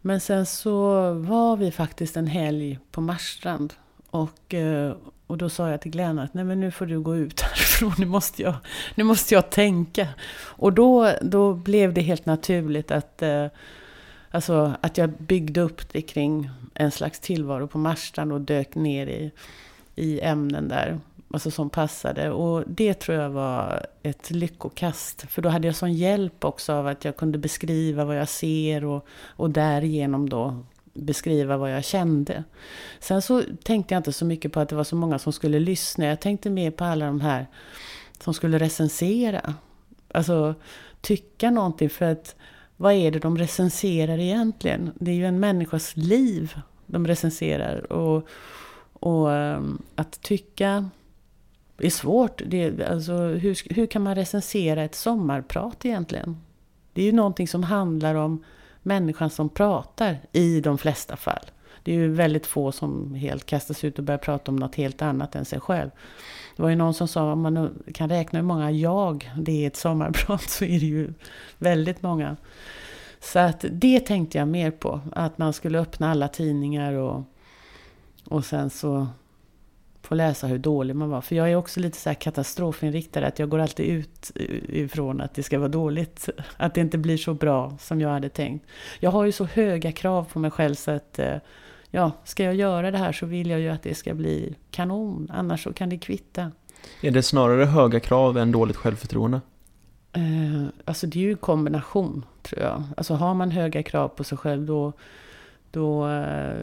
Men 0.00 0.20
sen 0.20 0.46
så 0.46 1.12
var 1.12 1.56
vi 1.56 1.70
faktiskt 1.70 2.16
en 2.16 2.26
helg 2.26 2.78
på 2.90 3.00
Marstrand 3.00 3.72
och, 4.10 4.54
eh, 4.54 4.92
och 5.26 5.38
då 5.38 5.48
sa 5.48 5.70
jag 5.70 5.80
till 5.80 5.90
Glenn 5.90 6.18
att 6.18 6.34
nej 6.34 6.44
men 6.44 6.60
nu 6.60 6.70
får 6.70 6.86
du 6.86 7.00
gå 7.00 7.16
ut 7.16 7.44
härifrån, 7.82 8.04
nu 8.04 8.10
måste 8.10 8.42
jag, 8.42 8.54
nu 8.94 9.04
måste 9.04 9.34
jag 9.34 9.50
tänka. 9.50 10.08
Och 10.58 10.72
då, 10.72 11.12
då 11.22 11.54
blev 11.54 11.94
det 11.94 12.00
helt 12.00 12.26
naturligt 12.26 12.90
att, 12.90 13.22
eh, 13.22 13.46
Alltså 14.34 14.74
att 14.80 14.98
jag 14.98 15.10
byggde 15.10 15.60
upp 15.60 15.92
det 15.92 16.02
kring 16.02 16.50
en 16.74 16.90
slags 16.90 17.20
tillvaro 17.20 17.66
på 17.66 17.78
Marstrand 17.78 18.32
och 18.32 18.40
dök 18.40 18.74
ner 18.74 19.06
i, 19.06 19.30
i 19.94 20.20
ämnen 20.20 20.68
där. 20.68 21.00
Alltså 21.30 21.50
som 21.50 21.70
passade. 21.70 22.30
Och 22.30 22.64
det 22.66 22.94
tror 22.94 23.18
jag 23.18 23.30
var 23.30 23.86
ett 24.02 24.30
lyckokast. 24.30 25.24
För 25.28 25.42
då 25.42 25.48
hade 25.48 25.68
jag 25.68 25.76
sån 25.76 25.92
hjälp 25.92 26.44
också 26.44 26.72
av 26.72 26.86
att 26.86 27.04
jag 27.04 27.16
kunde 27.16 27.38
beskriva 27.38 28.04
vad 28.04 28.18
jag 28.18 28.28
ser 28.28 28.84
och, 28.84 29.06
och 29.36 29.50
därigenom 29.50 30.28
då 30.28 30.64
beskriva 30.94 31.56
vad 31.56 31.72
jag 31.72 31.84
kände. 31.84 32.44
Sen 33.00 33.22
så 33.22 33.42
tänkte 33.62 33.94
jag 33.94 33.98
inte 33.98 34.12
så 34.12 34.24
mycket 34.24 34.52
på 34.52 34.60
att 34.60 34.68
det 34.68 34.76
var 34.76 34.84
så 34.84 34.96
många 34.96 35.18
som 35.18 35.32
skulle 35.32 35.58
lyssna. 35.58 36.06
Jag 36.06 36.20
tänkte 36.20 36.50
mer 36.50 36.70
på 36.70 36.84
alla 36.84 37.06
de 37.06 37.20
här 37.20 37.46
som 38.20 38.34
skulle 38.34 38.58
recensera. 38.58 39.54
Alltså 40.14 40.54
tycka 41.00 41.50
någonting 41.50 41.90
för 41.90 42.04
att 42.04 42.36
vad 42.76 42.92
är 42.92 43.10
det 43.10 43.18
de 43.18 43.38
recenserar 43.38 44.18
egentligen? 44.18 44.92
Det 44.94 45.10
är 45.10 45.14
ju 45.14 45.26
en 45.26 45.40
människas 45.40 45.96
liv 45.96 46.54
de 46.86 47.06
recenserar. 47.06 47.92
Och, 47.92 48.28
och 48.92 49.32
ehm, 49.32 49.82
att 49.94 50.22
tycka 50.22 50.90
är 51.78 51.90
svårt. 51.90 52.42
Det, 52.46 52.82
alltså, 52.82 53.12
hur, 53.12 53.74
hur 53.74 53.86
kan 53.86 54.02
man 54.02 54.14
recensera 54.14 54.82
ett 54.82 54.94
sommarprat 54.94 55.84
egentligen? 55.84 56.36
Det 56.92 57.02
är 57.02 57.06
ju 57.06 57.12
någonting 57.12 57.48
som 57.48 57.62
handlar 57.62 58.14
om 58.14 58.44
människan 58.82 59.30
som 59.30 59.48
pratar 59.48 60.18
i 60.32 60.60
de 60.60 60.78
flesta 60.78 61.16
fall. 61.16 61.46
Det 61.82 61.92
är 61.92 61.96
ju 61.96 62.08
väldigt 62.08 62.46
få 62.46 62.72
som 62.72 63.14
helt 63.14 63.46
kastas 63.46 63.84
ut 63.84 63.98
och 63.98 64.04
börjar 64.04 64.18
prata 64.18 64.50
om 64.50 64.56
något 64.56 64.74
helt 64.74 65.02
annat 65.02 65.34
än 65.34 65.44
sig 65.44 65.60
själv. 65.60 65.90
Det 66.56 66.62
var 66.62 66.70
ju 66.70 66.76
någon 66.76 66.94
som 66.94 67.08
sa 67.08 67.32
om 67.32 67.40
man 67.40 67.82
kan 67.94 68.08
räkna 68.08 68.38
hur 68.38 68.46
många 68.46 68.70
jag 68.70 69.30
det 69.36 69.52
är 69.52 69.56
i 69.56 69.64
ett 69.64 69.76
sommarprat 69.76 70.42
så 70.42 70.64
är 70.64 70.80
det 70.80 70.86
ju 70.86 71.14
väldigt 71.58 72.02
många. 72.02 72.36
Så 73.20 73.38
att 73.38 73.64
det 73.70 74.00
tänkte 74.00 74.38
jag 74.38 74.48
mer 74.48 74.70
på. 74.70 75.00
Att 75.12 75.38
man 75.38 75.52
skulle 75.52 75.78
öppna 75.78 76.10
alla 76.10 76.28
tidningar 76.28 76.92
och, 76.92 77.22
och 78.28 78.44
sen 78.44 78.70
så 78.70 79.06
få 80.02 80.14
läsa 80.14 80.46
hur 80.46 80.58
dålig 80.58 80.96
man 80.96 81.10
var. 81.10 81.20
För 81.20 81.36
jag 81.36 81.50
är 81.50 81.56
också 81.56 81.80
lite 81.80 81.98
så 81.98 82.08
här 82.08 82.14
katastrofinriktad. 82.14 83.26
Att 83.26 83.38
jag 83.38 83.48
går 83.48 83.58
alltid 83.58 83.86
ut 83.86 84.32
ifrån 84.68 85.20
att 85.20 85.34
det 85.34 85.42
ska 85.42 85.58
vara 85.58 85.68
dåligt. 85.68 86.28
Att 86.56 86.74
det 86.74 86.80
inte 86.80 86.98
blir 86.98 87.16
så 87.16 87.34
bra 87.34 87.76
som 87.80 88.00
jag 88.00 88.08
hade 88.08 88.28
tänkt. 88.28 88.66
Jag 89.00 89.10
har 89.10 89.24
ju 89.24 89.32
så 89.32 89.44
höga 89.44 89.92
krav 89.92 90.24
på 90.32 90.38
mig 90.38 90.50
själv 90.50 90.74
så 90.74 90.90
att 90.90 91.18
eh, 91.18 91.36
ja, 91.90 92.12
ska 92.24 92.44
jag 92.44 92.54
göra 92.54 92.90
det 92.90 92.98
här 92.98 93.12
så 93.12 93.26
vill 93.26 93.50
jag 93.50 93.60
ju 93.60 93.68
att 93.68 93.82
det 93.82 93.94
ska 93.94 94.14
bli 94.14 94.54
kanon. 94.70 95.30
Annars 95.32 95.64
så 95.64 95.72
kan 95.72 95.88
det 95.88 95.98
kvitta. 95.98 96.50
Är 97.00 97.10
det 97.10 97.22
snarare 97.22 97.64
höga 97.64 98.00
krav 98.00 98.38
än 98.38 98.52
dåligt 98.52 98.76
självförtroende? 98.76 99.40
Eh, 100.12 100.66
alltså 100.84 101.06
det 101.06 101.18
är 101.18 101.22
ju 101.22 101.30
en 101.30 101.36
kombination, 101.36 102.24
tror 102.42 102.62
jag. 102.62 102.82
Alltså 102.96 103.14
har 103.14 103.34
man 103.34 103.50
höga 103.50 103.82
krav 103.82 104.08
på 104.08 104.24
sig 104.24 104.38
själv 104.38 104.66
då... 104.66 104.92
Då... 105.70 106.08
Eh, 106.08 106.56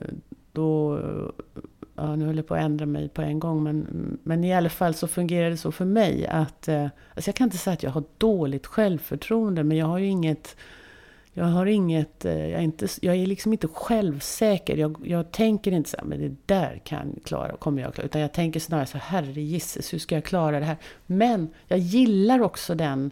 då 0.52 1.00
ja, 2.00 2.16
nu 2.16 2.26
höll 2.26 2.38
jag 2.38 2.47
på 2.47 2.56
att 2.56 2.62
ändra 2.62 2.86
mig 2.86 3.10
på 3.10 3.22
en 3.22 3.39
gång, 3.39 3.64
men, 3.64 4.18
men 4.24 4.43
i 4.43 4.54
alla 4.54 4.70
fall 4.70 4.93
så 4.93 5.08
fungerar 5.08 5.50
det 5.50 5.58
så 5.58 5.72
för 5.72 5.86
mig 5.86 6.28
att... 6.28 6.68
Eh, 6.68 6.88
alltså 7.16 7.28
jag 7.28 7.36
kan 7.36 7.45
inte 7.47 7.58
säga 7.58 7.74
att 7.74 7.84
jag 7.84 7.91
har 7.91 8.04
dåligt 8.18 8.66
självförtroende, 8.66 9.64
men 9.64 9.78
jag 9.78 9.86
har 9.86 9.97
ju 9.97 10.08
inget 10.08 10.56
jag 11.34 11.45
har 11.45 11.66
inget, 11.66 12.26
eh, 12.26 12.50
jag 12.50 12.60
är, 12.60 12.64
inte, 12.64 12.88
jag 13.02 13.16
är 13.16 13.26
liksom 13.26 13.54
inte 13.54 13.68
självsäker. 13.68 14.78
Jag, 14.78 14.97
jag 15.04 15.32
tänker 15.32 15.72
inte 15.72 15.89
så 15.89 15.97
här, 15.97 16.06
men 16.06 16.20
det 16.20 16.36
där 16.45 16.82
kan 16.84 17.20
klara, 17.26 17.58
kommer 17.58 17.82
jag 17.82 17.93
klara. 17.93 18.06
Utan 18.06 18.22
jag 18.22 18.34
tänker 18.34 18.60
snarare 18.60 18.86
så 18.86 18.97
här, 18.97 19.22
herre 19.22 19.41
gisses, 19.41 19.93
hur 19.93 20.00
ska 20.00 20.16
jag 20.16 20.24
klara 20.24 20.60
det 20.60 20.66
här? 20.66 20.78
Men 21.06 21.50
jag 21.68 21.80
gillar 21.80 22.41
också 22.41 22.76
den 22.76 23.12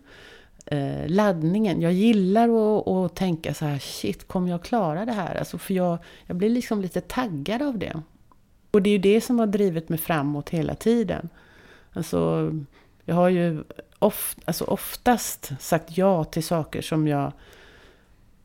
eh, 0.66 1.08
laddningen. 1.08 1.82
Jag 1.82 1.94
gillar 1.94 2.50
att, 2.50 2.88
att 2.88 3.16
tänka 3.16 3.54
så 3.54 3.66
här, 3.66 3.80
shit, 3.80 4.28
kommer 4.28 4.50
jag 4.50 4.64
klara 4.64 5.06
det 5.06 5.12
här? 5.12 5.36
Alltså 5.36 5.58
för 5.58 5.74
jag, 5.74 5.98
jag 6.26 6.38
blir 6.38 6.50
liksom 6.50 6.82
lite 6.82 7.02
taggad 7.02 7.62
av 7.62 7.78
det. 7.78 8.02
Och 8.72 8.82
det 8.82 8.90
är 8.90 8.92
ju 8.92 8.98
det 8.98 9.22
som 9.22 9.40
har 9.40 9.48
drivit 9.48 9.90
mig 9.90 10.00
framåt 10.00 10.50
hela 10.50 10.76
tiden. 10.76 11.30
Alltså, 11.94 12.52
jag 13.06 13.16
har 13.16 13.30
ju 13.30 13.64
of, 14.00 14.36
alltså 14.46 14.64
oftast 14.64 15.52
sagt 15.60 15.98
ja 15.98 16.24
till 16.24 16.44
saker 16.44 16.82
som 16.82 17.08
jag 17.08 17.32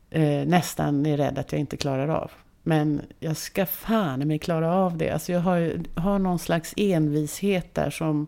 eh, 0.09 0.47
nästan 0.47 1.05
är 1.05 1.17
rädd 1.17 1.37
att 1.37 1.51
jag 1.51 1.59
inte 1.59 1.77
klarar 1.77 2.07
av. 2.07 2.31
Men 2.63 3.01
jag 3.19 3.37
ska 3.37 3.65
fan 3.65 4.27
mig 4.27 4.39
klara 4.39 4.73
av 4.75 4.97
det. 4.97 5.09
Alltså 5.09 5.31
jag 5.31 5.39
har, 5.39 5.73
har 5.95 6.19
någon 6.19 6.39
slags 6.39 6.73
envishet 6.77 7.75
där 7.75 7.89
som 7.89 8.27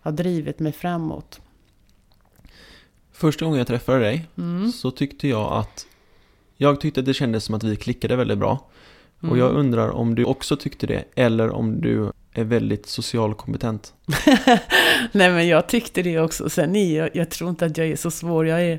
har 0.00 0.12
drivit 0.12 0.58
mig 0.58 0.72
framåt. 0.72 1.40
Första 3.12 3.44
gången 3.44 3.58
jag 3.58 3.66
träffade 3.66 3.98
dig 3.98 4.26
mm. 4.38 4.72
så 4.72 4.90
tyckte 4.90 5.28
jag 5.28 5.52
att 5.52 5.86
jag 6.56 6.80
tyckte 6.80 7.02
det 7.02 7.14
kändes 7.14 7.44
som 7.44 7.54
att 7.54 7.62
vi 7.62 7.76
klickade 7.76 8.16
väldigt 8.16 8.38
bra. 8.38 8.66
Mm. 9.22 9.32
Och 9.32 9.38
jag 9.38 9.50
mm. 9.50 9.60
undrar 9.60 9.90
om 9.90 10.14
du 10.14 10.24
också 10.24 10.56
tyckte 10.56 10.86
det 10.86 11.04
eller 11.14 11.50
om 11.50 11.80
du 11.80 12.12
är 12.32 12.44
väldigt 12.44 12.86
socialkompetent. 12.86 13.94
Nej 15.12 15.30
men 15.30 15.48
jag 15.48 15.66
tyckte 15.68 16.02
det 16.02 16.20
också. 16.20 16.48
Sen 16.48 16.76
är 16.76 16.98
jag, 16.98 17.10
jag 17.12 17.30
tror 17.30 17.50
inte 17.50 17.66
att 17.66 17.78
jag 17.78 17.86
är 17.86 17.96
så 17.96 18.10
svår. 18.10 18.46
Jag 18.46 18.62
är, 18.62 18.78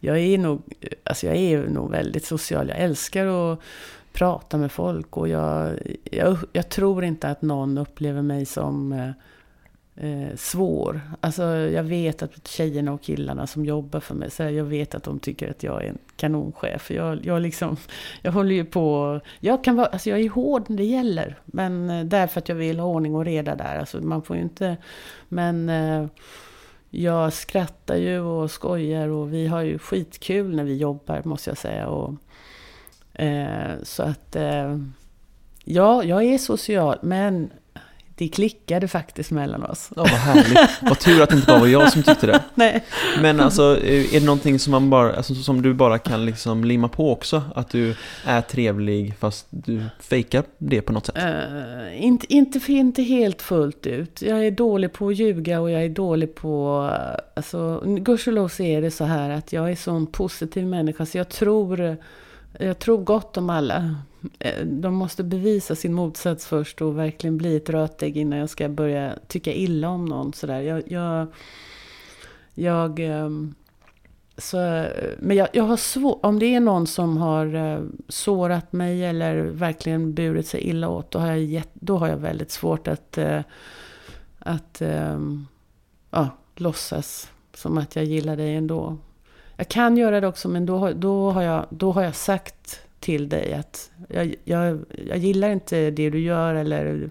jag 0.00 0.18
är 0.18 0.38
nog, 0.38 0.62
alltså 1.04 1.26
jag 1.26 1.36
är 1.36 1.68
nog 1.68 1.90
väldigt 1.90 2.24
social. 2.24 2.68
Jag 2.68 2.78
älskar 2.78 3.52
att 3.52 3.60
prata 4.12 4.56
med 4.56 4.72
folk 4.72 5.16
och 5.16 5.28
jag, 5.28 5.78
jag, 6.04 6.38
jag 6.52 6.68
tror 6.68 7.04
inte 7.04 7.28
att 7.28 7.42
någon 7.42 7.78
upplever 7.78 8.22
mig 8.22 8.46
som 8.46 8.92
eh, 8.92 9.10
eh, 9.96 10.36
svår. 10.36 11.00
Alltså 11.20 11.42
jag 11.56 11.82
vet 11.82 12.22
att 12.22 12.48
tjejerna 12.48 12.92
och 12.92 13.02
killarna 13.02 13.46
som 13.46 13.64
jobbar 13.64 14.00
för 14.00 14.14
mig, 14.14 14.30
så 14.30 14.42
jag 14.42 14.64
vet 14.64 14.94
att 14.94 15.02
de 15.02 15.18
tycker 15.18 15.50
att 15.50 15.62
jag 15.62 15.84
är 15.84 15.88
en 15.88 15.98
kanonchef. 16.16 16.90
Jag, 16.90 17.26
jag, 17.26 17.42
liksom, 17.42 17.76
jag 18.22 18.32
håller 18.32 18.54
ju 18.54 18.64
på, 18.64 19.20
jag, 19.40 19.64
kan 19.64 19.76
vara, 19.76 19.86
alltså 19.86 20.10
jag 20.10 20.20
är 20.20 20.28
hård 20.28 20.64
när 20.70 20.76
det 20.76 20.84
gäller. 20.84 21.38
Men 21.44 21.90
eh, 21.90 22.04
därför 22.04 22.40
att 22.40 22.48
jag 22.48 22.56
vill 22.56 22.80
ha 22.80 22.86
ordning 22.86 23.14
och 23.14 23.24
reda 23.24 23.54
där. 23.54 23.78
Alltså 23.78 24.00
man 24.00 24.22
får 24.22 24.36
ju 24.36 24.42
inte, 24.42 24.76
men 25.28 25.68
eh, 25.68 26.06
jag 26.90 27.32
skrattar 27.32 27.96
ju 27.96 28.20
och 28.20 28.50
skojar 28.50 29.08
och 29.08 29.32
vi 29.32 29.46
har 29.46 29.60
ju 29.62 29.78
skitkul 29.78 30.56
när 30.56 30.64
vi 30.64 30.76
jobbar 30.76 31.22
måste 31.24 31.50
jag 31.50 31.58
säga. 31.58 31.88
Och, 31.88 32.14
eh, 33.22 33.72
så 33.82 34.02
att, 34.02 34.36
eh, 34.36 34.78
ja, 35.64 36.04
jag 36.04 36.24
är 36.24 36.38
social, 36.38 36.98
men 37.02 37.50
det 38.16 38.28
klickade 38.28 38.88
faktiskt 38.88 39.30
mellan 39.30 39.62
oss. 39.62 39.90
Ja, 39.96 40.02
vad 40.02 40.10
härligt. 40.10 40.82
Vad 40.82 40.98
tur 40.98 41.22
att 41.22 41.28
det 41.28 41.34
inte 41.36 41.46
bara 41.46 41.58
var 41.58 41.66
jag 41.66 41.92
som 41.92 42.02
tyckte 42.02 42.26
det. 42.26 42.42
Nej. 42.54 42.84
Men 43.22 43.40
alltså, 43.40 43.62
är 43.62 44.20
det 44.20 44.26
någonting 44.26 44.58
som, 44.58 44.70
man 44.70 44.90
bara, 44.90 45.16
alltså, 45.16 45.34
som 45.34 45.62
du 45.62 45.74
bara 45.74 45.98
kan 45.98 46.26
liksom 46.26 46.64
limma 46.64 46.88
på 46.88 47.12
också? 47.12 47.42
Att 47.54 47.68
du 47.68 47.96
är 48.24 48.40
trevlig 48.40 49.14
fast 49.18 49.46
du 49.50 49.84
fejkar 50.00 50.44
det 50.58 50.82
på 50.82 50.92
något 50.92 51.06
sätt? 51.06 51.16
Uh, 51.16 52.04
inte, 52.04 52.34
inte, 52.34 52.72
inte 52.72 53.02
helt 53.02 53.42
fullt 53.42 53.86
ut. 53.86 54.22
Jag 54.22 54.46
är 54.46 54.50
dålig 54.50 54.92
på 54.92 55.08
att 55.08 55.16
ljuga 55.16 55.60
och 55.60 55.70
jag 55.70 55.84
är 55.84 55.88
dålig 55.88 56.34
på... 56.34 56.90
Alltså, 57.36 57.82
gudskelov 57.86 58.48
så 58.48 58.62
är 58.62 58.82
det 58.82 58.90
så 58.90 59.04
här 59.04 59.30
att 59.30 59.52
jag 59.52 59.70
är 59.70 59.76
så 59.76 59.90
en 59.90 60.06
positiv 60.06 60.66
människa 60.66 61.06
så 61.06 61.18
jag 61.18 61.28
tror, 61.28 61.96
jag 62.58 62.78
tror 62.78 62.98
gott 62.98 63.36
om 63.36 63.50
alla. 63.50 63.94
Eh, 64.38 64.64
de 64.66 64.94
måste 64.94 65.24
bevisa 65.24 65.74
sin 65.74 65.94
motsats 65.94 66.46
först 66.46 66.82
och 66.82 66.98
verkligen 66.98 67.38
bli 67.38 67.56
ett 67.56 67.70
rötägg 67.70 68.16
innan 68.16 68.38
jag 68.38 68.50
ska 68.50 68.68
börja 68.68 69.18
tycka 69.28 69.52
illa 69.52 69.88
om 69.88 70.04
någon. 70.04 70.32
Sådär. 70.32 70.60
Jag, 70.60 70.82
jag, 70.86 71.26
jag 72.54 72.98
ehm, 72.98 73.54
så, 74.38 74.86
men 75.18 75.36
jag, 75.36 75.48
jag 75.52 75.64
har 75.64 75.76
svårt, 75.76 76.18
om 76.22 76.38
det 76.38 76.54
är 76.54 76.60
någon 76.60 76.86
som 76.86 77.16
har 77.16 77.54
eh, 77.54 77.80
sårat 78.08 78.72
mig 78.72 79.04
eller 79.04 79.36
verkligen 79.36 80.14
burit 80.14 80.46
sig 80.46 80.60
illa 80.60 80.88
åt, 80.88 81.10
då 81.10 81.18
har 81.18 81.26
jag, 81.26 81.42
gett, 81.42 81.70
då 81.74 81.98
har 81.98 82.08
jag 82.08 82.16
väldigt 82.16 82.50
svårt 82.50 82.88
att, 82.88 83.18
eh, 83.18 83.40
att 84.38 84.82
ehm, 84.82 85.46
ja, 86.10 86.28
låtsas 86.56 87.30
som 87.54 87.78
att 87.78 87.96
jag 87.96 88.04
gillar 88.04 88.36
dig 88.36 88.54
ändå. 88.54 88.96
Jag 89.56 89.68
kan 89.68 89.96
göra 89.96 90.20
det 90.20 90.26
också, 90.26 90.48
men 90.48 90.66
då, 90.66 90.92
då, 90.92 91.30
har, 91.30 91.42
jag, 91.42 91.66
då 91.70 91.92
har 91.92 92.02
jag 92.02 92.14
sagt 92.14 92.80
till 93.04 93.28
dig 93.28 93.52
att 93.54 93.90
jag, 94.08 94.34
jag, 94.44 94.84
jag 95.06 95.18
gillar 95.18 95.50
inte 95.50 95.90
det 95.90 96.10
du 96.10 96.20
gör 96.20 96.54
eller, 96.54 97.10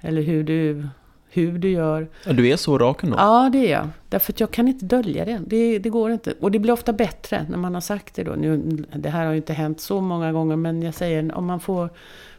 eller 0.00 0.22
hur, 0.22 0.44
du, 0.44 0.88
hur 1.30 1.58
du 1.58 1.70
gör. 1.70 2.08
Du 2.24 2.48
är 2.48 2.56
så 2.56 2.78
rak 2.78 3.02
ändå? 3.02 3.16
Ja, 3.18 3.50
det 3.52 3.58
är 3.58 3.72
jag. 3.72 3.88
Därför 4.08 4.32
att 4.32 4.40
jag 4.40 4.50
kan 4.50 4.68
inte 4.68 4.84
dölja 4.84 5.24
det. 5.24 5.40
det. 5.46 5.78
Det 5.78 5.88
går 5.88 6.10
inte. 6.10 6.34
Och 6.40 6.50
det 6.50 6.58
blir 6.58 6.72
ofta 6.72 6.92
bättre 6.92 7.46
när 7.50 7.58
man 7.58 7.74
har 7.74 7.80
sagt 7.80 8.14
det 8.14 8.24
då. 8.24 8.32
Nu, 8.32 8.84
det 8.96 9.10
här 9.10 9.24
har 9.24 9.32
ju 9.32 9.36
inte 9.36 9.52
hänt 9.52 9.80
så 9.80 10.00
många 10.00 10.32
gånger, 10.32 10.56
men 10.56 10.82
jag 10.82 10.94
säger 10.94 11.34
om 11.34 11.46
man 11.46 11.60
får, 11.60 11.90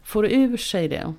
får 0.04 0.26
ur 0.26 0.58
sig 0.58 0.88
det. 0.88 1.14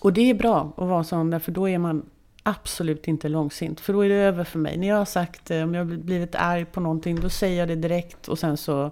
Och 0.00 0.12
det 0.12 0.30
är 0.30 0.34
bra 0.34 0.72
att 0.76 0.88
vara 0.88 1.04
sån, 1.04 1.30
därför 1.30 1.52
då 1.52 1.68
är 1.68 1.78
man 1.78 2.02
absolut 2.42 3.08
inte 3.08 3.28
långsint. 3.28 3.80
För 3.80 3.92
då 3.92 4.04
är 4.04 4.08
det 4.08 4.14
över 4.14 4.44
för 4.44 4.58
mig. 4.58 4.76
När 4.76 4.88
jag 4.88 4.96
har 4.96 5.04
sagt, 5.04 5.50
om 5.50 5.74
jag 5.74 5.84
har 5.84 5.96
blivit 5.96 6.34
arg 6.34 6.64
på 6.64 6.80
någonting, 6.80 7.20
då 7.20 7.28
säger 7.28 7.58
jag 7.58 7.68
det 7.68 7.76
direkt 7.76 8.28
och 8.28 8.38
sen 8.38 8.56
så 8.56 8.90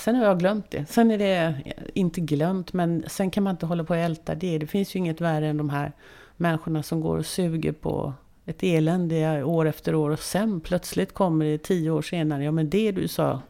Sen 0.00 0.14
har 0.14 0.24
jag 0.24 0.38
glömt 0.38 0.70
det. 0.70 0.86
Sen 0.86 1.10
är 1.10 1.18
det 1.18 1.54
inte 1.94 2.20
glömt, 2.20 2.72
men 2.72 3.04
sen 3.06 3.30
kan 3.30 3.42
man 3.42 3.50
inte 3.50 3.66
hålla 3.66 3.84
på 3.84 3.94
och 3.94 4.00
älta 4.00 4.34
det. 4.34 4.58
Det 4.58 4.66
finns 4.66 4.94
ju 4.94 4.98
inget 4.98 5.20
värre 5.20 5.48
än 5.48 5.56
de 5.56 5.70
här 5.70 5.92
människorna 6.36 6.82
som 6.82 7.00
går 7.00 7.18
och 7.18 7.26
suger 7.26 7.72
på 7.72 8.12
ett 8.46 8.62
elände 8.62 9.44
år 9.44 9.66
efter 9.66 9.94
år 9.94 10.10
och 10.10 10.18
sen 10.18 10.60
plötsligt 10.60 11.14
kommer 11.14 11.44
det 11.44 11.58
tio 11.58 11.90
år 11.90 12.02
senare, 12.02 12.44
ja 12.44 12.52
men 12.52 12.70
det 12.70 12.92
du 12.92 13.08
sa 13.08 13.40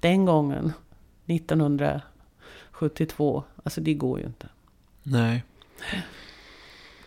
den 0.00 0.24
gången, 0.24 0.72
1972. 1.26 3.44
Alltså 3.62 3.80
det 3.80 3.94
går 3.94 4.20
ju 4.20 4.26
inte. 4.26 4.46
Nej. 5.02 5.44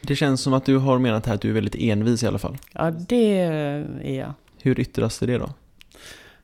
Det 0.02 0.16
känns 0.16 0.42
som 0.42 0.54
att 0.54 0.66
du 0.66 0.78
har 0.78 1.00
menat 1.00 1.26
här 1.26 1.34
att 1.34 1.42
du 1.42 1.50
är 1.50 1.54
väldigt 1.54 1.76
envis 1.76 2.24
i 2.24 2.28
alla 2.28 2.40
fall. 2.40 2.58
Ja, 2.74 2.92
det 2.92 3.40
är 4.04 4.20
jag. 4.20 4.34
Hur 4.62 4.80
yttras 4.80 5.20
det 5.20 5.38
då? 5.38 5.50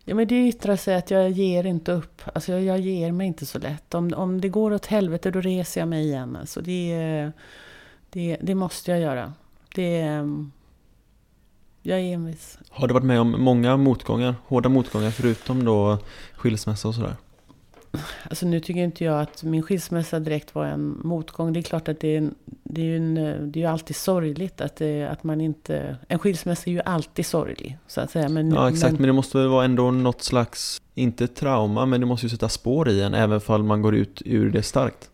Ja, 0.06 0.16
men 0.16 0.28
det 0.28 0.48
yttrar 0.48 0.76
sig 0.76 0.96
att 0.96 1.12
jag 1.12 1.30
ger 1.30 1.66
inte 1.66 1.92
upp. 1.92 2.22
Alltså 2.34 2.52
jag, 2.52 2.64
jag 2.64 2.80
ger 2.80 3.12
mig 3.12 3.28
inte 3.28 3.46
så 3.46 3.60
lätt. 3.60 3.94
Om, 3.94 4.14
om 4.16 4.42
det 4.42 4.50
går 4.50 4.74
åt 4.74 4.86
helvete, 4.86 5.32
då 5.32 5.42
reser 5.42 5.82
jag 5.82 5.88
mig 5.88 6.06
igen. 6.06 6.36
Alltså 6.36 6.62
det, 6.62 7.32
det, 8.10 8.38
det 8.42 8.56
måste 8.56 8.92
jag 8.92 9.00
göra. 9.00 9.34
Det, 9.76 10.00
jag 11.82 12.00
är 12.00 12.14
envis. 12.14 12.60
Har 12.70 12.88
du 12.88 12.94
varit 12.94 13.06
med 13.06 13.22
om 13.22 13.36
många 13.44 13.78
motgångar, 13.78 14.36
hårda 14.48 14.70
motgångar 14.70 15.12
förutom 15.12 15.66
då 15.66 15.98
skilsmässa 16.34 16.88
och 16.88 16.96
sådär? 16.96 17.16
Alltså 18.30 18.46
nu 18.46 18.60
tycker 18.60 18.82
inte 18.82 19.04
jag 19.04 19.22
att 19.22 19.44
min 19.44 19.64
skilsmässa 19.64 20.20
direkt 20.20 20.56
var 20.56 20.66
en 20.66 21.02
motgång. 21.04 21.54
Det 21.54 21.60
är 21.60 21.62
klart 21.62 21.88
att 21.88 22.00
det 22.00 22.16
är, 22.16 22.30
det 22.64 22.82
är 22.82 22.86
ju, 22.86 22.98
en, 22.98 23.16
det 23.52 23.60
är 23.60 23.62
ju 23.62 23.66
alltid 23.66 23.96
sorgligt 23.96 24.62
att, 24.62 24.76
det, 24.76 25.04
att 25.04 25.24
man 25.24 25.42
inte... 25.42 25.98
En 26.08 26.20
skilsmässa 26.20 26.70
är 26.70 26.72
ju 26.72 26.82
alltid 26.82 27.26
sorglig, 27.26 27.78
så 27.88 28.02
att 28.02 28.12
säga. 28.12 28.30
Men, 28.30 28.52
ja, 28.52 28.70
exakt. 28.70 28.92
Men, 28.92 29.02
men 29.02 29.08
det 29.08 29.14
måste 29.14 29.38
väl 29.38 29.48
vara 29.48 29.66
ändå 29.66 29.92
något 29.92 30.22
slags, 30.22 30.82
inte 30.96 31.28
trauma, 31.28 31.86
men 31.86 32.00
det 32.00 32.06
måste 32.06 32.26
ju 32.26 32.30
sätta 32.30 32.50
spår 32.50 32.90
i 32.90 33.02
en, 33.02 33.14
även 33.14 33.42
om 33.48 33.68
man 33.68 33.82
går 33.82 33.96
ut 33.96 34.22
ur 34.26 34.52
det 34.52 34.64
starkt. 34.64 35.10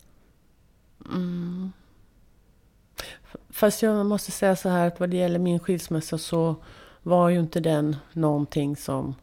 Mm. 1.13 1.71
Fast 3.49 3.81
jag 3.81 4.05
måste 4.05 4.31
säga 4.31 4.55
så 4.55 4.69
här 4.69 4.87
att 4.87 4.99
vad 4.99 5.09
det 5.09 5.17
gäller 5.17 5.39
min 5.39 5.59
skilsmässa 5.59 6.17
så 6.17 6.55
var 7.03 7.29
ju 7.29 7.39
inte 7.39 7.59
den 7.59 7.95
någonting 8.13 8.75
som 8.75 9.15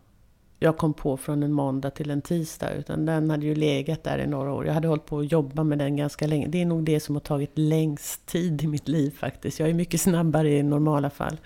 jag 0.65 0.77
kom 0.77 0.95
på 0.95 1.17
från 1.17 1.43
en 1.43 1.53
måndag 1.53 1.91
till 1.91 2.11
en 2.11 2.23
tisdag. 2.23 2.73
Utan 2.73 3.07
den 3.07 3.31
hade 3.31 3.47
ju 3.47 3.55
legat 3.55 4.05
där 4.05 4.19
i 4.19 4.27
några 4.27 4.53
år. 4.53 4.67
Jag 4.67 4.75
hade 4.75 4.89
hållit 4.89 5.07
på 5.07 5.19
att 5.19 5.33
jobba 5.33 5.65
med 5.65 5.79
den 5.79 5.97
ganska 5.97 6.27
länge. 6.27 6.47
Det 6.47 6.63
är 6.63 6.67
nog 6.67 6.85
det 6.85 7.01
som 7.01 7.15
har 7.15 7.21
tagit 7.21 7.51
längst 7.55 8.27
tid 8.27 8.63
i 8.63 8.67
mitt 8.67 8.89
liv 8.89 9.17
faktiskt. 9.19 9.61
Jag 9.61 9.69
är 9.69 9.75
mycket 9.75 10.01
snabbare 10.01 10.51
i 10.51 10.63
normala 10.63 11.11
fall. 11.11 11.37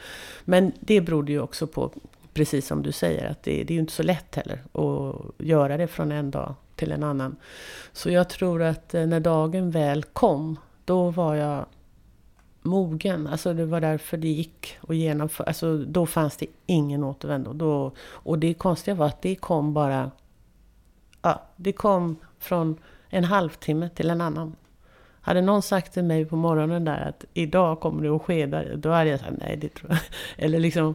Men 0.45 0.73
det 0.81 1.01
berodde 1.01 1.33
ju 1.33 1.41
också 1.41 1.67
på, 1.67 1.91
precis 2.35 2.67
som 2.67 2.83
du 2.83 2.93
säger, 2.93 3.31
att 3.31 3.43
det, 3.43 3.65
det 3.65 3.73
är 3.73 3.75
ju 3.75 3.81
inte 3.81 3.93
så 3.93 4.03
lätt 4.03 4.35
heller 4.35 4.63
att 4.73 5.47
göra 5.47 5.77
det 5.77 5.87
från 5.87 6.13
en 6.13 6.31
dag 6.31 6.55
till 6.77 6.93
en 6.93 7.03
annan. 7.03 7.37
Så 7.93 8.11
jag 8.11 8.29
tror 8.29 8.63
att 8.63 8.95
eh, 8.95 9.07
när 9.07 9.21
dagen 9.21 9.71
väl 9.71 10.03
kom, 10.03 10.57
då 10.85 11.11
var 11.11 11.35
jag 11.35 11.67
mogen. 12.69 13.27
Alltså 13.27 13.55
det 13.55 13.67
var 13.67 13.81
därför 13.81 14.17
det 14.17 14.29
gick 14.29 14.79
att 14.89 14.97
genomföra. 14.97 15.47
Alltså 15.47 15.79
då 15.79 16.07
fanns 16.07 16.37
det 16.37 16.47
ingen 16.67 17.05
återvändo. 17.05 17.53
Då, 17.53 17.93
och 18.01 18.39
det 18.39 18.55
konstiga 18.55 18.95
var 18.95 19.07
att 19.07 19.23
det 19.23 19.35
kom 19.35 19.75
bara... 19.75 20.11
Ja, 21.23 21.43
det 21.57 21.73
kom 21.73 22.17
från 22.39 22.77
en 23.09 23.25
halvtimme 23.25 23.89
till 23.89 24.11
en 24.11 24.21
annan. 24.21 24.57
Hade 25.21 25.41
någon 25.41 25.63
sagt 25.63 25.95
till 25.95 26.05
mig 26.05 26.25
på 26.25 26.37
morgonen 26.37 26.85
där 26.85 27.09
att 27.09 27.25
idag 27.35 27.81
kommer 27.81 28.03
det 28.03 28.09
att 28.09 28.23
ske, 28.23 28.47
då 28.77 28.91
hade 28.91 29.11
jag 29.11 29.21
sagt 29.21 29.33
nej, 29.39 29.57
det 29.57 29.69
tror 29.69 29.91
jag 29.91 30.01
Eller 30.45 30.59
liksom, 30.59 30.95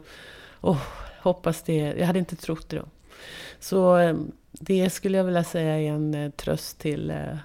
oh, 0.61 0.81
hoppas 1.21 1.63
det. 1.63 1.77
Jag 1.77 2.07
hade 2.07 2.19
inte 2.19 2.35
trott 2.35 2.69
det 2.69 2.77
då. 2.77 2.85
Så 3.59 3.95
ehm, 3.95 4.31
det 4.51 4.89
skulle 4.89 5.17
jag 5.17 5.25
vilja 5.25 5.43
säga 5.43 5.79
är 5.79 5.91
en 5.91 6.13
eh, 6.13 6.31
tröst 6.31 6.79
till 6.79 7.09
eh, 7.09 7.37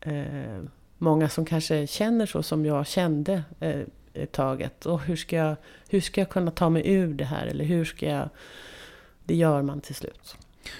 eh, 0.00 0.60
många 1.02 1.28
som 1.28 1.44
kanske 1.44 1.86
känner 1.86 2.26
så 2.26 2.42
som 2.42 2.66
jag 2.66 2.86
kände 2.86 3.42
eh, 3.60 3.80
ett 4.14 4.32
taget. 4.32 4.86
Och 4.86 5.00
hur 5.00 5.16
ska, 5.16 5.36
jag, 5.36 5.56
hur 5.88 6.00
ska 6.00 6.20
jag 6.20 6.30
kunna 6.30 6.50
ta 6.50 6.70
mig 6.70 6.82
ur 6.92 7.14
det 7.14 7.24
här? 7.24 7.46
Eller 7.46 7.64
hur 7.64 7.84
ska 7.84 8.06
jag... 8.06 8.28
Det 9.24 9.34
gör 9.34 9.62
man 9.62 9.80
till 9.80 9.94
slut. 9.94 10.36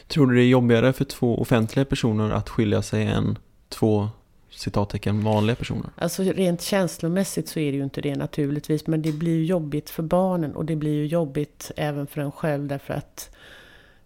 Tror 0.07 0.27
du 0.27 0.37
det 0.37 0.43
är 0.43 0.47
jobbigare 0.47 0.93
för 0.93 1.05
två 1.05 1.39
offentliga 1.39 1.85
personer 1.85 2.31
att 2.31 2.49
skilja 2.49 2.83
sig 2.83 3.07
än 3.07 3.39
två 3.69 4.09
citattecken 4.51 5.25
vanliga 5.25 5.57
personer? 5.57 5.91
Alltså 5.97 6.23
rent 6.23 6.63
känslomässigt 6.63 7.49
så 7.49 7.61
är 7.61 7.73
det 7.73 7.79
ju 7.79 7.85
inte 7.85 8.01
det 8.01 8.17
naturligtvis. 8.17 8.87
Men 8.87 9.03
det 9.03 9.13
blir 9.13 9.37
ju 9.37 9.45
jobbigt 9.45 9.91
för 9.91 10.03
barnen 10.03 10.57
och 10.57 10.65
det 10.65 10.77
blir 10.77 10.95
ju 10.95 11.07
jobbigt 11.07 11.71
även 11.77 12.07
för 12.07 12.21
en 12.21 12.33
själv 12.33 12.67
därför 12.67 12.95
att 12.95 13.31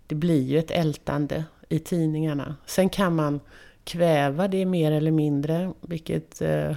det 0.06 0.14
blir 0.14 0.42
ju 0.42 0.58
ett 0.58 0.70
ältande 0.70 1.44
i 1.68 1.78
tidningarna. 1.78 2.56
Sen 2.66 2.88
kan 2.88 3.14
man 3.14 3.40
kväva 3.87 4.49
det 4.49 4.66
mer 4.66 4.93
eller 4.93 5.11
mindre, 5.11 5.72
vilket 5.80 6.43
eh, 6.43 6.76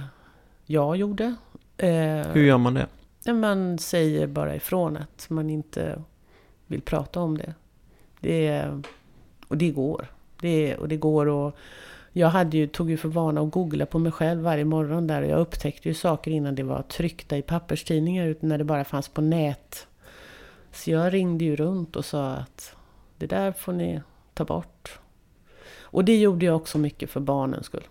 jag 0.66 0.96
gjorde. 0.96 1.34
Eh, 1.76 2.26
Hur 2.32 2.44
gör 2.44 2.58
man 2.58 2.74
det? 2.74 2.86
Man 3.32 3.78
säger 3.78 4.26
bara 4.26 4.54
ifrån 4.54 4.96
att 4.96 5.26
man 5.30 5.50
inte 5.50 6.02
vill 6.66 6.80
prata 6.82 7.20
om 7.20 7.38
det. 7.38 7.54
det 8.20 8.68
och 9.48 9.56
det 9.56 9.70
går. 9.70 10.06
Det, 10.40 10.76
och 10.76 10.88
det 10.88 10.96
går 10.96 11.26
och 11.26 11.56
jag 12.12 12.28
hade 12.28 12.56
ju, 12.56 12.66
tog 12.66 12.90
ju 12.90 12.96
för 12.96 13.08
vana 13.08 13.40
att 13.40 13.50
googla 13.50 13.86
på 13.86 13.98
mig 13.98 14.12
själv 14.12 14.40
varje 14.42 14.64
morgon 14.64 15.06
där 15.06 15.22
och 15.22 15.28
jag 15.28 15.40
upptäckte 15.40 15.88
ju 15.88 15.94
saker 15.94 16.30
innan 16.30 16.54
det 16.54 16.62
var 16.62 16.82
tryckta 16.82 17.36
i 17.36 17.42
papperstidningar 17.42 18.26
utan 18.26 18.48
när 18.48 18.58
det 18.58 18.64
bara 18.64 18.84
fanns 18.84 19.08
på 19.08 19.20
nät. 19.20 19.86
Så 20.72 20.90
jag 20.90 21.14
ringde 21.14 21.44
ju 21.44 21.56
runt 21.56 21.96
och 21.96 22.04
sa 22.04 22.30
att 22.32 22.74
det 23.18 23.26
där 23.26 23.52
får 23.52 23.72
ni 23.72 24.00
ta 24.34 24.44
bort. 24.44 24.98
Och 25.92 26.04
det 26.04 26.20
gjorde 26.20 26.46
jag 26.46 26.56
också 26.56 26.78
mycket 26.78 27.10
för 27.10 27.20
barnens 27.20 27.66
skull. 27.66 27.88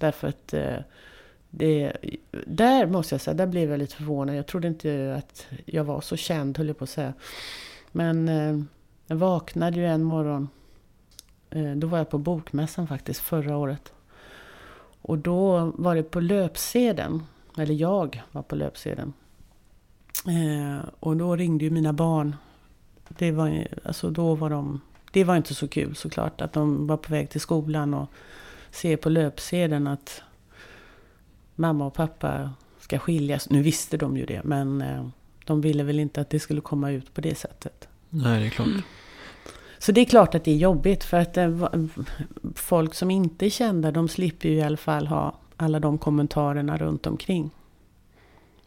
Därför 0.00 0.28
att 0.28 0.54
eh, 0.54 0.76
det, 1.50 1.92
där 2.46 2.86
måste 2.86 3.14
jag 3.14 3.20
säga, 3.20 3.34
där 3.34 3.46
blev 3.46 3.70
jag 3.70 3.78
lite 3.78 3.94
förvånad. 3.96 4.36
Jag 4.36 4.46
trodde 4.46 4.68
inte 4.68 5.14
att 5.18 5.46
jag 5.64 5.84
var 5.84 6.00
så 6.00 6.16
känd, 6.16 6.58
höll 6.58 6.66
jag 6.68 6.78
på 6.78 6.84
att 6.84 6.90
säga. 6.90 7.12
Men 7.92 8.28
eh, 8.28 8.60
jag 9.06 9.16
vaknade 9.16 9.76
ju 9.76 9.86
en 9.86 10.02
morgon. 10.02 10.48
Eh, 11.50 11.72
då 11.72 11.86
var 11.86 11.98
jag 11.98 12.10
på 12.10 12.18
Bokmässan 12.18 12.88
faktiskt, 12.88 13.20
förra 13.20 13.56
året. 13.56 13.92
Och 15.02 15.18
då 15.18 15.72
var 15.74 15.94
det 15.94 16.02
på 16.02 16.20
löpsedeln, 16.20 17.22
eller 17.58 17.74
jag 17.74 18.22
var 18.32 18.42
på 18.42 18.56
löpsedeln. 18.56 19.12
och 21.00 21.16
då 21.16 21.36
ringde 21.36 21.64
ju 21.64 21.70
mina 21.70 21.92
barn. 21.92 22.36
Det 23.08 23.32
var, 23.32 23.66
alltså 23.84 24.10
då 24.10 24.34
var 24.34 24.50
de 24.50 24.80
det 25.16 25.24
var 25.24 25.36
inte 25.36 25.54
så 25.54 25.68
kul 25.68 25.96
såklart 25.96 26.40
att 26.40 26.52
de 26.52 26.86
var 26.86 26.96
på 26.96 27.12
väg 27.12 27.30
till 27.30 27.40
skolan 27.40 27.94
och 27.94 28.10
ser 28.70 28.96
på 28.96 29.08
löpsedeln 29.08 29.86
att 29.86 30.22
mamma 31.54 31.86
och 31.86 31.94
pappa 31.94 32.50
ska 32.80 32.98
skiljas. 32.98 33.50
Nu 33.50 33.62
visste 33.62 33.96
de 33.96 34.16
ju 34.16 34.26
det, 34.26 34.40
men 34.44 34.82
eh, 34.82 35.08
de 35.44 35.60
ville 35.60 35.84
väl 35.84 36.00
inte 36.00 36.20
att 36.20 36.30
det 36.30 36.40
skulle 36.40 36.60
komma 36.60 36.90
ut 36.90 37.14
på 37.14 37.20
det 37.20 37.34
sättet. 37.34 37.88
Nej, 38.10 38.40
det 38.40 38.46
är 38.46 38.50
klart. 38.50 38.68
Så 39.78 39.92
det 39.92 40.00
är 40.00 40.04
klart 40.04 40.34
att 40.34 40.44
det 40.44 40.50
är 40.50 40.56
jobbigt 40.56 41.04
för 41.04 41.16
att 41.16 41.36
eh, 41.36 41.66
folk 42.54 42.94
som 42.94 43.10
inte 43.10 43.46
är 43.46 43.50
kända, 43.50 43.90
de 43.90 44.08
slipper 44.08 44.48
ju 44.48 44.54
i 44.54 44.62
alla 44.62 44.76
fall 44.76 45.06
ha 45.06 45.38
alla 45.56 45.80
de 45.80 45.98
kommentarerna 45.98 46.76
runt 46.76 47.06
omkring. 47.06 47.50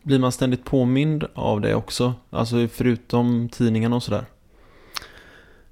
Blir 0.04 0.20
man 0.20 0.32
ständigt 0.32 0.66
påmind 0.66 1.26
av 1.34 1.62
det 1.62 1.76
också? 1.76 2.14
Alltså 2.30 2.68
förutom 2.68 3.50
tidningarna 3.50 3.95
och 3.95 4.04
sådär? 4.04 4.26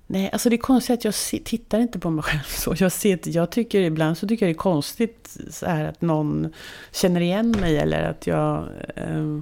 Nej, 0.08 0.30
alltså 0.34 0.49
det 0.49 0.55
är 0.55 0.58
konstigt 0.58 0.93
att 0.93 1.05
jag 1.05 1.43
tittar 1.45 1.80
inte 1.80 1.99
på 1.99 2.10
mig 2.10 2.24
själv 2.24 2.43
så. 2.47 2.76
Jag, 2.78 2.91
ser, 2.91 3.20
jag 3.24 3.49
tycker 3.49 3.82
ibland 3.82 4.18
så 4.18 4.28
tycker 4.28 4.45
jag 4.45 4.55
det 4.55 4.58
är 4.58 4.62
konstigt 4.62 5.38
så 5.49 5.66
här, 5.66 5.86
att 5.86 6.01
någon 6.01 6.53
känner 6.91 7.22
igen 7.22 7.51
mig 7.51 7.78
eller 7.78 8.03
att 8.03 8.28
jag... 8.28 8.68
Eh, 8.95 9.39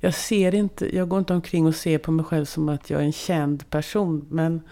jag 0.00 0.14
ser 0.14 0.54
inte, 0.54 0.96
jag 0.96 1.08
går 1.08 1.18
inte 1.18 1.34
omkring 1.34 1.66
och 1.66 1.74
ser 1.74 1.98
på 1.98 2.12
mig 2.12 2.24
själv 2.24 2.44
som 2.44 2.68
att 2.68 2.90
jag 2.90 3.00
är 3.00 3.04
en 3.04 3.12
känd 3.12 3.70
person. 3.70 4.26
Men 4.30 4.62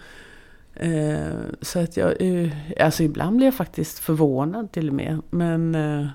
eh, 0.73 1.33
så 1.61 1.79
att 1.79 1.97
jag, 1.97 2.21
eh, 2.21 2.51
alltså 2.79 3.03
ibland 3.03 3.37
blir 3.37 3.47
jag 3.47 3.55
faktiskt 3.55 3.99
förvånad 3.99 4.71
till 4.71 4.89
och 4.89 4.95
med. 4.95 5.21
Men 5.29 5.75
eh, 5.75 6.07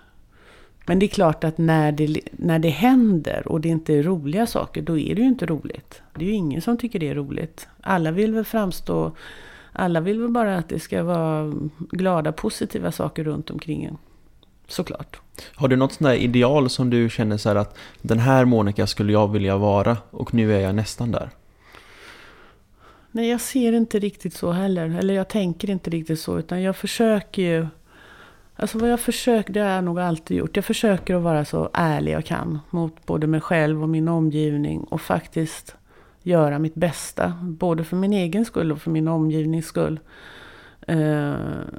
men 0.91 0.99
det 0.99 1.07
är 1.07 1.09
klart 1.09 1.45
att 1.45 1.59
när 1.59 1.93
det, 1.93 2.21
när 2.33 2.59
det 2.59 2.69
händer 2.69 3.49
och 3.49 3.61
det 3.61 3.69
inte 3.69 3.95
är 3.95 4.03
roliga 4.03 4.47
saker, 4.47 4.83
då 4.83 4.99
är 4.99 5.15
det 5.15 5.21
ju 5.21 5.29
inte 5.29 5.47
roligt. 5.47 6.03
Det 6.15 6.25
är 6.25 6.29
ju 6.29 6.35
ingen 6.35 6.63
som 6.63 6.79
tycker 6.79 6.99
det 6.99 7.09
är 7.09 7.15
roligt. 7.15 7.69
Alla 7.81 8.11
vill 8.11 8.35
väl 8.35 8.45
framstå... 8.45 9.13
Alla 9.73 10.01
vill 10.01 10.21
väl 10.21 10.31
bara 10.31 10.57
att 10.57 10.69
det 10.69 10.81
ska 10.81 11.03
vara 11.03 11.53
glada, 11.77 12.33
positiva 12.33 12.93
saker 12.93 13.25
runt 13.25 13.51
omkring 13.51 13.85
en. 13.85 13.97
Såklart. 14.69 15.21
Har 15.55 15.69
du 15.69 15.77
något 15.77 15.93
sånt 15.93 16.09
där 16.09 16.15
ideal 16.15 16.71
som 16.71 16.91
du 16.91 17.11
känner 17.11 17.37
så 17.37 17.49
att 17.59 17.79
den 18.03 18.19
här 18.19 18.45
Monica 18.45 18.87
skulle 18.87 19.13
jag 19.13 19.29
vilja 19.29 19.57
vara 19.57 19.97
och 20.11 20.35
nu 20.35 20.55
är 20.55 20.61
jag 20.61 20.75
nästan 20.75 21.11
där? 21.11 21.31
Nej, 23.11 23.31
jag 23.31 23.41
ser 23.41 23.73
inte 23.73 23.99
riktigt 23.99 24.35
så 24.35 24.53
heller. 24.53 24.99
Eller 24.99 25.15
jag 25.15 25.29
tänker 25.29 25.71
inte 25.71 25.91
riktigt 25.91 26.21
så. 26.21 26.39
Utan 26.39 26.63
jag 26.63 26.77
försöker 26.77 27.43
ju 27.43 27.67
Alltså 28.61 28.79
vad 28.79 28.91
jag 28.91 29.01
försöker, 29.01 29.53
det 29.53 29.61
har 29.61 29.71
jag 29.71 29.85
nog 29.85 30.01
alltid 30.01 30.37
gjort. 30.37 30.57
Jag 30.57 30.65
försöker 30.65 31.15
att 31.15 31.23
vara 31.23 31.45
så 31.45 31.71
ärlig 31.73 32.13
jag 32.13 32.25
kan 32.25 32.59
mot 32.71 33.07
både 33.07 33.27
mig 33.27 33.41
själv 33.41 33.83
och 33.83 33.89
min 33.89 34.09
omgivning 34.09 34.81
och 34.81 35.01
faktiskt 35.01 35.77
göra 36.23 36.59
mitt 36.59 36.75
bästa. 36.75 37.33
Både 37.43 37.85
för 37.85 37.97
min 37.97 38.13
egen 38.13 38.45
skull 38.45 38.73
och 38.73 38.83
för 38.83 38.91
min 38.91 39.09
omgivnings 39.09 39.67
skull. 39.67 40.01
Eh, 40.87 41.35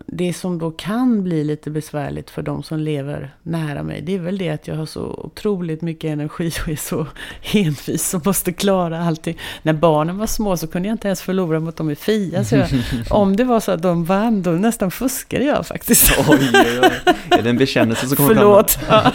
det 0.05 0.33
som 0.33 0.59
då 0.59 0.71
kan 0.71 1.23
bli 1.23 1.43
lite 1.43 1.69
besvärligt 1.69 2.29
för 2.29 2.41
de 2.41 2.63
som 2.63 2.79
lever 2.79 3.35
nära 3.43 3.83
mig, 3.83 4.01
det 4.01 4.15
är 4.15 4.19
väl 4.19 4.37
det 4.37 4.49
att 4.49 4.67
jag 4.67 4.75
har 4.75 4.85
så 4.85 5.01
otroligt 5.01 5.81
mycket 5.81 6.09
energi 6.09 6.51
och 6.61 6.69
är 6.69 6.75
så 6.75 7.07
envis 7.53 8.13
och 8.13 8.25
måste 8.25 8.51
klara 8.51 9.03
allting. 9.03 9.37
När 9.63 9.73
barnen 9.73 10.17
var 10.17 10.27
små 10.27 10.57
så 10.57 10.67
kunde 10.67 10.87
jag 10.87 10.93
inte 10.93 11.07
ens 11.07 11.21
förlora 11.21 11.59
mot 11.59 11.75
dem 11.75 11.89
i 11.89 11.95
Fia. 11.95 12.43
Så 12.43 12.55
jag, 12.55 12.69
om 13.09 13.35
det 13.35 13.43
var 13.43 13.59
så 13.59 13.71
att 13.71 13.81
de 13.81 14.05
vann, 14.05 14.41
då 14.41 14.51
nästan 14.51 14.91
fuskade 14.91 15.43
jag 15.43 15.67
faktiskt. 15.67 16.19
Oj, 16.29 16.49
oj, 16.53 16.79
oj. 16.81 17.13
Är 17.29 17.41
det 17.41 17.49
en 17.49 17.57
bekännelse 17.57 18.07
som 18.07 18.17
kommer 18.17 18.35
Förlåt. 18.35 18.71
fram? 18.71 19.11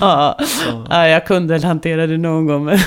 ja. 0.00 0.38
ja, 0.90 1.08
jag 1.08 1.26
kunde 1.26 1.54
väl 1.54 1.64
hantera 1.64 2.06
det 2.06 2.18
någon 2.18 2.46
gång. 2.46 2.64
Men 2.64 2.78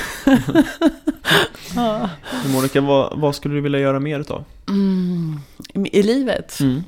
ja. 1.74 2.10
Monica, 2.46 2.80
vad, 2.80 3.18
vad 3.18 3.34
skulle 3.34 3.54
du 3.54 3.60
vilja 3.60 3.78
göra 3.78 4.00
mer 4.00 4.20
utav? 4.20 4.44
mm. 4.68 5.40
I 5.74 6.02
livet? 6.02 6.60
Mm. 6.60 6.82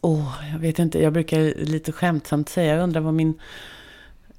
Åh, 0.00 0.34
jag 0.52 0.58
vet 0.58 0.78
inte. 0.78 1.02
Jag 1.02 1.12
brukar 1.12 1.64
lite 1.64 1.92
skämtsamt 1.92 2.48
säga, 2.48 2.74
jag 2.74 2.82
undrar 2.82 3.00
vad 3.00 3.14
min 3.14 3.34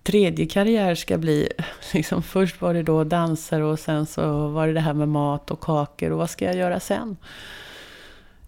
tredje 0.03 0.45
karriär 0.45 0.95
ska 0.95 1.17
bli. 1.17 1.49
Liksom, 1.93 2.23
först 2.23 2.61
var 2.61 2.73
det 2.73 2.83
då 2.83 3.03
dansare 3.03 3.63
och 3.63 3.79
sen 3.79 4.05
så 4.05 4.47
var 4.47 4.67
det 4.67 4.73
det 4.73 4.79
här 4.79 4.93
med 4.93 5.07
mat 5.07 5.51
och 5.51 5.61
kakor. 5.61 6.11
Och 6.11 6.17
vad 6.17 6.29
ska 6.29 6.45
jag 6.45 6.55
göra 6.55 6.79
sen? 6.79 7.17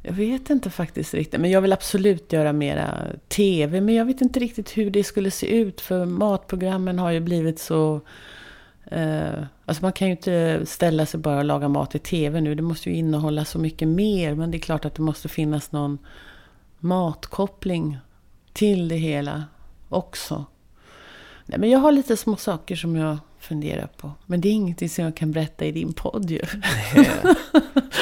Jag 0.04 0.14
vet 0.14 0.50
inte 0.50 0.70
faktiskt 0.70 1.14
riktigt. 1.14 1.42
Men 1.42 1.52
jag 1.52 1.62
vill 1.62 1.74
absolut 1.74 2.34
göra 2.34 2.54
mera 2.54 3.08
TV. 3.28 3.82
Men 3.82 3.96
jag 3.96 4.06
vet 4.06 4.22
inte 4.22 4.40
riktigt 4.40 4.78
hur 4.78 4.90
det 4.92 5.04
skulle 5.04 5.32
se 5.32 5.58
ut. 5.58 5.82
För 5.82 6.06
matprogrammen 6.06 7.00
har 7.00 7.12
ju 7.12 7.20
blivit 7.20 7.60
så... 7.60 8.02
Eh, 8.92 9.44
alltså 9.66 9.84
man 9.84 9.94
kan 9.94 10.08
ju 10.08 10.12
inte 10.12 10.66
ställa 10.66 11.06
sig 11.06 11.20
bara 11.20 11.38
och 11.38 11.46
laga 11.46 11.68
mat 11.68 11.96
i 11.96 12.00
TV 12.00 12.42
nu. 12.42 12.56
Det 12.56 12.62
måste 12.62 12.90
ju 12.90 12.96
innehålla 12.96 13.46
så 13.46 13.60
mycket 13.60 13.88
mer. 13.88 14.36
Men 14.36 14.52
det 14.52 14.58
är 14.58 14.60
klart 14.60 14.86
att 14.86 14.96
det 14.96 15.02
måste 15.02 15.30
finnas 15.30 15.72
någon 15.72 15.98
matkoppling 16.80 17.98
till 18.54 18.88
det 18.88 18.96
hela 18.96 19.44
också. 19.90 20.46
Nej, 21.46 21.60
men 21.60 21.70
jag 21.70 21.80
har 21.80 21.92
lite 21.92 22.18
små 22.18 22.36
saker 22.36 22.76
som 22.76 22.96
jag 22.96 23.18
funderar 23.40 23.88
på. 23.98 24.12
Men 24.26 24.42
det 24.42 24.50
är 24.50 24.54
ingenting 24.54 24.90
som 24.90 25.04
jag 25.04 25.16
kan 25.16 25.32
berätta 25.32 25.66
i 25.66 25.72
din 25.72 25.94
podd 25.94 26.32
ju. 26.32 26.42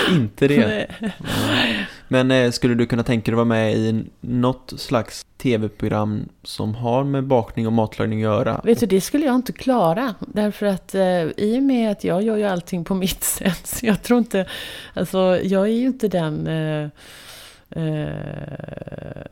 Inte 0.09 0.47
det. 0.47 0.87
Nej. 1.19 1.87
Men 2.11 2.31
eh, 2.31 2.51
skulle 2.51 2.75
du 2.75 2.85
kunna 2.85 3.03
tänka 3.03 3.31
dig 3.31 3.33
att 3.33 3.37
vara 3.37 3.45
med 3.45 3.75
i 3.75 4.05
något 4.21 4.73
slags 4.77 5.25
tv-program 5.37 6.29
som 6.43 6.75
har 6.75 7.03
med 7.03 7.23
bakning 7.23 7.67
och 7.67 7.73
matlagning 7.73 8.19
att 8.19 8.23
göra? 8.23 8.61
Vet 8.63 8.79
du, 8.79 8.85
det 8.85 9.01
skulle 9.01 9.25
jag 9.25 9.35
inte 9.35 9.53
klara. 9.53 10.15
Därför 10.19 10.65
att 10.65 10.95
eh, 10.95 11.23
i 11.37 11.57
och 11.59 11.63
med 11.63 11.91
att 11.91 12.03
jag 12.03 12.23
gör 12.23 12.37
ju 12.37 12.43
allting 12.43 12.83
på 12.83 12.95
mitt 12.95 13.23
sätt. 13.39 13.67
Så 13.67 13.85
jag 13.85 14.03
tror 14.03 14.19
inte... 14.19 14.45
Alltså, 14.93 15.39
jag 15.43 15.63
är 15.63 15.73
ju 15.73 15.85
inte 15.85 16.07
den... 16.07 16.47
Eh, 16.47 16.89
eh, 17.83 19.25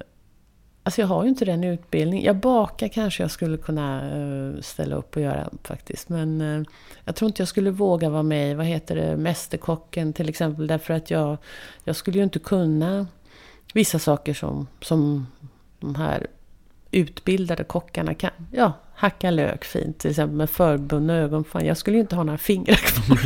alltså 0.88 1.02
jag 1.02 1.08
har 1.08 1.24
ju 1.24 1.30
inte 1.30 1.46
den 1.46 1.64
utbildningen. 1.64 2.26
Jag 2.26 2.36
bakar 2.36 2.88
kanske 2.88 3.24
jag 3.24 3.32
skulle 3.32 3.58
kunna 3.58 4.18
eh, 4.18 4.62
ställa 4.62 4.96
upp 4.96 5.16
och 5.16 5.22
göra 5.22 5.50
faktiskt. 5.64 6.10
Men 6.10 6.42
eh, 6.42 6.64
jag 7.06 7.16
tror 7.16 7.30
inte 7.30 7.42
jag 7.42 7.48
skulle 7.48 7.72
våga 7.72 8.10
vara 8.10 8.24
med 8.24 8.52
i, 8.52 8.54
vad 8.54 8.66
heter 8.66 8.96
det, 8.96 9.18
Mästerkocken 9.18 10.14
till 10.14 10.30
exempel. 10.30 10.68
Därför 10.68 10.94
att 10.94 11.12
jag, 11.12 11.38
jag 11.84 11.96
skulle 11.96 12.18
ju 12.18 12.24
inte 12.24 12.40
kunna 12.40 13.08
vissa 13.74 14.00
saker 14.00 14.34
som, 14.34 14.68
som 14.82 15.28
de 15.80 15.96
här 15.96 16.28
utbildade 16.92 17.64
kockarna 17.64 18.14
kan. 18.14 18.32
Ja, 18.52 18.74
hacka 18.98 19.32
lök 19.32 19.66
fint 19.66 20.00
till 20.00 20.10
exempel 20.10 20.38
med 20.38 20.50
förbundna 20.50 21.16
ögon. 21.16 21.44
Fan, 21.44 21.66
jag 21.66 21.78
skulle 21.78 21.98
ju 21.98 22.02
inte 22.02 22.16
ha 22.16 22.24
några 22.24 22.38
fingrar 22.38 22.76
kvar. 22.76 23.18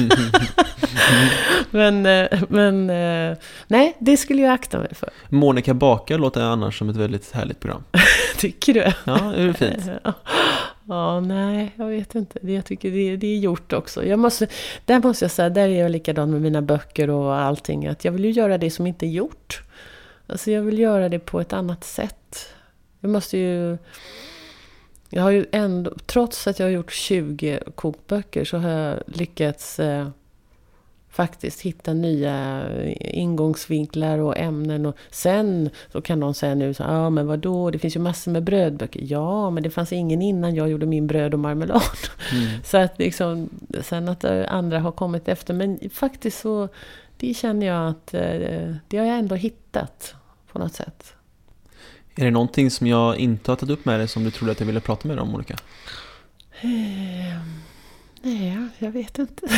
men, 1.72 2.05
eh, 2.05 2.43
men 2.49 2.89
eh, 2.89 3.38
nej, 3.67 3.97
det 3.99 4.17
skulle 4.17 4.41
jag 4.41 4.53
akta 4.53 4.80
mig 4.80 4.95
för. 4.95 5.09
Monica 5.30 5.74
bakar 5.74 6.17
låter 6.17 6.41
annars 6.41 6.78
som 6.80 6.89
ett 6.89 6.95
väldigt 6.95 7.32
härligt 7.32 7.59
program. 7.59 7.84
Tycker 8.38 8.74
du? 8.74 8.91
Ja, 9.03 9.34
är 9.34 9.47
det 9.47 9.53
fint? 9.53 9.89
Ja, 10.88 11.19
nej, 11.19 11.74
jag 11.76 11.88
vet 11.88 12.15
inte. 12.15 12.39
Det, 12.41 12.53
jag 12.53 12.65
tycker 12.65 12.91
det, 12.91 13.17
det 13.17 13.28
är 13.28 13.39
gjort 13.39 13.74
också. 13.74 14.05
Jag 14.05 14.19
måste, 14.19 14.47
där 14.86 14.99
måste 14.99 15.26
jag 15.26 15.32
säga, 15.32 15.49
där 15.49 15.69
är 15.69 15.82
jag 15.82 15.91
likadan 15.91 16.32
med 16.32 16.41
mina 16.41 16.61
böcker 16.61 17.09
och 17.09 17.36
allting. 17.36 17.88
Att 17.88 18.05
jag 18.05 18.11
vill 18.11 18.26
ju 18.26 18.32
göra 18.32 18.57
det 18.57 18.72
som 18.72 18.88
inte 18.88 19.05
är 19.05 19.09
gjort. 19.09 19.61
Alltså 20.28 20.51
jag 20.51 20.61
vill 20.61 20.80
göra 20.80 21.09
det 21.09 21.19
på 21.19 21.41
ett 21.41 21.53
annat 21.53 21.84
sätt. 21.84 22.47
Jag 22.99 23.11
måste 23.11 23.38
ju... 23.38 23.78
Jag 25.14 25.24
har 25.24 25.32
ju 25.32 25.45
ändå, 25.51 25.91
trots 26.05 26.47
att 26.47 26.59
jag 26.59 26.66
har 26.66 26.72
gjort 26.72 26.91
20 26.91 27.59
kokböcker 27.76 28.45
så 28.45 28.57
har 28.57 28.70
jag 28.70 28.99
lyckats 29.05 29.80
eh, 29.80 30.07
faktiskt 31.09 31.62
hitta 31.62 31.93
nya 31.93 32.64
ingångsvinklar 32.99 34.18
och 34.18 34.38
ämnen. 34.38 34.86
Och 34.86 34.95
sen 35.09 35.70
så 35.91 36.01
kan 36.01 36.20
någon 36.20 36.34
säga 36.34 36.55
nu, 36.55 36.74
ja 36.80 37.09
men 37.09 37.28
vadå, 37.28 37.72
det 37.72 37.80
finns 37.80 37.95
ju 37.95 37.99
massor 37.99 38.32
med 38.32 38.43
brödböcker. 38.43 39.01
Ja, 39.03 39.49
men 39.49 39.64
det 39.64 39.70
fanns 39.70 39.93
ingen 39.93 40.22
innan 40.22 40.55
jag 40.55 40.70
gjorde 40.70 40.86
min 40.86 41.07
bröd 41.07 41.34
och 41.34 41.39
marmelad. 41.39 41.82
Mm. 42.32 42.59
Så 42.64 42.78
att 42.78 42.99
liksom, 42.99 43.49
sen 43.82 44.09
att 44.09 44.24
eh, 44.24 44.43
andra 44.47 44.80
har 44.80 44.91
kommit 44.91 45.28
efter. 45.28 45.53
Men 45.53 45.80
faktiskt 45.93 46.39
så, 46.39 46.68
det 47.18 47.34
känner 47.34 47.68
jag 47.68 47.89
att 47.89 48.14
eh, 48.14 48.76
det 48.88 48.97
har 48.97 49.05
jag 49.05 49.20
ändå 49.20 49.36
hittat 49.36 50.16
på 50.51 50.59
något 50.59 50.74
sätt. 50.74 51.14
Är 52.16 52.26
det 52.26 52.32
någonting 52.32 52.72
som 52.72 52.88
jag 52.88 53.18
inte 53.18 53.51
har 53.51 53.55
tagit 53.55 53.80
upp 53.80 53.86
med 53.86 53.99
dig 53.99 54.07
som 54.07 54.24
du 54.24 54.32
trodde 54.32 54.51
att 54.51 54.59
jag 54.59 54.68
ville 54.68 54.80
prata 54.80 55.07
med 55.07 55.18
dig 55.18 55.22
om, 55.22 55.30
Monica? 55.30 55.57
Eh, 56.62 57.41
nej, 58.22 58.68
jag 58.78 58.91
vet 58.91 59.20
inte. 59.20 59.47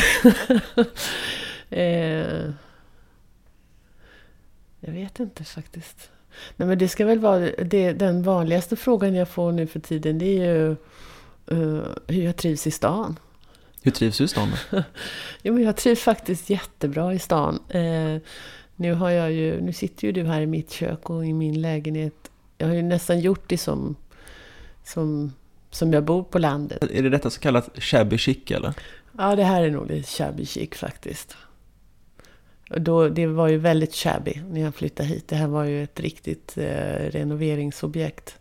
eh, 1.70 2.50
jag 4.80 4.92
vet 4.92 5.20
inte 5.20 5.44
faktiskt. 5.44 6.10
Nej, 6.56 6.68
men 6.68 6.78
det 6.78 6.88
ska 6.88 7.06
väl 7.06 7.18
vara 7.18 7.38
det, 7.64 7.92
den 7.92 8.22
vanligaste 8.22 8.76
frågan 8.76 9.14
jag 9.14 9.28
får 9.28 9.52
nu 9.52 9.66
för 9.66 9.80
tiden. 9.80 10.18
Det 10.18 10.38
är 10.38 10.54
ju 10.54 10.70
eh, 11.46 11.86
hur 12.06 12.24
jag 12.24 12.36
trivs 12.36 12.66
i 12.66 12.70
stan. 12.70 13.18
Hur 13.82 13.90
trivs 13.90 14.18
du 14.18 14.24
i 14.24 14.28
stan 14.28 14.50
då? 14.50 14.82
Jo, 15.42 15.54
men 15.54 15.62
jag 15.62 15.76
trivs 15.76 16.00
faktiskt 16.00 16.50
jättebra 16.50 17.14
i 17.14 17.18
stan. 17.18 17.58
Eh, 17.68 18.16
nu, 18.76 18.92
har 18.92 19.10
jag 19.10 19.32
ju, 19.32 19.60
nu 19.60 19.72
sitter 19.72 20.06
ju 20.06 20.12
du 20.12 20.24
här 20.24 20.40
i 20.40 20.46
mitt 20.46 20.72
kök 20.72 21.10
och 21.10 21.26
i 21.26 21.32
min 21.32 21.62
lägenhet. 21.62 22.30
Jag 22.64 22.68
har 22.68 22.76
ju 22.76 22.82
nästan 22.82 23.20
gjort 23.20 23.44
det 23.46 23.58
som, 23.58 23.96
som, 24.84 25.32
som 25.70 25.92
jag 25.92 26.04
bor 26.04 26.22
på 26.22 26.38
landet. 26.38 26.82
Är 26.90 27.02
det 27.02 27.08
detta 27.08 27.30
så 27.30 27.40
kallat 27.40 27.82
shabby 27.82 28.18
chic 28.18 28.50
eller? 28.50 28.74
Ja, 29.18 29.36
det 29.36 29.44
här 29.44 29.62
är 29.62 29.70
nog 29.70 29.90
lite 29.90 30.08
shabby 30.08 30.46
chic 30.46 30.70
faktiskt. 30.70 31.36
Och 32.70 32.80
Då, 32.80 33.08
det 33.08 33.26
var 33.26 33.48
ju 33.48 33.58
väldigt 33.58 33.94
shabby 33.94 34.42
när 34.50 34.60
jag 34.60 34.74
flyttade 34.74 35.08
hit. 35.08 35.28
Det 35.28 35.36
här 35.36 35.46
var 35.46 35.64
ju 35.64 35.84
ett 35.84 36.00
riktigt 36.00 36.58
eh, 36.58 37.10
renoveringsobjekt. 37.10 38.38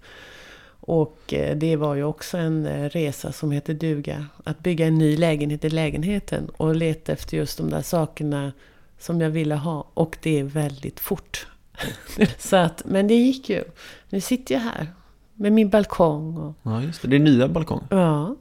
Och 0.66 1.34
eh, 1.34 1.58
det 1.58 1.76
var 1.76 1.96
ju 1.96 2.04
också 2.04 2.38
en 2.38 2.66
eh, 2.66 2.90
resa 2.90 3.32
som 3.32 3.52
heter 3.52 3.74
duga. 3.74 4.26
Att 4.44 4.60
bygga 4.60 4.88
en 4.88 4.98
ny 4.98 5.18
lägenhet 5.18 5.66
i 5.66 5.70
lägenheten 5.70 6.50
och 6.50 6.76
leta 6.76 7.12
efter 7.12 7.38
just 7.38 7.58
de 7.58 7.70
där 7.70 7.82
sakerna 7.82 8.52
som 9.00 9.22
jag 9.22 9.30
ville 9.30 9.56
ha. 9.56 9.88
Och 9.94 10.18
det 10.22 10.40
är 10.40 10.44
väldigt 10.44 11.00
fort. 11.00 11.48
Så 12.38 12.56
att, 12.56 12.82
men 12.86 13.08
det 13.08 13.16
gick 13.16 13.50
ju. 13.50 13.64
Nu 14.10 14.22
sitter 14.22 14.56
jag 14.56 14.62
här 14.62 14.88
med 15.34 15.52
min 15.52 15.70
balkong. 15.70 16.38
Och, 16.38 16.54
Ja, 16.64 16.82
just 16.82 17.02
det. 17.02 17.08
Det 17.08 17.16
är 17.16 17.20
nya 17.20 17.48
balkong. 17.48 17.84
Ja, 17.90 18.36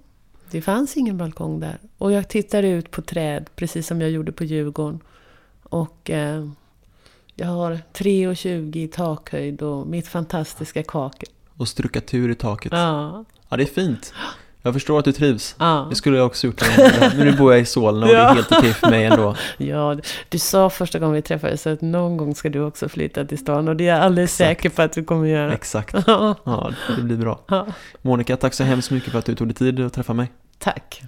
det 0.51 0.63
fanns 0.63 0.97
ingen 0.97 1.19
balkong 1.19 1.61
där. 1.61 1.79
Och 1.99 2.13
jag 2.13 2.29
tittar 2.29 2.63
ut 2.63 2.91
på 2.91 3.03
träd, 3.03 3.51
precis 3.57 3.87
som 3.87 4.01
jag 4.01 4.11
gjorde 4.11 4.33
på 4.33 4.45
Djurgården. 4.45 5.01
Och 5.63 6.11
eh, 6.11 6.49
jag 7.35 7.47
har 7.47 7.73
3,20 7.93 8.77
i 8.77 8.89
takhöjd 8.89 9.63
och 9.63 9.87
mitt 9.87 10.09
fantastiska 10.09 10.83
kakel. 10.83 11.29
Och 11.57 11.69
struckatur 11.69 12.31
i 12.31 12.35
taket. 12.35 12.73
Ja, 12.73 13.25
Ja, 13.49 13.57
det 13.57 13.63
är 13.63 13.67
fint. 13.67 14.13
Jag 14.65 14.75
förstår 14.75 14.99
att 14.99 15.05
du 15.05 15.13
trivs. 15.13 15.57
ja. 15.59 15.87
Det 15.91 15.97
skulle 15.97 16.17
jag 16.17 16.27
också 16.27 16.47
gjort. 16.47 16.63
Men 17.17 17.27
nu 17.27 17.33
bor 17.37 17.53
jag 17.53 17.61
i 17.61 17.65
Solna 17.65 18.07
och 18.07 18.13
det 18.13 18.19
är 18.19 18.23
Ja. 18.23 18.33
helt 18.33 18.53
okej 18.53 18.73
för 18.73 18.91
mig 18.91 19.05
ändå. 19.05 19.37
ja, 19.59 19.97
du 20.29 20.39
sa 20.39 20.71
första 20.71 20.99
gången 20.99 21.15
vi 21.15 21.23
träffades 21.23 21.67
att 21.67 21.81
någon 21.81 22.17
gång 22.17 22.35
ska 22.35 22.49
du 22.49 22.61
också 22.61 22.89
flytta 22.89 23.25
till 23.25 23.39
stan. 23.39 23.69
Och 23.69 23.77
det 23.77 23.89
är 23.89 23.95
jag 23.95 24.03
alldeles 24.05 24.41
Exakt. 24.41 24.49
säker 24.63 24.71
på 24.77 24.83
att 24.83 24.93
du 24.93 25.05
kommer 25.05 25.27
göra. 25.27 25.53
Exakt. 25.53 25.95
Ja, 26.07 26.35
Ja, 26.45 26.71
det 26.97 27.03
blir 27.03 27.17
bra. 27.17 27.41
ja. 27.49 27.67
Monica, 28.03 28.37
tack 28.37 28.55
så 28.55 28.65
hemskt 28.65 28.91
mycket 28.91 29.13
för 29.13 29.19
att 29.19 29.25
du 29.25 29.35
tog 29.35 29.49
dig 29.49 29.55
tid 29.55 29.81
att 29.81 29.93
träffa 29.93 30.13
mig. 30.13 30.33
Tack. 30.59 31.03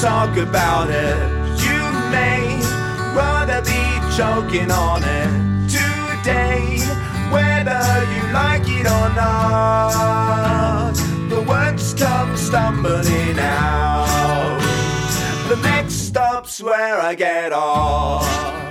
Talk 0.00 0.36
about 0.36 0.90
it. 0.90 1.16
You 1.62 1.80
may 2.10 2.58
rather 3.14 3.62
be 3.62 3.82
choking 4.16 4.70
on 4.70 5.02
it 5.04 5.68
today, 5.70 6.78
whether 7.30 7.82
you 8.14 8.32
like 8.32 8.68
it 8.68 8.86
or 8.86 9.08
not. 9.14 10.92
The 11.28 11.42
words 11.42 11.94
come 11.94 12.36
stumbling 12.36 13.38
out. 13.38 14.60
The 15.48 15.56
next 15.56 15.94
stop's 16.08 16.62
where 16.62 17.00
I 17.00 17.14
get 17.14 17.52
off. 17.52 18.63